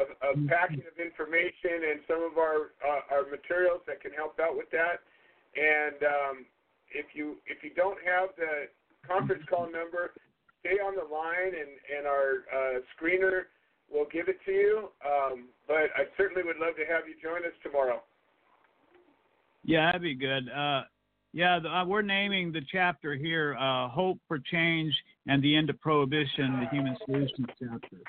a, 0.01 0.03
a 0.03 0.31
packet 0.49 0.83
of 0.89 0.97
information 0.99 1.93
and 1.93 2.01
some 2.09 2.25
of 2.25 2.41
our 2.41 2.73
uh, 2.81 3.13
our 3.13 3.29
materials 3.29 3.85
that 3.87 4.01
can 4.01 4.11
help 4.11 4.41
out 4.41 4.57
with 4.57 4.67
that. 4.73 5.05
And 5.55 6.01
um, 6.03 6.35
if 6.89 7.13
you 7.13 7.37
if 7.45 7.63
you 7.63 7.71
don't 7.77 8.01
have 8.03 8.33
the 8.35 8.67
conference 9.07 9.45
call 9.47 9.69
number, 9.71 10.11
stay 10.59 10.81
on 10.81 10.97
the 10.97 11.05
line, 11.05 11.53
and 11.53 11.71
and 11.85 12.03
our 12.09 12.43
uh, 12.49 12.81
screener 12.97 13.53
will 13.93 14.09
give 14.11 14.27
it 14.27 14.41
to 14.45 14.51
you. 14.51 14.89
Um, 15.05 15.53
but 15.67 15.93
I 15.93 16.09
certainly 16.17 16.43
would 16.43 16.57
love 16.57 16.75
to 16.75 16.85
have 16.89 17.07
you 17.07 17.15
join 17.21 17.45
us 17.45 17.55
tomorrow. 17.63 18.01
Yeah, 19.63 19.87
that'd 19.87 20.01
be 20.01 20.15
good. 20.15 20.49
Uh, 20.49 20.83
Yeah, 21.36 21.59
the, 21.59 21.67
uh, 21.67 21.83
we're 21.83 21.99
naming 21.99 22.55
the 22.55 22.63
chapter 22.71 23.11
here 23.11 23.59
uh, 23.59 23.91
"Hope 23.91 24.23
for 24.23 24.39
Change 24.39 24.95
and 25.27 25.43
the 25.43 25.51
End 25.51 25.67
of 25.69 25.75
Prohibition: 25.83 26.63
The 26.63 26.67
Human 26.71 26.95
Solutions 27.03 27.51
Chapter." 27.59 27.99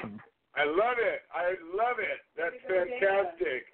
So. 0.00 0.08
I 0.56 0.64
love 0.64 0.96
it. 0.96 1.20
I 1.28 1.60
love 1.76 2.00
it. 2.00 2.24
That's 2.40 2.56
fantastic. 2.64 3.68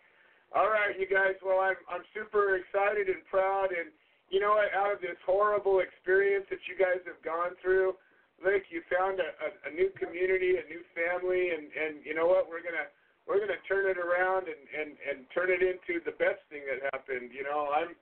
All 0.51 0.67
right, 0.67 0.99
you 0.99 1.07
guys. 1.07 1.39
Well, 1.39 1.63
I'm 1.63 1.79
I'm 1.87 2.03
super 2.11 2.59
excited 2.59 3.07
and 3.07 3.23
proud, 3.31 3.71
and 3.71 3.95
you 4.27 4.43
know 4.43 4.59
what? 4.59 4.75
Out 4.75 4.91
of 4.91 4.99
this 4.99 5.15
horrible 5.23 5.79
experience 5.87 6.51
that 6.51 6.67
you 6.67 6.75
guys 6.75 6.99
have 7.07 7.23
gone 7.23 7.55
through, 7.63 7.95
look, 8.43 8.67
you 8.75 8.83
found 8.91 9.23
a, 9.23 9.31
a, 9.39 9.49
a 9.71 9.73
new 9.73 9.95
community, 9.95 10.59
a 10.59 10.67
new 10.67 10.83
family, 10.99 11.55
and 11.55 11.71
and 11.79 12.03
you 12.03 12.11
know 12.11 12.27
what? 12.27 12.51
We're 12.51 12.67
gonna 12.67 12.91
we're 13.31 13.39
gonna 13.39 13.63
turn 13.71 13.87
it 13.87 14.03
around 14.03 14.51
and 14.51 14.63
and 14.75 14.99
and 14.99 15.31
turn 15.31 15.55
it 15.55 15.63
into 15.63 16.03
the 16.03 16.19
best 16.19 16.43
thing 16.51 16.67
that 16.67 16.91
happened. 16.91 17.31
You 17.31 17.47
know, 17.47 17.71
I'm 17.71 17.95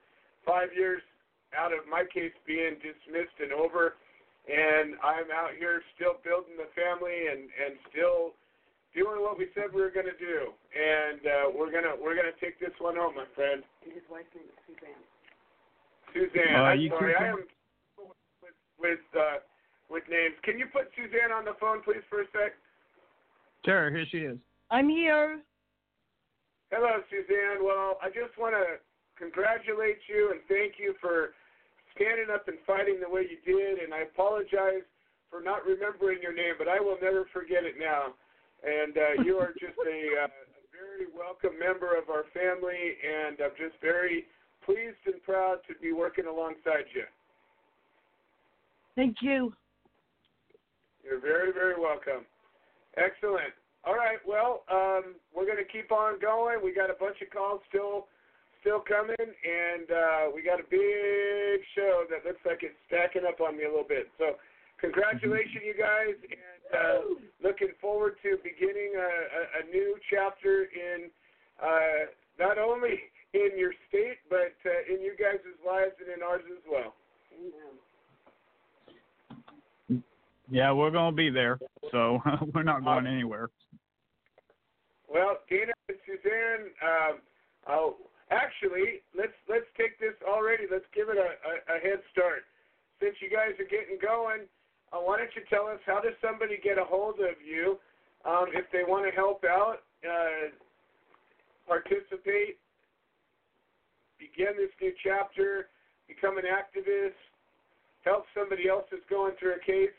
five 0.47 0.69
years 0.77 1.03
out 1.57 1.73
of 1.73 1.87
my 1.89 2.05
case 2.05 2.33
being 2.47 2.77
dismissed 2.83 3.37
and 3.41 3.53
over, 3.53 3.95
and 4.49 4.95
I'm 5.03 5.31
out 5.33 5.57
here 5.59 5.83
still 5.97 6.21
building 6.25 6.57
the 6.57 6.69
family 6.77 7.29
and 7.33 7.49
and 7.49 7.79
still 7.91 8.37
doing 8.95 9.21
what 9.23 9.39
we 9.39 9.49
said 9.55 9.73
we 9.75 9.83
were 9.83 9.91
going 9.91 10.07
to 10.07 10.21
do, 10.21 10.55
and 10.77 11.21
uh, 11.27 11.47
we're 11.51 11.73
gonna 11.73 11.95
we're 11.99 12.15
gonna 12.15 12.37
take 12.41 12.61
this 12.61 12.75
one 12.79 12.97
home, 12.97 13.17
my 13.17 13.27
friend. 13.35 13.63
And 13.83 13.93
his 13.93 14.05
wife's 14.11 14.31
name 14.35 14.47
is 14.47 14.59
Suzanne. 14.69 15.03
Suzanne, 16.15 16.55
Uh, 16.55 16.75
I'm 16.75 16.81
you 16.81 16.91
sorry, 16.91 17.15
can- 17.15 17.25
I 17.25 17.29
am 17.29 17.35
with 17.37 18.55
with 18.79 19.05
uh, 19.19 19.39
with 19.91 20.05
names. 20.11 20.35
Can 20.43 20.59
you 20.59 20.67
put 20.71 20.91
Suzanne 20.95 21.33
on 21.33 21.45
the 21.45 21.55
phone, 21.59 21.83
please, 21.83 22.03
for 22.11 22.23
a 22.23 22.27
sec? 22.33 22.55
Sure, 23.65 23.91
here 23.91 24.07
she 24.11 24.19
is. 24.29 24.39
I'm 24.71 24.89
here. 24.89 25.41
Hello, 26.71 27.01
Suzanne. 27.11 27.63
Well, 27.65 27.99
I 28.03 28.09
just 28.09 28.37
want 28.39 28.55
to 28.55 28.79
congratulate 29.19 29.99
you 30.09 30.31
and 30.33 30.41
thank 30.49 30.79
you 30.79 30.95
for 31.01 31.35
standing 31.95 32.33
up 32.33 32.49
and 32.49 32.59
fighting 32.67 32.99
the 33.01 33.09
way 33.09 33.27
you 33.27 33.39
did. 33.47 33.79
And 33.79 33.95
I 33.95 34.03
apologize 34.03 34.87
for 35.31 35.41
not 35.41 35.67
remembering 35.67 36.23
your 36.23 36.35
name, 36.35 36.55
but 36.59 36.69
I 36.69 36.81
will 36.81 36.99
never 37.01 37.27
forget 37.33 37.65
it 37.65 37.75
now. 37.79 38.15
And 38.63 38.97
uh, 38.97 39.23
you 39.25 39.37
are 39.39 39.53
just 39.53 39.77
a, 39.79 40.01
uh, 40.25 40.31
a 40.31 40.65
very 40.73 41.11
welcome 41.11 41.59
member 41.59 41.97
of 41.97 42.09
our 42.09 42.25
family, 42.33 42.97
and 43.03 43.37
I'm 43.41 43.55
just 43.59 43.77
very 43.83 44.25
pleased 44.65 45.03
and 45.07 45.23
proud 45.23 45.59
to 45.69 45.75
be 45.81 45.93
working 45.93 46.27
alongside 46.27 46.89
you. 46.95 47.05
Thank 48.97 49.19
you. 49.21 49.53
You're 51.05 51.21
very, 51.21 51.53
very 51.53 51.79
welcome. 51.79 52.25
Excellent. 52.97 53.53
All 53.85 53.95
right. 53.95 54.19
Well, 54.27 54.63
um, 54.71 55.17
we're 55.35 55.45
going 55.45 55.59
to 55.59 55.71
keep 55.71 55.93
on 55.93 56.19
going. 56.21 56.59
We 56.65 56.73
got 56.73 56.89
a 56.89 56.97
bunch 56.99 57.21
of 57.21 57.29
calls 57.29 57.61
still, 57.69 58.07
still 58.65 58.81
coming, 58.81 59.21
and 59.21 59.87
uh, 59.93 60.33
we 60.35 60.41
got 60.41 60.57
a 60.57 60.65
big 60.65 61.61
show 61.77 62.09
that 62.09 62.25
looks 62.25 62.41
like 62.49 62.65
it's 62.65 62.75
stacking 62.89 63.29
up 63.29 63.45
on 63.45 63.61
me 63.61 63.65
a 63.65 63.69
little 63.69 63.85
bit. 63.85 64.09
So, 64.17 64.41
congratulations, 64.81 65.61
you 65.61 65.77
guys, 65.77 66.17
and 66.17 66.65
uh, 66.73 67.01
looking 67.45 67.77
forward 67.79 68.17
to 68.25 68.41
beginning 68.41 68.97
a, 68.97 69.05
a, 69.05 69.43
a 69.61 69.63
new 69.69 70.01
chapter 70.09 70.65
in 70.73 71.13
uh, 71.61 72.09
not 72.41 72.57
only 72.57 73.13
in 73.35 73.53
your 73.61 73.77
state, 73.93 74.25
but 74.31 74.57
uh, 74.65 74.89
in 74.89 75.03
you 75.03 75.13
guys' 75.13 75.45
lives 75.61 75.93
and 76.01 76.09
in 76.09 76.25
ours 76.25 76.43
as 76.49 76.65
well. 76.65 76.97
Yeah, 80.51 80.73
we're 80.73 80.91
gonna 80.91 81.15
be 81.15 81.29
there, 81.29 81.59
so 81.93 82.21
we're 82.55 82.63
not 82.63 82.83
going 82.83 83.07
anywhere. 83.07 83.51
Well, 85.13 85.39
Dana 85.51 85.73
and 85.89 85.99
Suzanne, 86.07 86.71
um, 86.83 87.19
oh, 87.69 87.97
actually, 88.31 89.05
let's 89.17 89.37
let's 89.49 89.69
take 89.77 89.99
this 90.01 90.17
already. 90.25 90.65
Let's 90.71 90.89
give 90.95 91.09
it 91.09 91.19
a, 91.19 91.31
a, 91.37 91.53
a 91.77 91.79
head 91.81 92.01
start. 92.13 92.49
Since 93.01 93.17
you 93.21 93.29
guys 93.29 93.53
are 93.59 93.69
getting 93.69 93.99
going, 94.01 94.47
uh, 94.95 95.03
why 95.03 95.19
don't 95.19 95.33
you 95.35 95.43
tell 95.51 95.67
us 95.67 95.83
how 95.85 96.01
does 96.01 96.15
somebody 96.23 96.57
get 96.63 96.79
a 96.79 96.85
hold 96.85 97.19
of 97.19 97.37
you 97.43 97.79
um, 98.25 98.55
if 98.55 98.65
they 98.71 98.87
want 98.87 99.05
to 99.05 99.13
help 99.13 99.45
out, 99.45 99.83
uh, 100.07 100.55
participate, 101.67 102.63
begin 104.17 104.55
this 104.57 104.71
new 104.81 104.95
chapter, 105.03 105.69
become 106.07 106.39
an 106.39 106.47
activist, 106.47 107.19
help 108.05 108.25
somebody 108.33 108.69
else 108.69 108.85
that's 108.91 109.05
going 109.11 109.33
through 109.41 109.59
a 109.59 109.65
case? 109.65 109.95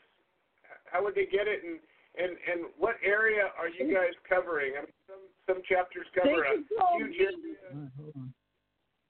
How 0.90 1.04
would 1.04 1.14
they 1.14 1.26
get 1.26 1.46
it, 1.46 1.62
and 1.62 1.78
and 2.16 2.32
and 2.48 2.72
what 2.78 2.96
area 3.04 3.52
are 3.58 3.68
you 3.68 3.92
guys 3.92 4.16
covering? 4.24 4.72
I 4.78 4.88
mean, 4.88 4.95
some 5.46 5.56
some 5.56 5.62
chapters 5.68 6.06
They 6.14 6.20
cover 6.22 6.42
a 6.42 6.46
can 6.54 6.64
call 6.78 6.98
huge 6.98 7.10
me. 7.10 7.26
area. 7.26 7.90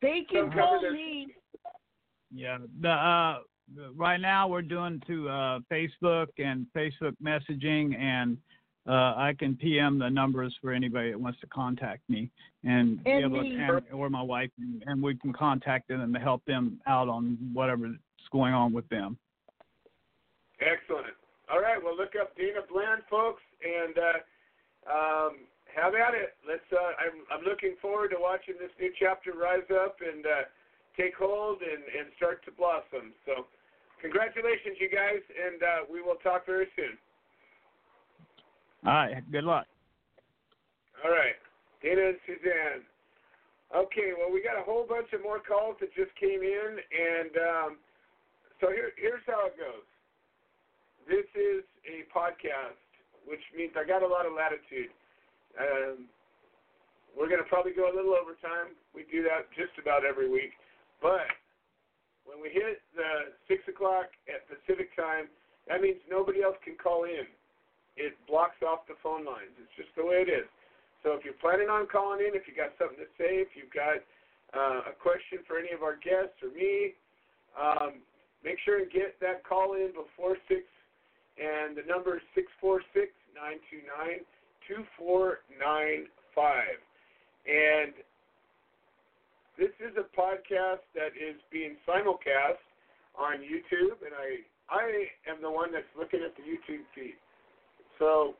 They 0.03 0.27
can 0.31 0.51
Some 0.51 0.59
call 0.59 0.93
me. 0.93 1.29
Yeah, 2.35 2.59
the 2.81 2.91
uh, 2.91 3.39
right 3.95 4.21
now 4.21 4.47
we're 4.49 4.63
doing 4.63 5.01
to 5.07 5.29
uh, 5.29 5.59
Facebook 5.71 6.29
and 6.39 6.67
Facebook 6.77 7.15
messaging, 7.23 7.97
and 7.99 8.37
uh, 8.87 9.15
I 9.17 9.35
can 9.39 9.57
PM 9.57 9.99
the 9.99 10.11
numbers 10.11 10.55
for 10.61 10.73
anybody 10.73 11.11
that 11.11 11.21
wants 11.21 11.41
to 11.41 11.47
contact 11.47 12.03
me, 12.09 12.31
and 12.65 13.03
be 13.03 13.11
able 13.11 13.43
to, 13.43 13.49
and, 13.49 13.83
or 13.93 14.11
my 14.11 14.23
wife, 14.23 14.51
and, 14.59 14.83
and 14.87 15.03
we 15.03 15.17
can 15.17 15.33
contact 15.33 15.89
them 15.89 16.01
and 16.03 16.17
help 16.19 16.45
them 16.45 16.81
out 16.87 17.09
on 17.09 17.39
whatever's 17.53 17.97
going 18.31 18.53
on 18.53 18.73
with 18.73 18.89
them. 18.89 19.17
Excellent. 20.61 21.07
All 21.51 21.61
right, 21.61 21.83
well, 21.83 21.97
look 21.97 22.13
up 22.21 22.37
Dana 22.37 22.61
Bland, 22.71 23.03
folks, 23.09 23.43
and 23.65 23.97
uh, 23.99 24.93
um, 24.93 25.37
have 25.77 25.93
at 25.95 26.17
it. 26.17 26.35
Let's. 26.49 26.65
Uh, 26.73 26.97
I'm 26.97 27.23
I'm 27.29 27.45
looking 27.45 27.77
forward 27.85 28.17
to 28.17 28.19
watching 28.19 28.57
this 28.59 28.73
new 28.81 28.91
chapter 28.99 29.37
rise 29.37 29.69
up 29.69 30.01
and 30.01 30.25
uh, 30.25 30.49
take 30.97 31.15
hold 31.15 31.61
and 31.61 31.85
and 31.85 32.09
start 32.17 32.41
to 32.49 32.51
blossom. 32.57 33.13
So, 33.29 33.45
congratulations, 34.01 34.81
you 34.81 34.89
guys, 34.89 35.21
and 35.21 35.61
uh, 35.63 35.81
we 35.93 36.01
will 36.01 36.19
talk 36.25 36.49
very 36.49 36.67
soon. 36.75 36.97
All 38.89 38.97
right, 39.05 39.21
good 39.31 39.45
luck. 39.45 39.69
All 41.05 41.13
right, 41.13 41.37
Dana 41.85 42.17
and 42.17 42.21
Suzanne. 42.25 42.83
Okay, 43.75 44.15
well, 44.17 44.31
we 44.33 44.41
got 44.41 44.57
a 44.57 44.65
whole 44.65 44.87
bunch 44.87 45.13
of 45.13 45.21
more 45.21 45.43
calls 45.43 45.77
that 45.83 45.93
just 45.93 46.15
came 46.17 46.41
in, 46.41 46.71
and 46.81 47.33
um, 47.37 47.71
so 48.63 48.71
here, 48.71 48.95
here's 48.97 49.27
how 49.27 49.51
it 49.51 49.59
goes. 49.59 49.85
This 51.05 51.27
is 51.35 51.67
a 51.85 52.07
podcast, 52.15 52.79
which 53.27 53.43
means 53.53 53.75
I 53.75 53.83
got 53.83 54.03
a 54.03 54.09
lot 54.09 54.25
of 54.25 54.33
latitude. 54.33 54.95
Um, 55.57 56.07
we're 57.17 57.33
going 57.33 57.41
to 57.41 57.49
probably 57.49 57.73
go 57.73 57.89
a 57.89 57.95
little 57.97 58.13
over 58.13 58.37
time. 58.45 58.77
We 58.93 59.09
do 59.09 59.25
that 59.25 59.49
just 59.57 59.73
about 59.81 60.05
every 60.05 60.29
week. 60.29 60.53
But 61.01 61.33
when 62.29 62.45
we 62.45 62.53
hit 62.53 62.85
the 62.93 63.33
6 63.49 63.73
o'clock 63.73 64.13
at 64.29 64.45
Pacific 64.45 64.93
time, 64.93 65.33
that 65.69 65.81
means 65.81 65.97
nobody 66.07 66.45
else 66.45 66.61
can 66.61 66.77
call 66.77 67.09
in. 67.09 67.25
It 67.97 68.13
blocks 68.29 68.61
off 68.61 68.85
the 68.85 69.01
phone 69.01 69.25
lines. 69.25 69.57
It's 69.57 69.73
just 69.81 69.89
the 69.97 70.05
way 70.05 70.21
it 70.21 70.29
is. 70.29 70.45
So 71.01 71.17
if 71.17 71.25
you're 71.25 71.41
planning 71.41 71.73
on 71.73 71.89
calling 71.89 72.21
in, 72.21 72.37
if 72.37 72.45
you 72.45 72.53
got 72.53 72.77
something 72.77 73.01
to 73.01 73.09
say, 73.17 73.41
if 73.41 73.57
you've 73.57 73.73
got 73.73 74.05
uh, 74.53 74.93
a 74.93 74.95
question 75.01 75.41
for 75.49 75.57
any 75.57 75.73
of 75.73 75.81
our 75.81 75.97
guests 75.97 76.37
or 76.45 76.53
me, 76.53 76.93
um, 77.57 78.05
make 78.45 78.61
sure 78.61 78.85
and 78.85 78.93
get 78.93 79.17
that 79.25 79.41
call 79.49 79.75
in 79.81 79.97
before 79.97 80.37
6. 80.37 80.61
And 81.41 81.73
the 81.73 81.87
number 81.89 82.21
is 82.21 82.25
646 82.37 83.09
929 83.33 84.25
2495. 84.69 86.65
And 87.47 87.95
this 89.59 89.73
is 89.81 89.97
a 89.97 90.05
podcast 90.13 90.85
that 90.95 91.17
is 91.17 91.41
being 91.51 91.77
simulcast 91.89 92.61
on 93.17 93.41
YouTube, 93.41 94.05
and 94.05 94.13
I 94.13 94.45
I 94.69 95.09
am 95.31 95.41
the 95.41 95.51
one 95.51 95.73
that's 95.73 95.89
looking 95.97 96.21
at 96.27 96.37
the 96.37 96.43
YouTube 96.43 96.85
feed. 96.95 97.17
So 97.99 98.35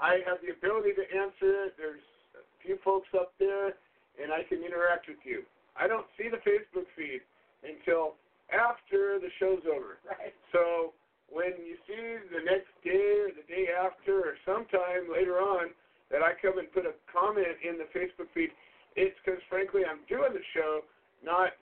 I 0.00 0.24
have 0.26 0.40
the 0.42 0.50
ability 0.56 0.96
to 0.96 1.04
answer 1.12 1.68
it. 1.68 1.76
There's 1.76 2.02
a 2.34 2.42
few 2.64 2.78
folks 2.82 3.08
up 3.14 3.32
there, 3.38 3.76
and 4.16 4.32
I 4.32 4.42
can 4.48 4.64
interact 4.64 5.06
with 5.06 5.20
you. 5.24 5.44
I 5.76 5.86
don't 5.86 6.06
see 6.16 6.30
the 6.32 6.40
Facebook 6.42 6.88
feed 6.96 7.20
until 7.62 8.16
after 8.50 9.20
the 9.20 9.28
show's 9.38 9.62
over. 9.68 10.00
Right. 10.08 10.34
So 10.52 10.94
when 11.30 11.56
you 11.62 11.76
see 11.88 12.04
the 12.30 12.42
next 12.44 12.70
day 12.84 13.24
or 13.24 13.30
the 13.32 13.46
day 13.48 13.72
after 13.72 14.20
or 14.20 14.34
sometime 14.44 15.08
later 15.10 15.40
on 15.40 15.72
that 16.12 16.20
I 16.20 16.36
come 16.38 16.58
and 16.60 16.70
put 16.70 16.84
a 16.84 16.94
comment 17.08 17.58
in 17.64 17.80
the 17.80 17.88
Facebook 17.90 18.28
feed, 18.34 18.52
it's 18.94 19.16
because 19.24 19.40
frankly 19.48 19.82
I'm 19.82 20.04
doing 20.06 20.36
the 20.36 20.44
show, 20.54 20.84
not 21.24 21.56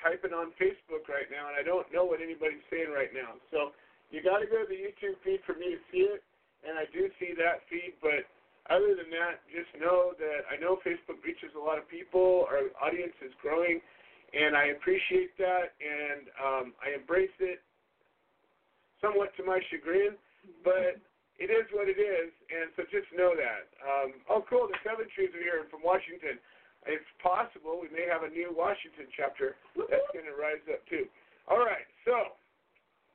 typing 0.00 0.32
on 0.32 0.50
Facebook 0.56 1.06
right 1.06 1.28
now, 1.28 1.52
and 1.52 1.56
I 1.60 1.62
don't 1.62 1.86
know 1.92 2.08
what 2.08 2.24
anybody's 2.24 2.64
saying 2.72 2.90
right 2.90 3.12
now. 3.12 3.36
So 3.52 3.76
you 4.08 4.24
got 4.24 4.40
to 4.40 4.48
go 4.48 4.64
to 4.64 4.68
the 4.68 4.80
YouTube 4.80 5.20
feed 5.22 5.44
for 5.44 5.54
me 5.54 5.76
to 5.76 5.80
see 5.92 6.08
it, 6.08 6.24
and 6.64 6.80
I 6.80 6.88
do 6.90 7.06
see 7.20 7.36
that 7.36 7.62
feed. 7.68 7.94
But 8.00 8.26
other 8.72 8.96
than 8.96 9.12
that, 9.12 9.44
just 9.52 9.70
know 9.76 10.16
that 10.18 10.48
I 10.48 10.56
know 10.58 10.80
Facebook 10.82 11.20
reaches 11.22 11.52
a 11.54 11.62
lot 11.62 11.78
of 11.78 11.86
people. 11.86 12.48
Our 12.48 12.72
audience 12.80 13.14
is 13.22 13.30
growing, 13.44 13.78
and 14.34 14.56
I 14.56 14.74
appreciate 14.74 15.36
that, 15.38 15.76
and 15.78 16.32
um, 16.40 16.66
I 16.80 16.96
embrace 16.96 17.34
it 17.38 17.60
somewhat 19.00 19.34
to 19.36 19.42
my 19.44 19.60
chagrin, 19.68 20.16
but 20.64 21.00
it 21.40 21.48
is 21.48 21.64
what 21.72 21.88
it 21.88 21.96
is, 21.96 22.28
and 22.52 22.68
so 22.76 22.84
just 22.92 23.08
know 23.16 23.32
that. 23.32 23.64
Um, 23.80 24.08
oh, 24.28 24.44
cool, 24.44 24.68
the 24.68 24.76
seven 24.84 25.08
trees 25.16 25.32
are 25.32 25.40
here 25.40 25.64
from 25.72 25.80
Washington. 25.80 26.36
It's 26.84 27.10
possible 27.20 27.80
we 27.80 27.92
may 27.92 28.08
have 28.08 28.24
a 28.24 28.32
new 28.32 28.52
Washington 28.52 29.08
chapter 29.12 29.56
that's 29.76 30.10
going 30.12 30.28
to 30.28 30.36
rise 30.36 30.60
up 30.68 30.84
too. 30.88 31.08
All 31.48 31.60
right, 31.60 31.88
so 32.04 32.36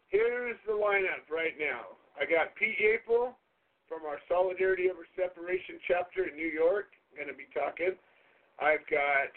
here's 0.09 0.57
the 0.65 0.73
lineup 0.73 1.25
right 1.29 1.53
now. 1.57 1.97
I 2.17 2.25
got 2.25 2.53
Pete 2.57 2.77
Yapel 2.77 3.37
from 3.85 4.05
our 4.09 4.17
Solidarity 4.25 4.89
Over 4.89 5.05
Separation 5.13 5.77
chapter 5.85 6.29
in 6.29 6.33
New 6.33 6.49
York. 6.49 6.93
Going 7.13 7.29
to 7.29 7.37
be 7.37 7.49
talking. 7.53 7.93
I've 8.57 8.83
got 8.89 9.31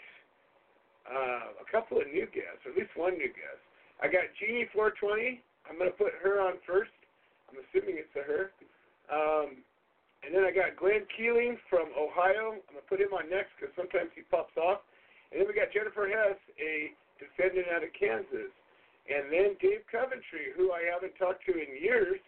uh, 1.05 1.61
a 1.61 1.65
couple 1.69 2.01
of 2.01 2.09
new 2.09 2.25
guests, 2.33 2.65
or 2.65 2.73
at 2.73 2.77
least 2.77 2.93
one 2.97 3.17
new 3.17 3.29
guest. 3.29 3.61
I 4.01 4.07
got 4.07 4.29
Jeannie 4.39 4.69
420. 4.73 5.41
I'm 5.69 5.77
to 5.93 5.95
put 5.95 6.17
her 6.25 6.41
on 6.41 6.57
first. 6.65 6.91
I'm 7.47 7.61
assuming 7.61 8.01
it's 8.01 8.13
a 8.17 8.25
her. 8.25 8.51
Um, 9.09 9.61
and 10.25 10.35
then 10.35 10.43
I 10.43 10.51
got 10.51 10.75
Glenn 10.75 11.07
Keeling 11.15 11.55
from 11.69 11.93
Ohio. 11.95 12.59
I'm 12.59 12.75
to 12.83 12.89
put 12.89 12.99
him 12.99 13.13
on 13.15 13.29
next 13.29 13.55
because 13.55 13.71
sometimes 13.77 14.11
he 14.17 14.25
pops 14.27 14.57
off. 14.59 14.83
And 15.31 15.39
then 15.39 15.45
we 15.47 15.53
got 15.53 15.71
Jennifer 15.71 16.09
Hess, 16.09 16.37
a 16.57 16.91
defendant 17.21 17.69
out 17.71 17.85
of 17.85 17.93
Kansas. 17.95 18.51
And 19.07 19.31
then 19.31 19.57
Dave 19.61 19.85
Coventry, 19.89 20.53
who 20.57 20.73
I 20.73 20.85
haven't 20.85 21.15
talked 21.17 21.45
to 21.47 21.53
in 21.55 21.69
years, 21.77 22.19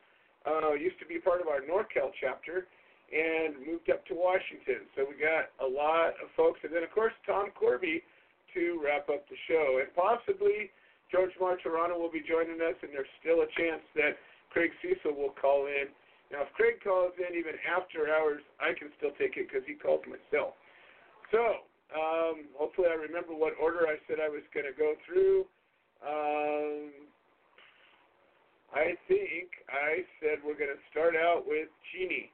uh, 0.46 0.74
used 0.74 0.98
to 1.02 1.06
be 1.06 1.20
part 1.20 1.42
of 1.42 1.48
our 1.50 1.62
NorCal 1.62 2.10
chapter 2.18 2.66
and 3.12 3.60
moved 3.68 3.92
up 3.92 4.06
to 4.08 4.16
Washington. 4.16 4.88
So 4.96 5.06
we 5.06 5.20
got 5.20 5.52
a 5.60 5.68
lot 5.68 6.16
of 6.24 6.32
folks. 6.34 6.64
And 6.64 6.74
then, 6.74 6.82
of 6.82 6.90
course, 6.96 7.14
Tom 7.28 7.52
Corby 7.54 8.02
to 8.56 8.80
wrap 8.80 9.10
up 9.12 9.28
the 9.28 9.38
show. 9.46 9.84
And 9.84 9.92
possibly 9.94 10.72
George 11.12 11.36
Martorano 11.40 12.00
will 12.00 12.12
be 12.12 12.24
joining 12.24 12.60
us, 12.64 12.76
and 12.82 12.90
there's 12.96 13.12
still 13.20 13.44
a 13.44 13.50
chance 13.60 13.84
that 13.96 14.16
Craig 14.50 14.72
Cesal 14.82 15.14
will 15.14 15.36
call 15.36 15.68
in 15.68 15.92
now, 16.32 16.48
if 16.48 16.52
Craig 16.56 16.80
calls 16.80 17.12
in 17.20 17.36
even 17.36 17.60
after 17.68 18.08
hours, 18.08 18.40
I 18.64 18.72
can 18.72 18.88
still 18.96 19.12
take 19.20 19.36
it 19.36 19.52
because 19.52 19.68
he 19.68 19.76
called 19.76 20.08
myself. 20.08 20.56
So, 21.28 21.68
um, 21.92 22.48
hopefully, 22.56 22.88
I 22.88 22.96
remember 22.96 23.36
what 23.36 23.52
order 23.60 23.84
I 23.84 24.00
said 24.08 24.24
I 24.24 24.32
was 24.32 24.44
going 24.56 24.66
to 24.66 24.76
go 24.76 24.96
through. 25.04 25.44
Um, 26.00 27.12
I 28.72 28.96
think 29.12 29.52
I 29.68 30.08
said 30.24 30.40
we're 30.40 30.56
going 30.56 30.72
to 30.72 30.84
start 30.88 31.20
out 31.20 31.44
with 31.44 31.68
Jeannie. 31.92 32.32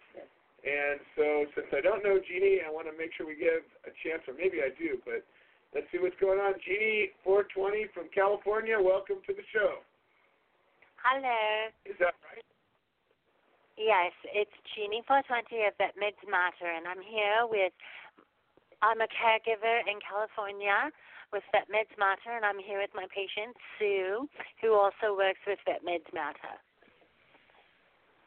And 0.62 1.02
so, 1.18 1.50
since 1.58 1.70
I 1.74 1.82
don't 1.82 2.06
know 2.06 2.22
Jeannie, 2.22 2.62
I 2.62 2.70
want 2.70 2.86
to 2.86 2.94
make 2.94 3.10
sure 3.18 3.26
we 3.26 3.34
give 3.34 3.66
a 3.90 3.92
chance, 4.06 4.22
or 4.30 4.38
maybe 4.38 4.62
I 4.62 4.70
do, 4.78 5.02
but 5.02 5.26
let's 5.74 5.88
see 5.92 6.00
what's 6.00 6.18
going 6.20 6.40
on. 6.40 6.54
Jeannie 6.64 7.12
420 7.24 7.88
from 7.94 8.08
California, 8.14 8.78
welcome 8.80 9.18
to 9.28 9.34
the 9.34 9.46
show. 9.52 9.84
Hello. 11.04 11.72
Is 11.86 11.96
that 12.00 12.16
right? 12.28 12.46
Yes, 13.78 14.12
it's 14.26 14.54
Jeannie 14.74 15.06
420 15.06 15.70
of 15.70 15.78
Bette 15.78 15.94
Mids 16.02 16.18
Matter, 16.26 16.66
and 16.66 16.90
I'm 16.90 17.04
here 17.04 17.46
with, 17.46 17.72
I'm 18.82 19.00
a 19.00 19.10
caregiver 19.10 19.86
in 19.86 20.02
California 20.02 20.90
with 21.30 21.46
Bette 21.54 21.70
Mids 21.70 21.94
Matter, 21.94 22.34
and 22.34 22.42
I'm 22.42 22.58
here 22.58 22.82
with 22.82 22.90
my 22.98 23.06
patient, 23.14 23.54
Sue, 23.78 24.26
who 24.66 24.74
also 24.74 25.14
works 25.14 25.42
with 25.46 25.62
Bette 25.70 25.86
Mids 25.86 26.10
Matter. 26.10 26.58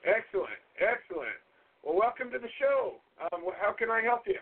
Excellent, 0.06 0.62
excellent. 0.78 1.36
Well, 1.82 1.98
welcome 1.98 2.30
to 2.30 2.38
the 2.38 2.52
show. 2.60 3.02
Um, 3.18 3.42
how 3.58 3.72
can 3.72 3.90
I 3.90 4.00
help 4.00 4.24
you? 4.30 4.38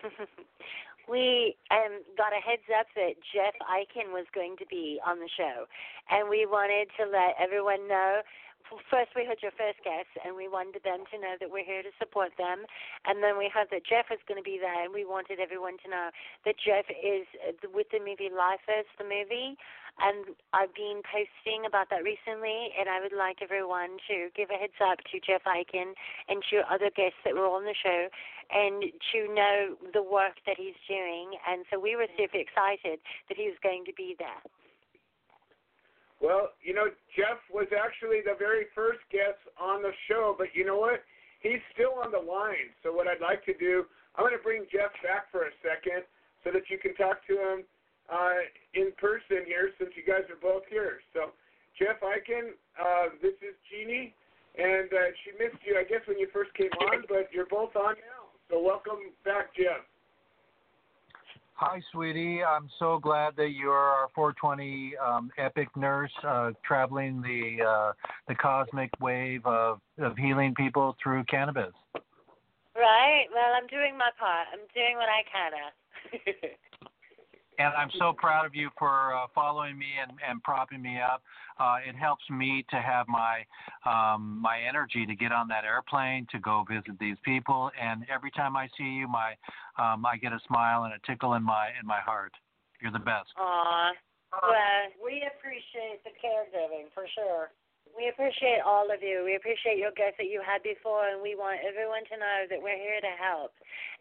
we 1.08 1.56
um, 1.70 2.02
got 2.16 2.32
a 2.32 2.40
heads 2.40 2.66
up 2.72 2.86
that 2.96 3.14
Jeff 3.32 3.54
Eichen 3.64 4.12
was 4.12 4.26
going 4.34 4.56
to 4.58 4.66
be 4.66 5.00
on 5.06 5.20
the 5.20 5.28
show, 5.36 5.66
and 6.10 6.28
we 6.28 6.46
wanted 6.46 6.88
to 6.98 7.06
let 7.06 7.36
everyone 7.38 7.88
know 7.88 8.22
first 8.90 9.10
we 9.16 9.24
heard 9.26 9.42
your 9.42 9.54
first 9.58 9.82
guest, 9.82 10.10
and 10.22 10.36
we 10.36 10.46
wanted 10.46 10.82
them 10.84 11.02
to 11.10 11.16
know 11.18 11.34
that 11.40 11.50
we're 11.50 11.66
here 11.66 11.82
to 11.82 11.90
support 11.98 12.30
them. 12.38 12.66
And 13.06 13.22
then 13.22 13.38
we 13.38 13.50
heard 13.50 13.68
that 13.74 13.86
Jeff 13.86 14.06
was 14.10 14.22
going 14.28 14.38
to 14.38 14.46
be 14.46 14.58
there, 14.60 14.84
and 14.84 14.94
we 14.94 15.04
wanted 15.04 15.40
everyone 15.40 15.78
to 15.82 15.88
know 15.90 16.08
that 16.44 16.54
Jeff 16.60 16.86
is 16.90 17.26
uh, 17.42 17.56
with 17.74 17.90
the 17.90 17.98
movie 17.98 18.30
Lifers, 18.30 18.86
the 18.98 19.06
movie. 19.06 19.58
And 20.00 20.32
I've 20.56 20.72
been 20.72 21.04
posting 21.04 21.68
about 21.68 21.92
that 21.92 22.00
recently, 22.00 22.72
and 22.72 22.88
I 22.88 23.04
would 23.04 23.12
like 23.12 23.44
everyone 23.44 24.00
to 24.08 24.32
give 24.32 24.48
a 24.48 24.56
heads 24.56 24.80
up 24.80 24.96
to 25.12 25.20
Jeff 25.20 25.44
Eichen 25.44 25.92
and 26.28 26.40
to 26.48 26.64
other 26.72 26.88
guests 26.88 27.20
that 27.28 27.36
were 27.36 27.44
on 27.44 27.68
the 27.68 27.76
show, 27.76 28.08
and 28.48 28.88
to 29.12 29.18
know 29.28 29.76
the 29.92 30.02
work 30.02 30.40
that 30.48 30.56
he's 30.56 30.78
doing. 30.88 31.36
And 31.44 31.68
so 31.68 31.76
we 31.78 31.96
were 31.96 32.08
super 32.16 32.40
excited 32.40 32.98
that 33.28 33.36
he 33.36 33.52
was 33.52 33.60
going 33.62 33.84
to 33.84 33.92
be 33.92 34.16
there. 34.16 34.40
Well, 36.20 36.52
you 36.64 36.72
know, 36.72 36.88
Jeff 37.16 37.40
was 37.52 37.68
actually 37.72 38.20
the 38.24 38.36
very 38.36 38.72
first 38.74 39.00
guest 39.12 39.40
on 39.60 39.80
the 39.80 39.92
show, 40.08 40.34
but 40.36 40.48
you 40.52 40.64
know 40.64 40.76
what? 40.76 41.04
He's 41.40 41.60
still 41.72 41.96
on 42.00 42.12
the 42.12 42.20
line. 42.20 42.72
So 42.84 42.92
what 42.92 43.08
I'd 43.08 43.24
like 43.24 43.44
to 43.48 43.56
do, 43.56 43.84
I'm 44.16 44.24
going 44.24 44.36
to 44.36 44.44
bring 44.44 44.64
Jeff 44.72 44.92
back 45.00 45.32
for 45.32 45.48
a 45.48 45.52
second 45.64 46.04
so 46.44 46.52
that 46.52 46.68
you 46.68 46.76
can 46.76 46.92
talk 46.96 47.24
to 47.28 47.36
him 47.36 47.64
uh, 48.10 48.42
in 48.74 48.92
person 48.98 49.46
here 49.46 49.70
since 49.78 49.90
you 49.96 50.02
guys 50.02 50.26
are 50.28 50.40
both 50.42 50.64
here. 50.68 51.00
So, 51.14 51.32
Jeff 51.78 52.02
Eichen, 52.02 52.58
uh, 52.76 53.14
this 53.22 53.34
is 53.40 53.54
Jeannie, 53.70 54.12
and 54.58 54.90
uh, 54.92 55.14
she 55.24 55.32
missed 55.38 55.62
you, 55.64 55.78
I 55.78 55.84
guess, 55.84 56.02
when 56.06 56.18
you 56.18 56.28
first 56.32 56.52
came 56.54 56.72
on, 56.90 57.04
but 57.08 57.30
you're 57.32 57.46
both 57.46 57.74
on 57.76 57.94
now. 57.94 58.20
So 58.50 58.60
welcome 58.60 59.14
back, 59.24 59.54
Jeff. 59.54 59.86
Hi, 61.54 61.80
sweetie. 61.92 62.42
I'm 62.42 62.68
so 62.78 62.98
glad 62.98 63.36
that 63.36 63.50
you're 63.50 63.76
our 63.76 64.08
420 64.14 64.94
um, 64.96 65.30
epic 65.36 65.68
nurse, 65.76 66.10
uh, 66.26 66.52
traveling 66.64 67.20
the 67.20 67.62
uh, 67.62 67.92
the 68.28 68.34
cosmic 68.34 68.90
wave 68.98 69.44
of 69.44 69.78
of 69.98 70.16
healing 70.16 70.54
people 70.54 70.96
through 71.02 71.22
cannabis. 71.24 71.72
Right. 72.74 73.26
Well, 73.32 73.52
I'm 73.54 73.66
doing 73.66 73.96
my 73.98 74.08
part. 74.18 74.46
I'm 74.52 74.66
doing 74.74 74.96
what 74.96 75.08
I 75.10 75.22
can. 75.30 76.50
and 77.60 77.74
I'm 77.74 77.90
so 77.98 78.14
proud 78.16 78.46
of 78.46 78.54
you 78.54 78.70
for 78.78 79.14
uh, 79.14 79.26
following 79.34 79.78
me 79.78 79.86
and, 80.00 80.16
and 80.26 80.42
propping 80.42 80.80
me 80.80 80.98
up. 80.98 81.22
Uh, 81.58 81.76
it 81.86 81.94
helps 81.94 82.24
me 82.30 82.64
to 82.70 82.76
have 82.76 83.06
my 83.06 83.44
um, 83.84 84.40
my 84.40 84.58
energy 84.66 85.04
to 85.04 85.14
get 85.14 85.30
on 85.30 85.46
that 85.48 85.64
airplane 85.64 86.26
to 86.32 86.38
go 86.38 86.64
visit 86.68 86.98
these 86.98 87.16
people. 87.22 87.70
And 87.80 88.06
every 88.12 88.30
time 88.30 88.56
I 88.56 88.68
see 88.78 88.84
you, 88.84 89.08
my 89.08 89.36
um, 89.76 90.06
I 90.06 90.16
get 90.16 90.32
a 90.32 90.40
smile 90.46 90.84
and 90.84 90.94
a 90.94 91.00
tickle 91.06 91.34
in 91.34 91.42
my 91.42 91.68
in 91.78 91.86
my 91.86 92.00
heart. 92.00 92.32
You're 92.80 92.92
the 92.92 92.98
best. 92.98 93.28
Aw. 93.36 93.92
Well, 94.32 95.04
we 95.04 95.26
appreciate 95.36 96.00
the 96.04 96.14
caregiving 96.16 96.88
for 96.94 97.04
sure. 97.14 97.50
We 97.96 98.08
appreciate 98.08 98.64
all 98.64 98.88
of 98.88 99.02
you. 99.02 99.22
We 99.24 99.36
appreciate 99.36 99.78
your 99.78 99.92
guests 99.92 100.16
that 100.18 100.30
you 100.30 100.40
had 100.40 100.62
before, 100.62 101.08
and 101.08 101.20
we 101.20 101.34
want 101.34 101.60
everyone 101.66 102.04
to 102.08 102.16
know 102.16 102.38
that 102.48 102.60
we're 102.62 102.80
here 102.80 103.00
to 103.00 103.14
help. 103.18 103.52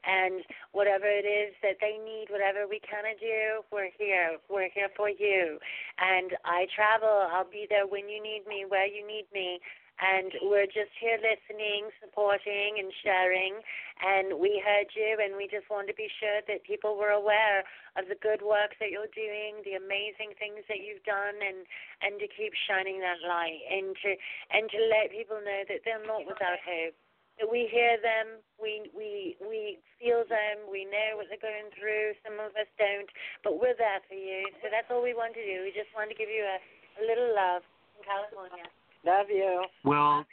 And 0.08 0.46
whatever 0.72 1.06
it 1.06 1.28
is 1.28 1.52
that 1.62 1.82
they 1.84 2.00
need, 2.00 2.32
whatever 2.32 2.64
we 2.68 2.80
can 2.80 3.04
do, 3.20 3.66
we're 3.72 3.92
here. 3.98 4.38
We're 4.48 4.72
here 4.72 4.88
for 4.96 5.10
you. 5.10 5.60
And 6.00 6.38
I 6.46 6.68
travel. 6.72 7.28
I'll 7.32 7.50
be 7.50 7.68
there 7.68 7.88
when 7.88 8.08
you 8.08 8.24
need 8.24 8.48
me, 8.48 8.64
where 8.68 8.88
you 8.88 9.06
need 9.06 9.28
me 9.34 9.60
and 10.00 10.32
we're 10.48 10.68
just 10.68 10.96
here 10.96 11.20
listening, 11.20 11.92
supporting, 12.00 12.80
and 12.80 12.88
sharing. 13.04 13.60
And 14.00 14.40
we 14.40 14.64
heard 14.64 14.88
you, 14.96 15.20
and 15.20 15.36
we 15.36 15.52
just 15.52 15.68
want 15.68 15.92
to 15.92 15.96
be 15.96 16.08
sure 16.24 16.40
that 16.48 16.64
people 16.64 16.96
were 16.96 17.12
aware 17.12 17.68
of 18.00 18.08
the 18.08 18.16
good 18.16 18.40
work 18.40 18.80
that 18.80 18.96
you're 18.96 19.12
doing, 19.12 19.60
the 19.68 19.76
amazing 19.76 20.40
things 20.40 20.64
that 20.72 20.80
you've 20.80 21.04
done, 21.04 21.36
and 21.44 21.68
and 22.00 22.16
to 22.24 22.28
keep 22.32 22.56
shining 22.56 23.04
that 23.04 23.20
light, 23.28 23.60
and 23.68 23.92
to 24.00 24.16
and 24.56 24.72
to 24.72 24.80
let 24.88 25.12
people 25.12 25.44
know 25.44 25.68
that 25.68 25.84
they're 25.84 26.08
not 26.08 26.24
without 26.24 26.64
hope. 26.64 26.96
That 27.44 27.52
we 27.52 27.68
hear 27.68 28.00
them, 28.00 28.40
we 28.56 28.88
we 28.96 29.36
we 29.44 29.84
feel 30.00 30.24
them, 30.24 30.64
we 30.72 30.88
know 30.88 31.20
what 31.20 31.28
they're 31.28 31.44
going 31.44 31.76
through. 31.76 32.16
Some 32.24 32.40
of 32.40 32.56
us 32.56 32.72
don't, 32.80 33.12
but 33.44 33.60
we're 33.60 33.76
there 33.76 34.00
for 34.08 34.16
you. 34.16 34.48
So 34.64 34.72
that's 34.72 34.88
all 34.88 35.04
we 35.04 35.12
want 35.12 35.36
to 35.36 35.44
do. 35.44 35.68
We 35.68 35.76
just 35.76 35.92
want 35.92 36.08
to 36.08 36.16
give 36.16 36.32
you 36.32 36.48
a, 36.48 36.58
a 37.00 37.04
little 37.04 37.36
love 37.36 37.68
from 37.96 38.08
California. 38.08 38.64
Love 39.06 39.28
you. 39.30 39.64
Well, 39.84 40.26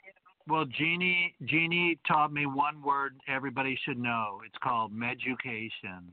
well, 0.49 0.65
Jeannie, 0.65 1.35
Jeannie 1.45 1.99
taught 2.07 2.33
me 2.33 2.47
one 2.47 2.83
word 2.83 3.15
everybody 3.29 3.79
should 3.85 3.99
know. 3.99 4.41
It's 4.45 4.57
called 4.63 4.93
education. 4.93 6.13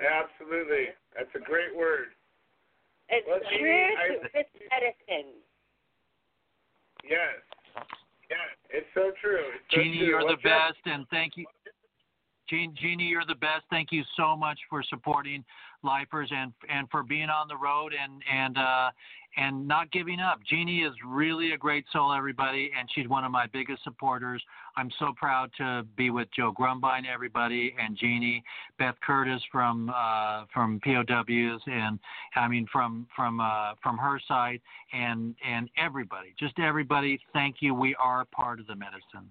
Absolutely, 0.00 0.86
that's 1.14 1.28
a 1.34 1.38
great 1.38 1.76
word. 1.76 2.08
It's 3.10 3.26
well, 3.28 3.40
truth. 3.40 4.30
It's 4.34 4.48
medicine. 4.70 5.32
Yes. 7.04 7.42
Yeah, 8.30 8.36
it's 8.70 8.86
so 8.94 9.10
true. 9.20 9.42
It's 9.54 9.64
so 9.74 9.82
Jeannie, 9.82 9.98
true. 9.98 10.06
you're 10.06 10.24
What's 10.24 10.42
the 10.42 10.48
best, 10.48 10.78
and 10.86 11.06
thank 11.10 11.36
you. 11.36 11.44
Jean, 12.48 12.74
Jeannie, 12.80 13.04
you're 13.04 13.26
the 13.26 13.34
best. 13.34 13.64
Thank 13.70 13.92
you 13.92 14.02
so 14.16 14.36
much 14.36 14.58
for 14.68 14.82
supporting 14.82 15.44
lifers 15.82 16.30
and 16.34 16.52
and 16.68 16.88
for 16.90 17.02
being 17.02 17.28
on 17.30 17.48
the 17.48 17.56
road 17.56 17.92
and 18.00 18.22
and 18.32 18.58
uh, 18.58 18.90
and 19.36 19.66
not 19.66 19.90
giving 19.92 20.20
up. 20.20 20.40
Jeannie 20.48 20.80
is 20.80 20.92
really 21.06 21.52
a 21.52 21.56
great 21.56 21.84
soul, 21.92 22.12
everybody, 22.12 22.70
and 22.78 22.88
she's 22.94 23.08
one 23.08 23.24
of 23.24 23.30
my 23.30 23.46
biggest 23.46 23.84
supporters. 23.84 24.42
I'm 24.76 24.90
so 24.98 25.12
proud 25.16 25.50
to 25.58 25.86
be 25.96 26.10
with 26.10 26.28
Joe 26.36 26.52
Grumbine, 26.52 27.04
everybody, 27.06 27.74
and 27.80 27.96
Jeannie, 27.96 28.42
Beth 28.78 28.96
Curtis 29.04 29.40
from 29.50 29.90
uh, 29.94 30.44
from 30.52 30.80
POWs, 30.80 31.62
and 31.66 31.98
I 32.34 32.48
mean 32.48 32.66
from 32.72 33.06
from 33.14 33.40
uh, 33.40 33.74
from 33.82 33.98
her 33.98 34.20
side, 34.26 34.60
and 34.92 35.34
and 35.46 35.70
everybody, 35.76 36.34
just 36.38 36.58
everybody. 36.58 37.20
Thank 37.32 37.56
you. 37.60 37.74
We 37.74 37.94
are 37.96 38.24
part 38.26 38.60
of 38.60 38.66
the 38.66 38.76
medicine. 38.76 39.30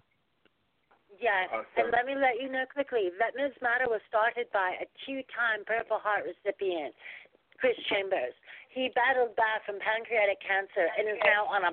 Yeah, 1.20 1.51
Awesome. 1.51 1.67
and 1.76 1.88
let 1.91 2.07
me 2.07 2.15
let 2.15 2.39
you 2.39 2.47
know 2.47 2.63
quickly. 2.72 3.11
Veterans 3.20 3.55
Matter 3.61 3.91
was 3.91 3.99
started 4.07 4.47
by 4.55 4.80
a 4.80 4.88
two-time 5.03 5.67
Purple 5.67 5.99
Heart 5.99 6.24
recipient, 6.24 6.95
Chris 7.59 7.76
Chambers. 7.91 8.32
He 8.72 8.88
battled 8.95 9.36
back 9.36 9.67
from 9.67 9.84
pancreatic 9.84 10.39
cancer 10.39 10.88
and 10.95 11.11
is 11.11 11.20
now 11.28 11.43
on 11.51 11.61
a 11.67 11.72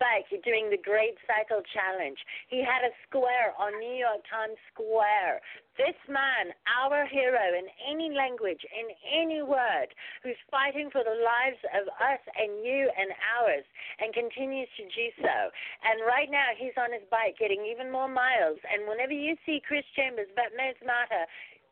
bike 0.00 0.26
doing 0.42 0.72
the 0.72 0.80
Great 0.80 1.20
Cycle 1.28 1.60
Challenge. 1.70 2.16
He 2.48 2.64
had 2.64 2.82
a 2.82 2.96
square 3.04 3.52
on 3.60 3.76
New 3.76 3.94
York 3.94 4.24
Times 4.26 4.56
Square. 4.72 5.44
This 5.76 5.96
man, 6.08 6.56
our 6.66 7.04
hero 7.06 7.40
in 7.54 7.68
any 7.84 8.10
language, 8.16 8.64
in 8.64 8.90
any 9.04 9.44
word, 9.44 9.92
who's 10.24 10.40
fighting 10.50 10.88
for 10.88 11.04
the 11.04 11.20
lives 11.20 11.60
of 11.76 11.86
us 12.00 12.20
and 12.36 12.64
you 12.64 12.88
and 12.88 13.12
ours, 13.38 13.64
and 14.00 14.12
continues 14.16 14.68
to 14.80 14.84
do 14.88 15.06
so. 15.20 15.36
And 15.84 16.00
right 16.08 16.32
now, 16.32 16.56
he's 16.56 16.76
on 16.80 16.92
his 16.92 17.04
bike 17.12 17.36
getting 17.38 17.68
even 17.68 17.92
more 17.92 18.08
miles. 18.08 18.58
And 18.66 18.88
whenever 18.88 19.14
you 19.14 19.36
see 19.44 19.60
Chris 19.60 19.84
Chambers, 19.94 20.32
Veterans 20.32 20.80
Matter, 20.84 21.28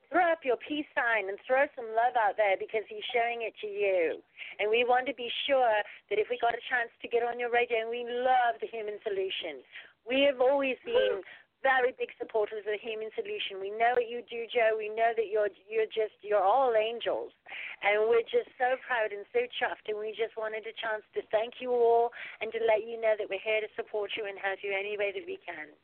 throw 0.09 0.25
up 0.33 0.45
your 0.45 0.57
peace 0.57 0.89
sign 0.97 1.29
and 1.29 1.37
throw 1.45 1.69
some 1.77 1.89
love 1.93 2.17
out 2.17 2.37
there 2.37 2.57
because 2.57 2.85
he's 2.89 3.05
showing 3.13 3.45
it 3.45 3.55
to 3.61 3.69
you. 3.69 4.21
And 4.59 4.73
we 4.73 4.85
want 4.85 5.07
to 5.09 5.15
be 5.15 5.29
sure 5.47 5.85
that 6.11 6.19
if 6.19 6.29
we 6.33 6.41
got 6.41 6.57
a 6.57 6.63
chance 6.69 6.93
to 7.03 7.07
get 7.09 7.23
on 7.23 7.39
your 7.39 7.53
radio, 7.53 7.85
and 7.85 7.91
we 7.93 8.05
love 8.09 8.57
the 8.61 8.69
human 8.69 8.97
solution. 9.05 9.63
We 10.09 10.25
have 10.25 10.41
always 10.41 10.81
been 10.89 11.21
very 11.63 11.91
big 11.99 12.11
supporters 12.19 12.63
of 12.63 12.71
the 12.71 12.81
human 12.81 13.11
solution. 13.19 13.59
We 13.59 13.75
know 13.75 13.99
what 13.99 14.07
you 14.07 14.23
do, 14.31 14.47
Joe. 14.47 14.79
We 14.79 14.89
know 14.89 15.11
that 15.15 15.27
you're 15.27 15.51
you're 15.67 15.91
just 15.91 16.15
you're 16.23 16.43
all 16.43 16.75
angels, 16.79 17.35
and 17.83 18.07
we're 18.07 18.27
just 18.27 18.51
so 18.57 18.79
proud 18.87 19.11
and 19.11 19.27
so 19.35 19.43
chuffed. 19.59 19.91
And 19.91 19.99
we 19.99 20.15
just 20.15 20.39
wanted 20.39 20.65
a 20.67 20.75
chance 20.79 21.03
to 21.19 21.21
thank 21.35 21.59
you 21.59 21.75
all 21.75 22.15
and 22.41 22.55
to 22.55 22.61
let 22.63 22.87
you 22.87 22.99
know 23.01 23.19
that 23.19 23.27
we're 23.27 23.43
here 23.43 23.61
to 23.61 23.71
support 23.75 24.15
you 24.15 24.27
and 24.27 24.39
help 24.39 24.63
you 24.63 24.71
any 24.71 24.95
way 24.95 25.11
that 25.11 25.27
we 25.27 25.39
can. 25.43 25.75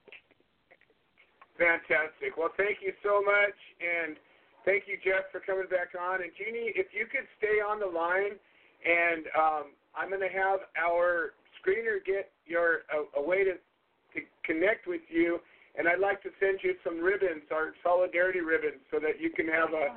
Fantastic. 1.59 2.35
Well, 2.37 2.51
thank 2.59 2.83
you 2.83 2.93
so 3.03 3.23
much, 3.23 3.55
and 3.79 4.19
thank 4.67 4.91
you, 4.91 4.99
Jeff, 4.99 5.31
for 5.31 5.39
coming 5.39 5.71
back 5.71 5.95
on. 5.95 6.23
And 6.23 6.35
Jeannie, 6.35 6.75
if 6.75 6.91
you 6.91 7.07
could 7.07 7.27
stay 7.39 7.63
on 7.63 7.79
the 7.79 7.87
line, 7.87 8.35
and 8.83 9.31
um, 9.39 9.65
I'm 9.95 10.11
going 10.11 10.25
to 10.25 10.35
have 10.35 10.67
our 10.75 11.39
screener 11.63 12.03
get 12.03 12.35
your 12.45 12.83
a, 12.91 13.07
a 13.19 13.23
way 13.23 13.45
to 13.47 13.55
to 13.55 14.19
connect 14.43 14.87
with 14.87 15.03
you, 15.11 15.39
and 15.79 15.87
I'd 15.87 16.03
like 16.03 16.23
to 16.23 16.31
send 16.39 16.59
you 16.63 16.75
some 16.83 16.99
ribbons, 16.99 17.47
our 17.51 17.75
solidarity 17.83 18.43
ribbons, 18.43 18.83
so 18.91 18.99
that 18.99 19.23
you 19.23 19.31
can 19.31 19.47
have 19.47 19.71
a. 19.71 19.95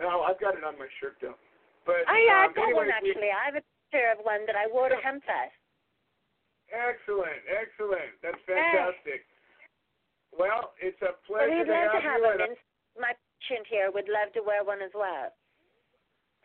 No, 0.00 0.24
I've 0.24 0.40
got 0.40 0.56
it 0.56 0.64
on 0.64 0.80
my 0.80 0.88
shirt 1.00 1.20
though. 1.20 1.36
But 1.84 2.08
Oh 2.08 2.16
yeah, 2.16 2.44
um, 2.44 2.50
I've 2.50 2.56
got 2.56 2.72
one 2.72 2.88
anyways, 2.88 3.00
we- 3.04 3.10
actually. 3.12 3.32
I 3.36 3.44
have 3.52 3.56
a 3.60 3.64
picture 3.64 4.08
of 4.16 4.24
one 4.24 4.44
that 4.48 4.56
I 4.56 4.64
wore 4.68 4.88
to 4.88 4.96
Hempfest. 4.96 5.56
Excellent, 6.72 7.42
excellent. 7.50 8.14
That's 8.22 8.38
fantastic. 8.46 9.26
Well, 10.36 10.72
it's 10.80 11.00
a 11.02 11.14
pleasure 11.26 11.62
we'd 11.62 11.66
to 11.66 11.72
love 11.72 11.92
to 11.92 12.00
have 12.00 12.22
have 12.22 12.22
you. 12.22 12.44
And 12.46 12.56
my 12.98 13.12
patient 13.40 13.66
here 13.68 13.90
would 13.92 14.08
love 14.08 14.32
to 14.34 14.42
wear 14.42 14.64
one 14.64 14.82
as 14.82 14.94
well. 14.94 15.32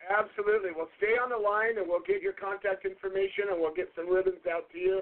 Absolutely. 0.04 0.70
Well, 0.76 0.88
stay 0.98 1.16
on 1.16 1.32
the 1.32 1.40
line, 1.40 1.78
and 1.80 1.88
we'll 1.88 2.04
get 2.04 2.20
your 2.20 2.36
contact 2.36 2.84
information, 2.84 3.50
and 3.50 3.58
we'll 3.58 3.74
get 3.74 3.88
some 3.96 4.08
ribbons 4.08 4.44
out 4.44 4.68
to 4.72 4.78
you. 4.78 5.00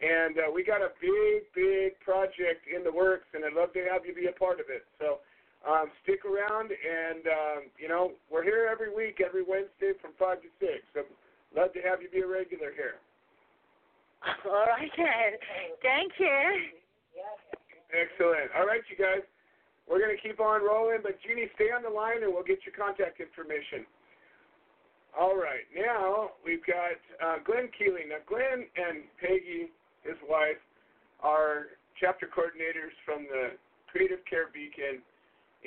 And 0.00 0.40
uh, 0.40 0.48
we 0.48 0.64
got 0.64 0.80
a 0.80 0.96
big, 0.96 1.44
big 1.52 2.00
project 2.00 2.64
in 2.64 2.82
the 2.82 2.90
works, 2.90 3.28
and 3.36 3.44
I'd 3.44 3.52
love 3.52 3.72
to 3.76 3.84
have 3.92 4.08
you 4.08 4.16
be 4.16 4.32
a 4.32 4.36
part 4.36 4.56
of 4.56 4.72
it. 4.72 4.88
So 4.96 5.20
um, 5.68 5.92
stick 6.02 6.24
around, 6.24 6.72
and 6.72 7.22
um, 7.28 7.60
you 7.76 7.88
know 7.88 8.16
we're 8.32 8.42
here 8.42 8.66
every 8.72 8.88
week, 8.88 9.20
every 9.20 9.44
Wednesday 9.44 9.92
from 10.00 10.16
five 10.18 10.40
to 10.40 10.48
six. 10.56 10.80
So 10.96 11.04
love 11.52 11.76
to 11.76 11.80
have 11.84 12.00
you 12.00 12.08
be 12.08 12.24
a 12.24 12.26
regular 12.26 12.72
here. 12.72 12.96
All 14.48 14.66
right 14.72 14.90
then. 14.96 15.36
Thank 15.82 16.12
you. 16.18 16.79
Excellent. 17.90 18.50
All 18.56 18.66
right, 18.66 18.82
you 18.90 18.96
guys. 18.96 19.22
We're 19.90 19.98
going 19.98 20.14
to 20.14 20.22
keep 20.22 20.38
on 20.38 20.62
rolling, 20.62 21.02
but 21.02 21.18
Jeannie, 21.26 21.50
stay 21.58 21.74
on 21.74 21.82
the 21.82 21.90
line 21.90 22.22
and 22.22 22.30
we'll 22.30 22.46
get 22.46 22.62
your 22.62 22.74
contact 22.78 23.18
information. 23.18 23.82
All 25.18 25.34
right. 25.34 25.66
Now 25.74 26.38
we've 26.46 26.62
got 26.62 26.94
uh, 27.18 27.42
Glenn 27.42 27.66
Keeling. 27.74 28.14
Now, 28.14 28.22
Glenn 28.30 28.70
and 28.78 29.02
Peggy, 29.18 29.74
his 30.06 30.14
wife, 30.30 30.62
are 31.18 31.74
chapter 31.98 32.30
coordinators 32.30 32.94
from 33.02 33.26
the 33.26 33.58
Creative 33.90 34.22
Care 34.30 34.46
Beacon 34.54 35.02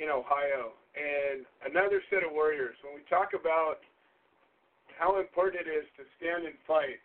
in 0.00 0.08
Ohio, 0.08 0.74
and 0.96 1.46
another 1.68 2.02
set 2.10 2.24
of 2.24 2.32
warriors. 2.32 2.74
When 2.82 2.96
we 2.96 3.04
talk 3.06 3.36
about 3.36 3.84
how 4.98 5.20
important 5.20 5.68
it 5.68 5.70
is 5.70 5.86
to 6.00 6.02
stand 6.18 6.48
and 6.48 6.56
fight, 6.66 6.98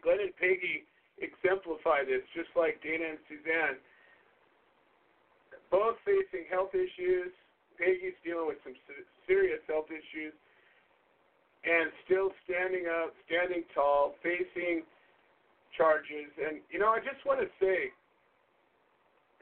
Glenn 0.00 0.22
and 0.22 0.32
Peggy 0.38 0.86
exemplify 1.18 2.02
this, 2.04 2.22
just 2.34 2.50
like 2.56 2.82
Dana 2.82 3.14
and 3.14 3.22
Suzanne. 3.30 3.78
Both 5.70 5.98
facing 6.06 6.46
health 6.50 6.74
issues. 6.74 7.34
Peggy's 7.74 8.14
dealing 8.22 8.46
with 8.46 8.62
some 8.62 8.78
serious 9.26 9.58
health 9.66 9.90
issues, 9.90 10.30
and 11.66 11.90
still 12.06 12.30
standing 12.46 12.86
up, 12.86 13.10
standing 13.26 13.66
tall, 13.74 14.14
facing 14.22 14.86
charges. 15.74 16.30
And 16.38 16.62
you 16.70 16.78
know, 16.78 16.94
I 16.94 17.02
just 17.02 17.18
want 17.26 17.42
to 17.42 17.50
say, 17.58 17.90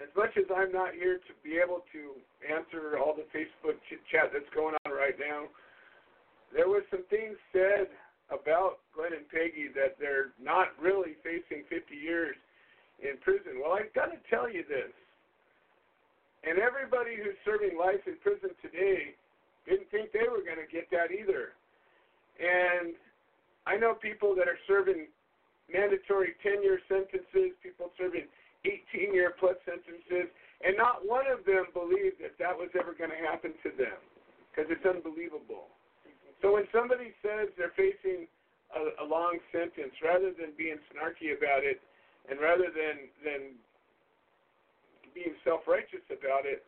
as 0.01 0.09
much 0.17 0.33
as 0.41 0.49
I'm 0.49 0.73
not 0.73 0.97
here 0.97 1.21
to 1.21 1.33
be 1.45 1.61
able 1.61 1.85
to 1.93 2.17
answer 2.41 2.97
all 2.97 3.13
the 3.13 3.29
Facebook 3.37 3.77
chat 4.09 4.33
that's 4.33 4.49
going 4.57 4.75
on 4.89 4.93
right 4.97 5.21
now, 5.21 5.53
there 6.57 6.69
was 6.69 6.83
some 6.89 7.05
things 7.13 7.37
said 7.53 7.93
about 8.33 8.81
Glenn 8.97 9.13
and 9.13 9.29
Peggy 9.29 9.69
that 9.77 10.01
they're 10.01 10.33
not 10.41 10.73
really 10.81 11.21
facing 11.21 11.69
50 11.69 11.95
years 11.95 12.37
in 13.01 13.21
prison. 13.21 13.61
Well, 13.61 13.77
I've 13.77 13.93
got 13.93 14.11
to 14.11 14.19
tell 14.33 14.49
you 14.49 14.65
this. 14.65 14.91
And 16.43 16.59
everybody 16.59 17.15
who's 17.15 17.39
serving 17.47 17.79
life 17.79 18.03
in 18.09 18.19
prison 18.19 18.51
today 18.59 19.15
didn't 19.69 19.87
think 19.95 20.11
they 20.11 20.27
were 20.27 20.43
going 20.43 20.59
to 20.59 20.67
get 20.67 20.91
that 20.91 21.15
either. 21.15 21.55
And 22.43 22.99
I 23.67 23.79
know 23.79 23.95
people 23.95 24.35
that 24.35 24.51
are 24.51 24.59
serving 24.67 25.07
mandatory 25.71 26.35
10 26.43 26.63
year 26.67 26.83
sentences, 26.91 27.55
people 27.63 27.95
serving 27.95 28.27
18 28.67 29.15
year 29.15 29.35
plus 29.39 29.55
sentences, 29.63 30.31
and 30.67 30.75
not 30.75 31.07
one 31.07 31.31
of 31.31 31.47
them 31.47 31.71
believed 31.75 32.19
that 32.23 32.35
that 32.39 32.55
was 32.55 32.71
ever 32.79 32.95
going 32.95 33.11
to 33.11 33.23
happen 33.23 33.55
to 33.63 33.71
them 33.79 33.99
because 34.51 34.71
it's 34.71 34.87
unbelievable. 34.87 35.71
So 36.43 36.53
when 36.53 36.67
somebody 36.75 37.15
says 37.23 37.49
they're 37.57 37.73
facing 37.79 38.27
a, 38.75 39.05
a 39.05 39.07
long 39.07 39.39
sentence, 39.55 39.95
rather 40.03 40.35
than 40.35 40.51
being 40.59 40.77
snarky 40.91 41.31
about 41.39 41.63
it, 41.63 41.81
and 42.29 42.41
rather 42.43 42.67
than 42.67 43.09
than 43.23 43.55
being 45.15 45.35
self-righteous 45.45 46.03
about 46.11 46.45
it, 46.45 46.65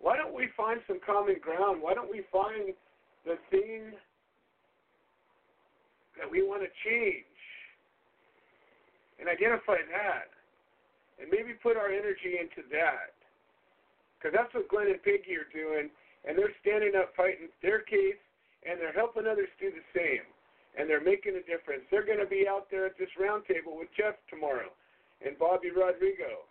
why 0.00 0.16
don't 0.16 0.34
we 0.34 0.48
find 0.56 0.80
some 0.88 0.98
common 1.04 1.36
ground? 1.40 1.82
Why 1.82 1.94
don't 1.94 2.10
we 2.10 2.24
find 2.32 2.74
the 3.24 3.36
thing 3.50 3.92
that 6.18 6.28
we 6.30 6.42
want 6.42 6.62
to 6.62 6.70
change 6.82 7.24
and 9.20 9.28
identify 9.28 9.76
that, 9.92 10.32
and 11.20 11.28
maybe 11.30 11.52
put 11.62 11.76
our 11.76 11.92
energy 11.92 12.40
into 12.40 12.66
that? 12.72 13.12
Because 14.18 14.32
that's 14.34 14.52
what 14.54 14.68
Glenn 14.68 14.88
and 14.88 15.02
Peggy 15.04 15.36
are 15.36 15.48
doing, 15.52 15.92
and 16.24 16.36
they're 16.36 16.56
standing 16.60 16.92
up 16.96 17.12
fighting 17.16 17.52
their 17.62 17.80
case, 17.84 18.20
and 18.66 18.80
they're 18.80 18.92
helping 18.92 19.26
others 19.26 19.48
do 19.60 19.70
the 19.70 19.86
same, 19.96 20.24
and 20.76 20.88
they're 20.88 21.02
making 21.02 21.36
a 21.36 21.44
difference. 21.44 21.82
They're 21.90 22.06
going 22.06 22.20
to 22.20 22.28
be 22.28 22.46
out 22.48 22.68
there 22.70 22.86
at 22.86 22.98
this 22.98 23.10
roundtable 23.20 23.78
with 23.78 23.88
Jeff 23.96 24.14
tomorrow 24.28 24.70
and 25.24 25.38
Bobby 25.38 25.68
Rodrigo, 25.70 26.48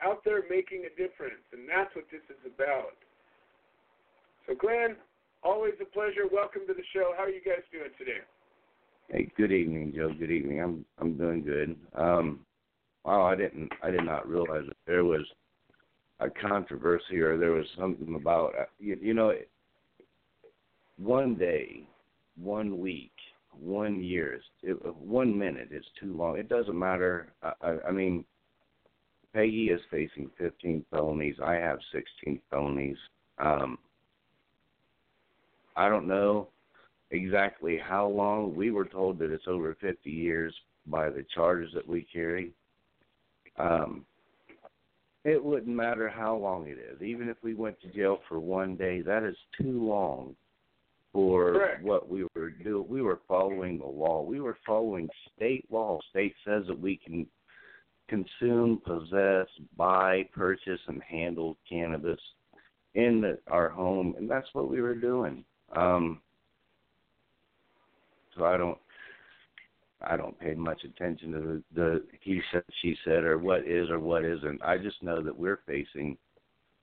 out 0.00 0.24
there 0.24 0.44
making 0.48 0.84
a 0.88 0.92
difference, 0.96 1.44
and 1.52 1.68
that's 1.68 1.94
what 1.94 2.06
this 2.10 2.24
is 2.28 2.40
about. 2.48 2.96
So, 4.46 4.54
Glenn, 4.54 4.96
always 5.42 5.74
a 5.80 5.84
pleasure. 5.84 6.24
Welcome 6.30 6.62
to 6.66 6.74
the 6.74 6.86
show. 6.92 7.12
How 7.16 7.24
are 7.24 7.30
you 7.30 7.42
guys 7.44 7.62
doing 7.70 7.92
today? 7.98 8.24
Hey, 9.08 9.30
good 9.36 9.52
evening, 9.52 9.92
Joe. 9.94 10.10
Good 10.18 10.30
evening. 10.30 10.60
I'm 10.60 10.84
I'm 10.98 11.18
doing 11.18 11.42
good. 11.42 11.76
Um, 11.94 12.40
wow, 13.04 13.22
I 13.22 13.36
didn't 13.36 13.70
I 13.82 13.90
did 13.90 14.04
not 14.04 14.28
realize 14.28 14.64
that 14.66 14.76
there 14.86 15.04
was 15.04 15.26
a 16.20 16.30
controversy 16.30 17.20
or 17.20 17.36
there 17.36 17.52
was 17.52 17.66
something 17.78 18.14
about 18.14 18.54
uh, 18.58 18.64
you, 18.78 18.96
you 19.00 19.12
know 19.12 19.32
one 21.02 21.34
day, 21.34 21.86
one 22.40 22.78
week, 22.78 23.12
one 23.58 24.02
year, 24.02 24.40
it, 24.62 24.96
one 24.96 25.36
minute 25.36 25.68
is 25.72 25.84
too 26.00 26.16
long. 26.16 26.38
It 26.38 26.48
doesn't 26.48 26.78
matter. 26.78 27.32
I, 27.42 27.52
I, 27.62 27.76
I 27.88 27.90
mean, 27.90 28.24
Peggy 29.34 29.70
is 29.70 29.80
facing 29.90 30.30
15 30.38 30.84
felonies. 30.90 31.36
I 31.42 31.54
have 31.54 31.78
16 31.92 32.40
felonies. 32.50 32.96
Um, 33.38 33.78
I 35.76 35.88
don't 35.88 36.06
know 36.06 36.48
exactly 37.10 37.78
how 37.82 38.06
long. 38.06 38.54
We 38.54 38.70
were 38.70 38.84
told 38.84 39.18
that 39.18 39.32
it's 39.32 39.48
over 39.48 39.76
50 39.80 40.10
years 40.10 40.54
by 40.86 41.08
the 41.10 41.24
charges 41.34 41.72
that 41.74 41.86
we 41.86 42.06
carry. 42.12 42.52
Um, 43.58 44.04
it 45.24 45.42
wouldn't 45.42 45.74
matter 45.74 46.08
how 46.08 46.36
long 46.36 46.66
it 46.66 46.78
is. 46.78 47.00
Even 47.00 47.28
if 47.28 47.36
we 47.42 47.54
went 47.54 47.80
to 47.80 47.88
jail 47.88 48.18
for 48.28 48.40
one 48.40 48.76
day, 48.76 49.02
that 49.02 49.22
is 49.22 49.36
too 49.58 49.86
long 49.86 50.34
for 51.12 51.52
Correct. 51.52 51.82
what 51.82 52.08
we 52.08 52.24
were 52.34 52.50
doing. 52.50 52.86
We 52.88 53.02
were 53.02 53.20
following 53.28 53.78
the 53.78 53.86
law. 53.86 54.22
We 54.22 54.40
were 54.40 54.56
following 54.66 55.08
state 55.36 55.66
law. 55.70 56.00
State 56.10 56.34
says 56.44 56.64
that 56.68 56.78
we 56.78 56.96
can 56.96 57.26
consume, 58.08 58.80
possess, 58.84 59.46
buy, 59.76 60.28
purchase, 60.34 60.80
and 60.88 61.02
handle 61.02 61.56
cannabis 61.68 62.20
in 62.94 63.20
the, 63.20 63.38
our 63.50 63.68
home, 63.68 64.14
and 64.18 64.30
that's 64.30 64.48
what 64.52 64.68
we 64.68 64.80
were 64.80 64.94
doing. 64.94 65.44
Um, 65.74 66.20
so 68.36 68.44
I 68.44 68.56
don't, 68.56 68.78
I 70.02 70.16
don't 70.16 70.38
pay 70.38 70.54
much 70.54 70.82
attention 70.84 71.32
to 71.32 71.38
the, 71.40 71.62
the 71.74 72.04
he 72.20 72.40
said, 72.52 72.64
she 72.80 72.96
said, 73.04 73.24
or 73.24 73.38
what 73.38 73.66
is 73.66 73.88
or 73.88 73.98
what 73.98 74.24
isn't. 74.24 74.62
I 74.62 74.78
just 74.78 75.02
know 75.02 75.22
that 75.22 75.36
we're 75.36 75.60
facing 75.66 76.16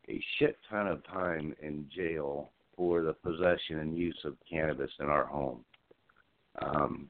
a 0.08 0.24
shit 0.38 0.58
ton 0.70 0.88
of 0.88 1.06
time 1.06 1.56
in 1.62 1.88
jail 1.96 2.50
for 2.80 3.02
the 3.02 3.12
possession 3.12 3.80
and 3.80 3.98
use 3.98 4.18
of 4.24 4.38
cannabis 4.50 4.90
in 5.02 5.08
our 5.08 5.26
home. 5.26 5.66
Um, 6.62 7.10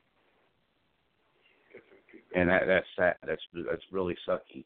and 2.33 2.49
that, 2.49 2.65
that's 2.65 2.87
sad. 2.97 3.15
That's 3.21 3.41
that's 3.69 3.85
really 3.91 4.17
sucky 4.27 4.65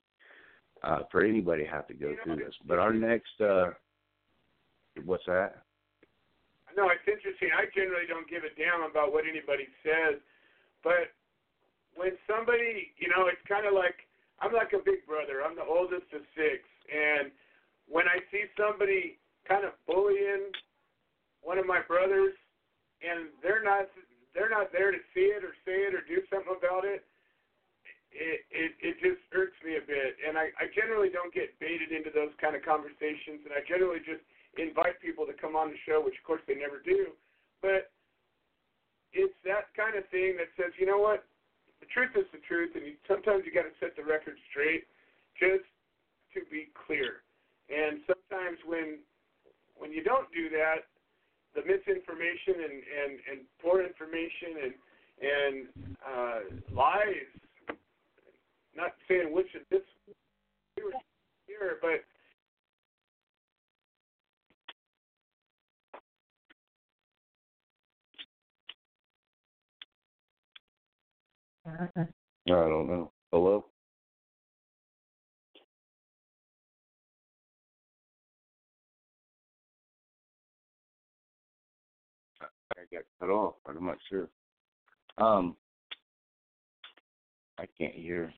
uh, 0.82 1.04
for 1.12 1.26
anybody 1.26 1.64
to 1.66 1.70
have 1.70 1.88
to 1.88 1.94
go 1.94 2.16
through 2.24 2.38
this. 2.38 2.56
But 2.66 2.80
our 2.80 2.94
next, 2.94 3.36
uh, 3.44 3.76
what's 5.04 5.26
that? 5.28 5.60
No, 6.76 6.88
it's 6.88 7.04
interesting. 7.04 7.52
I 7.52 7.68
generally 7.76 8.08
don't 8.08 8.28
give 8.32 8.48
a 8.48 8.56
damn 8.56 8.90
about 8.90 9.12
what 9.12 9.26
anybody 9.28 9.68
says, 9.84 10.24
but 10.88 11.12
when 12.00 12.16
somebody, 12.32 12.96
you 12.96 13.12
know, 13.12 13.28
it's 13.28 13.44
kind 13.44 13.68
of 13.68 13.76
like 13.76 14.08
I'm 14.40 14.56
like 14.56 14.72
a 14.72 14.80
big 14.80 15.04
brother. 15.04 15.44
I'm 15.44 15.60
the 15.60 15.68
oldest 15.68 16.08
of 16.16 16.24
six, 16.32 16.64
and 16.88 17.28
when 17.92 18.08
I 18.08 18.24
see 18.32 18.48
somebody 18.56 19.20
kind 19.44 19.68
of 19.68 19.76
bullying 19.84 20.48
one 21.44 21.60
of 21.60 21.68
my 21.68 21.84
brothers, 21.84 22.34
and 23.04 23.30
they're 23.44 23.64
not 23.64 23.92
they're 24.34 24.50
not 24.50 24.74
there 24.74 24.90
to 24.90 24.98
see 25.14 25.30
it 25.30 25.46
or 25.46 25.54
say 25.62 25.86
it 25.86 25.94
or 25.94 26.02
do 26.08 26.24
something 26.32 26.58
about 26.58 26.88
it, 26.88 27.06
it 28.10 28.42
it, 28.50 28.72
it 28.82 28.96
just 29.04 29.22
irks 29.36 29.60
me 29.62 29.78
a 29.78 29.86
bit. 29.86 30.18
And 30.24 30.40
I, 30.40 30.50
I 30.58 30.72
generally 30.74 31.12
don't 31.14 31.36
get 31.36 31.54
baited 31.60 31.94
into 31.94 32.10
those 32.10 32.34
kind 32.42 32.56
of 32.56 32.66
conversations, 32.66 33.46
and 33.46 33.54
I 33.54 33.62
generally 33.68 34.02
just 34.02 34.24
invite 34.58 34.98
people 35.04 35.28
to 35.30 35.36
come 35.36 35.54
on 35.54 35.70
the 35.70 35.80
show, 35.86 36.02
which 36.02 36.18
of 36.18 36.26
course 36.26 36.42
they 36.48 36.58
never 36.58 36.82
do. 36.82 37.14
But 37.62 37.94
it's 39.14 39.36
that 39.46 39.70
kind 39.78 39.94
of 39.94 40.10
thing 40.10 40.38
that 40.42 40.50
says, 40.58 40.74
you 40.82 40.90
know 40.90 40.98
what, 40.98 41.26
the 41.82 41.90
truth 41.94 42.16
is 42.18 42.26
the 42.34 42.42
truth, 42.48 42.74
and 42.74 42.86
you, 42.86 42.96
sometimes 43.06 43.46
you 43.46 43.54
got 43.54 43.68
to 43.68 43.76
set 43.78 43.94
the 43.94 44.06
record 44.06 44.40
straight, 44.50 44.90
just 45.38 45.68
to 46.34 46.42
be 46.50 46.72
clear. 46.74 47.22
And 47.70 48.02
sometimes 48.08 48.58
when 48.66 49.04
when 49.76 49.92
you 49.92 50.04
don't 50.04 50.30
do 50.32 50.50
that, 50.54 50.86
the 51.56 51.62
misinformation 51.62 52.56
and 52.56 52.84
and 52.84 53.20
and 53.32 53.40
poor 53.62 53.84
information 53.84 54.64
and 54.64 54.74
and 55.22 55.68
uh, 56.06 56.40
lies. 56.76 57.30
Not 58.76 58.92
saying 59.08 59.32
which 59.32 59.54
of 59.56 59.62
this 59.70 59.82
we 60.78 60.84
were 60.84 60.92
here, 61.46 61.78
but 61.82 62.02
I 71.66 71.90
don't 72.48 72.88
know. 72.88 73.12
Hello. 73.32 73.66
Got 82.94 83.04
cut 83.20 83.30
off. 83.30 83.56
But 83.66 83.76
I'm 83.76 83.86
not 83.86 83.98
sure. 84.10 84.30
Um, 85.18 85.56
I 87.58 87.66
can't 87.78 87.94
hear. 87.94 88.32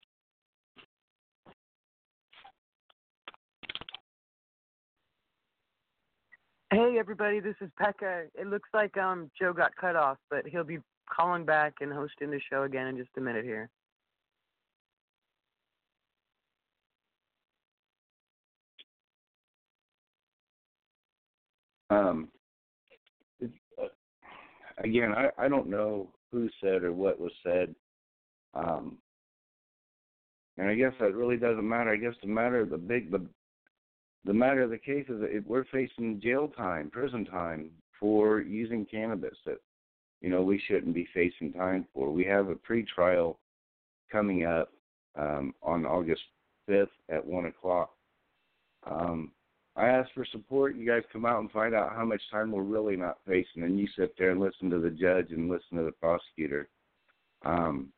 Hey 6.71 6.97
everybody, 6.99 7.39
this 7.39 7.55
is 7.61 7.69
Peggy. 7.77 8.29
It 8.33 8.47
looks 8.47 8.69
like 8.73 8.97
um 8.97 9.29
Joe 9.39 9.53
got 9.53 9.75
cut 9.75 9.95
off, 9.95 10.17
but 10.29 10.47
he'll 10.47 10.63
be 10.63 10.79
calling 11.09 11.45
back 11.45 11.75
and 11.79 11.93
hosting 11.93 12.31
the 12.31 12.39
show 12.49 12.63
again 12.63 12.87
in 12.87 12.97
just 12.97 13.11
a 13.17 13.21
minute 13.21 13.45
here. 13.45 13.69
Um, 21.89 22.29
again, 24.77 25.13
I 25.13 25.29
I 25.37 25.47
don't 25.47 25.69
know 25.69 26.09
who 26.31 26.49
said 26.61 26.83
or 26.83 26.93
what 26.93 27.19
was 27.19 27.31
said. 27.43 27.73
Um, 28.53 28.97
and 30.57 30.69
I 30.69 30.75
guess 30.75 30.93
that 30.99 31.13
really 31.15 31.37
doesn't 31.37 31.67
matter. 31.67 31.91
I 31.91 31.97
guess 31.97 32.13
the 32.21 32.27
matter, 32.27 32.65
the 32.65 32.77
big, 32.77 33.11
the 33.11 33.25
the 34.25 34.33
matter 34.33 34.63
of 34.63 34.69
the 34.69 34.77
case 34.77 35.05
is 35.09 35.19
that 35.21 35.43
we're 35.45 35.65
facing 35.65 36.19
jail 36.21 36.47
time, 36.47 36.89
prison 36.89 37.25
time 37.25 37.69
for 37.99 38.41
using 38.41 38.85
cannabis 38.85 39.37
that 39.45 39.59
you 40.21 40.29
know 40.29 40.41
we 40.41 40.61
shouldn't 40.67 40.95
be 40.95 41.07
facing 41.13 41.53
time 41.53 41.85
for. 41.93 42.11
We 42.11 42.25
have 42.25 42.49
a 42.49 42.55
pre-trial 42.55 43.39
coming 44.11 44.45
up 44.45 44.71
um, 45.17 45.53
on 45.61 45.85
August 45.85 46.21
5th 46.69 46.87
at 47.09 47.25
one 47.25 47.45
o'clock. 47.45 47.91
Um, 48.89 49.31
I 49.75 49.87
asked 49.87 50.11
for 50.13 50.25
support. 50.31 50.75
You 50.75 50.87
guys 50.87 51.03
come 51.11 51.25
out 51.25 51.39
and 51.39 51.51
find 51.51 51.75
out 51.75 51.93
how 51.95 52.05
much 52.05 52.21
time 52.31 52.51
we're 52.51 52.63
really 52.63 52.95
not 52.95 53.17
facing, 53.27 53.63
and 53.63 53.77
you 53.79 53.87
sit 53.97 54.15
there 54.17 54.31
and 54.31 54.39
listen 54.39 54.69
to 54.69 54.79
the 54.79 54.89
judge 54.89 55.31
and 55.31 55.49
listen 55.49 55.77
to 55.77 55.83
the 55.83 55.91
prosecutor. 55.91 56.69
Um, 57.43 57.89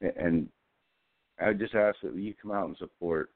and 0.00 0.48
I 1.40 1.52
just 1.52 1.74
ask 1.74 1.98
that 2.02 2.14
you 2.14 2.34
come 2.40 2.52
out 2.52 2.68
and 2.68 2.76
support 2.78 3.30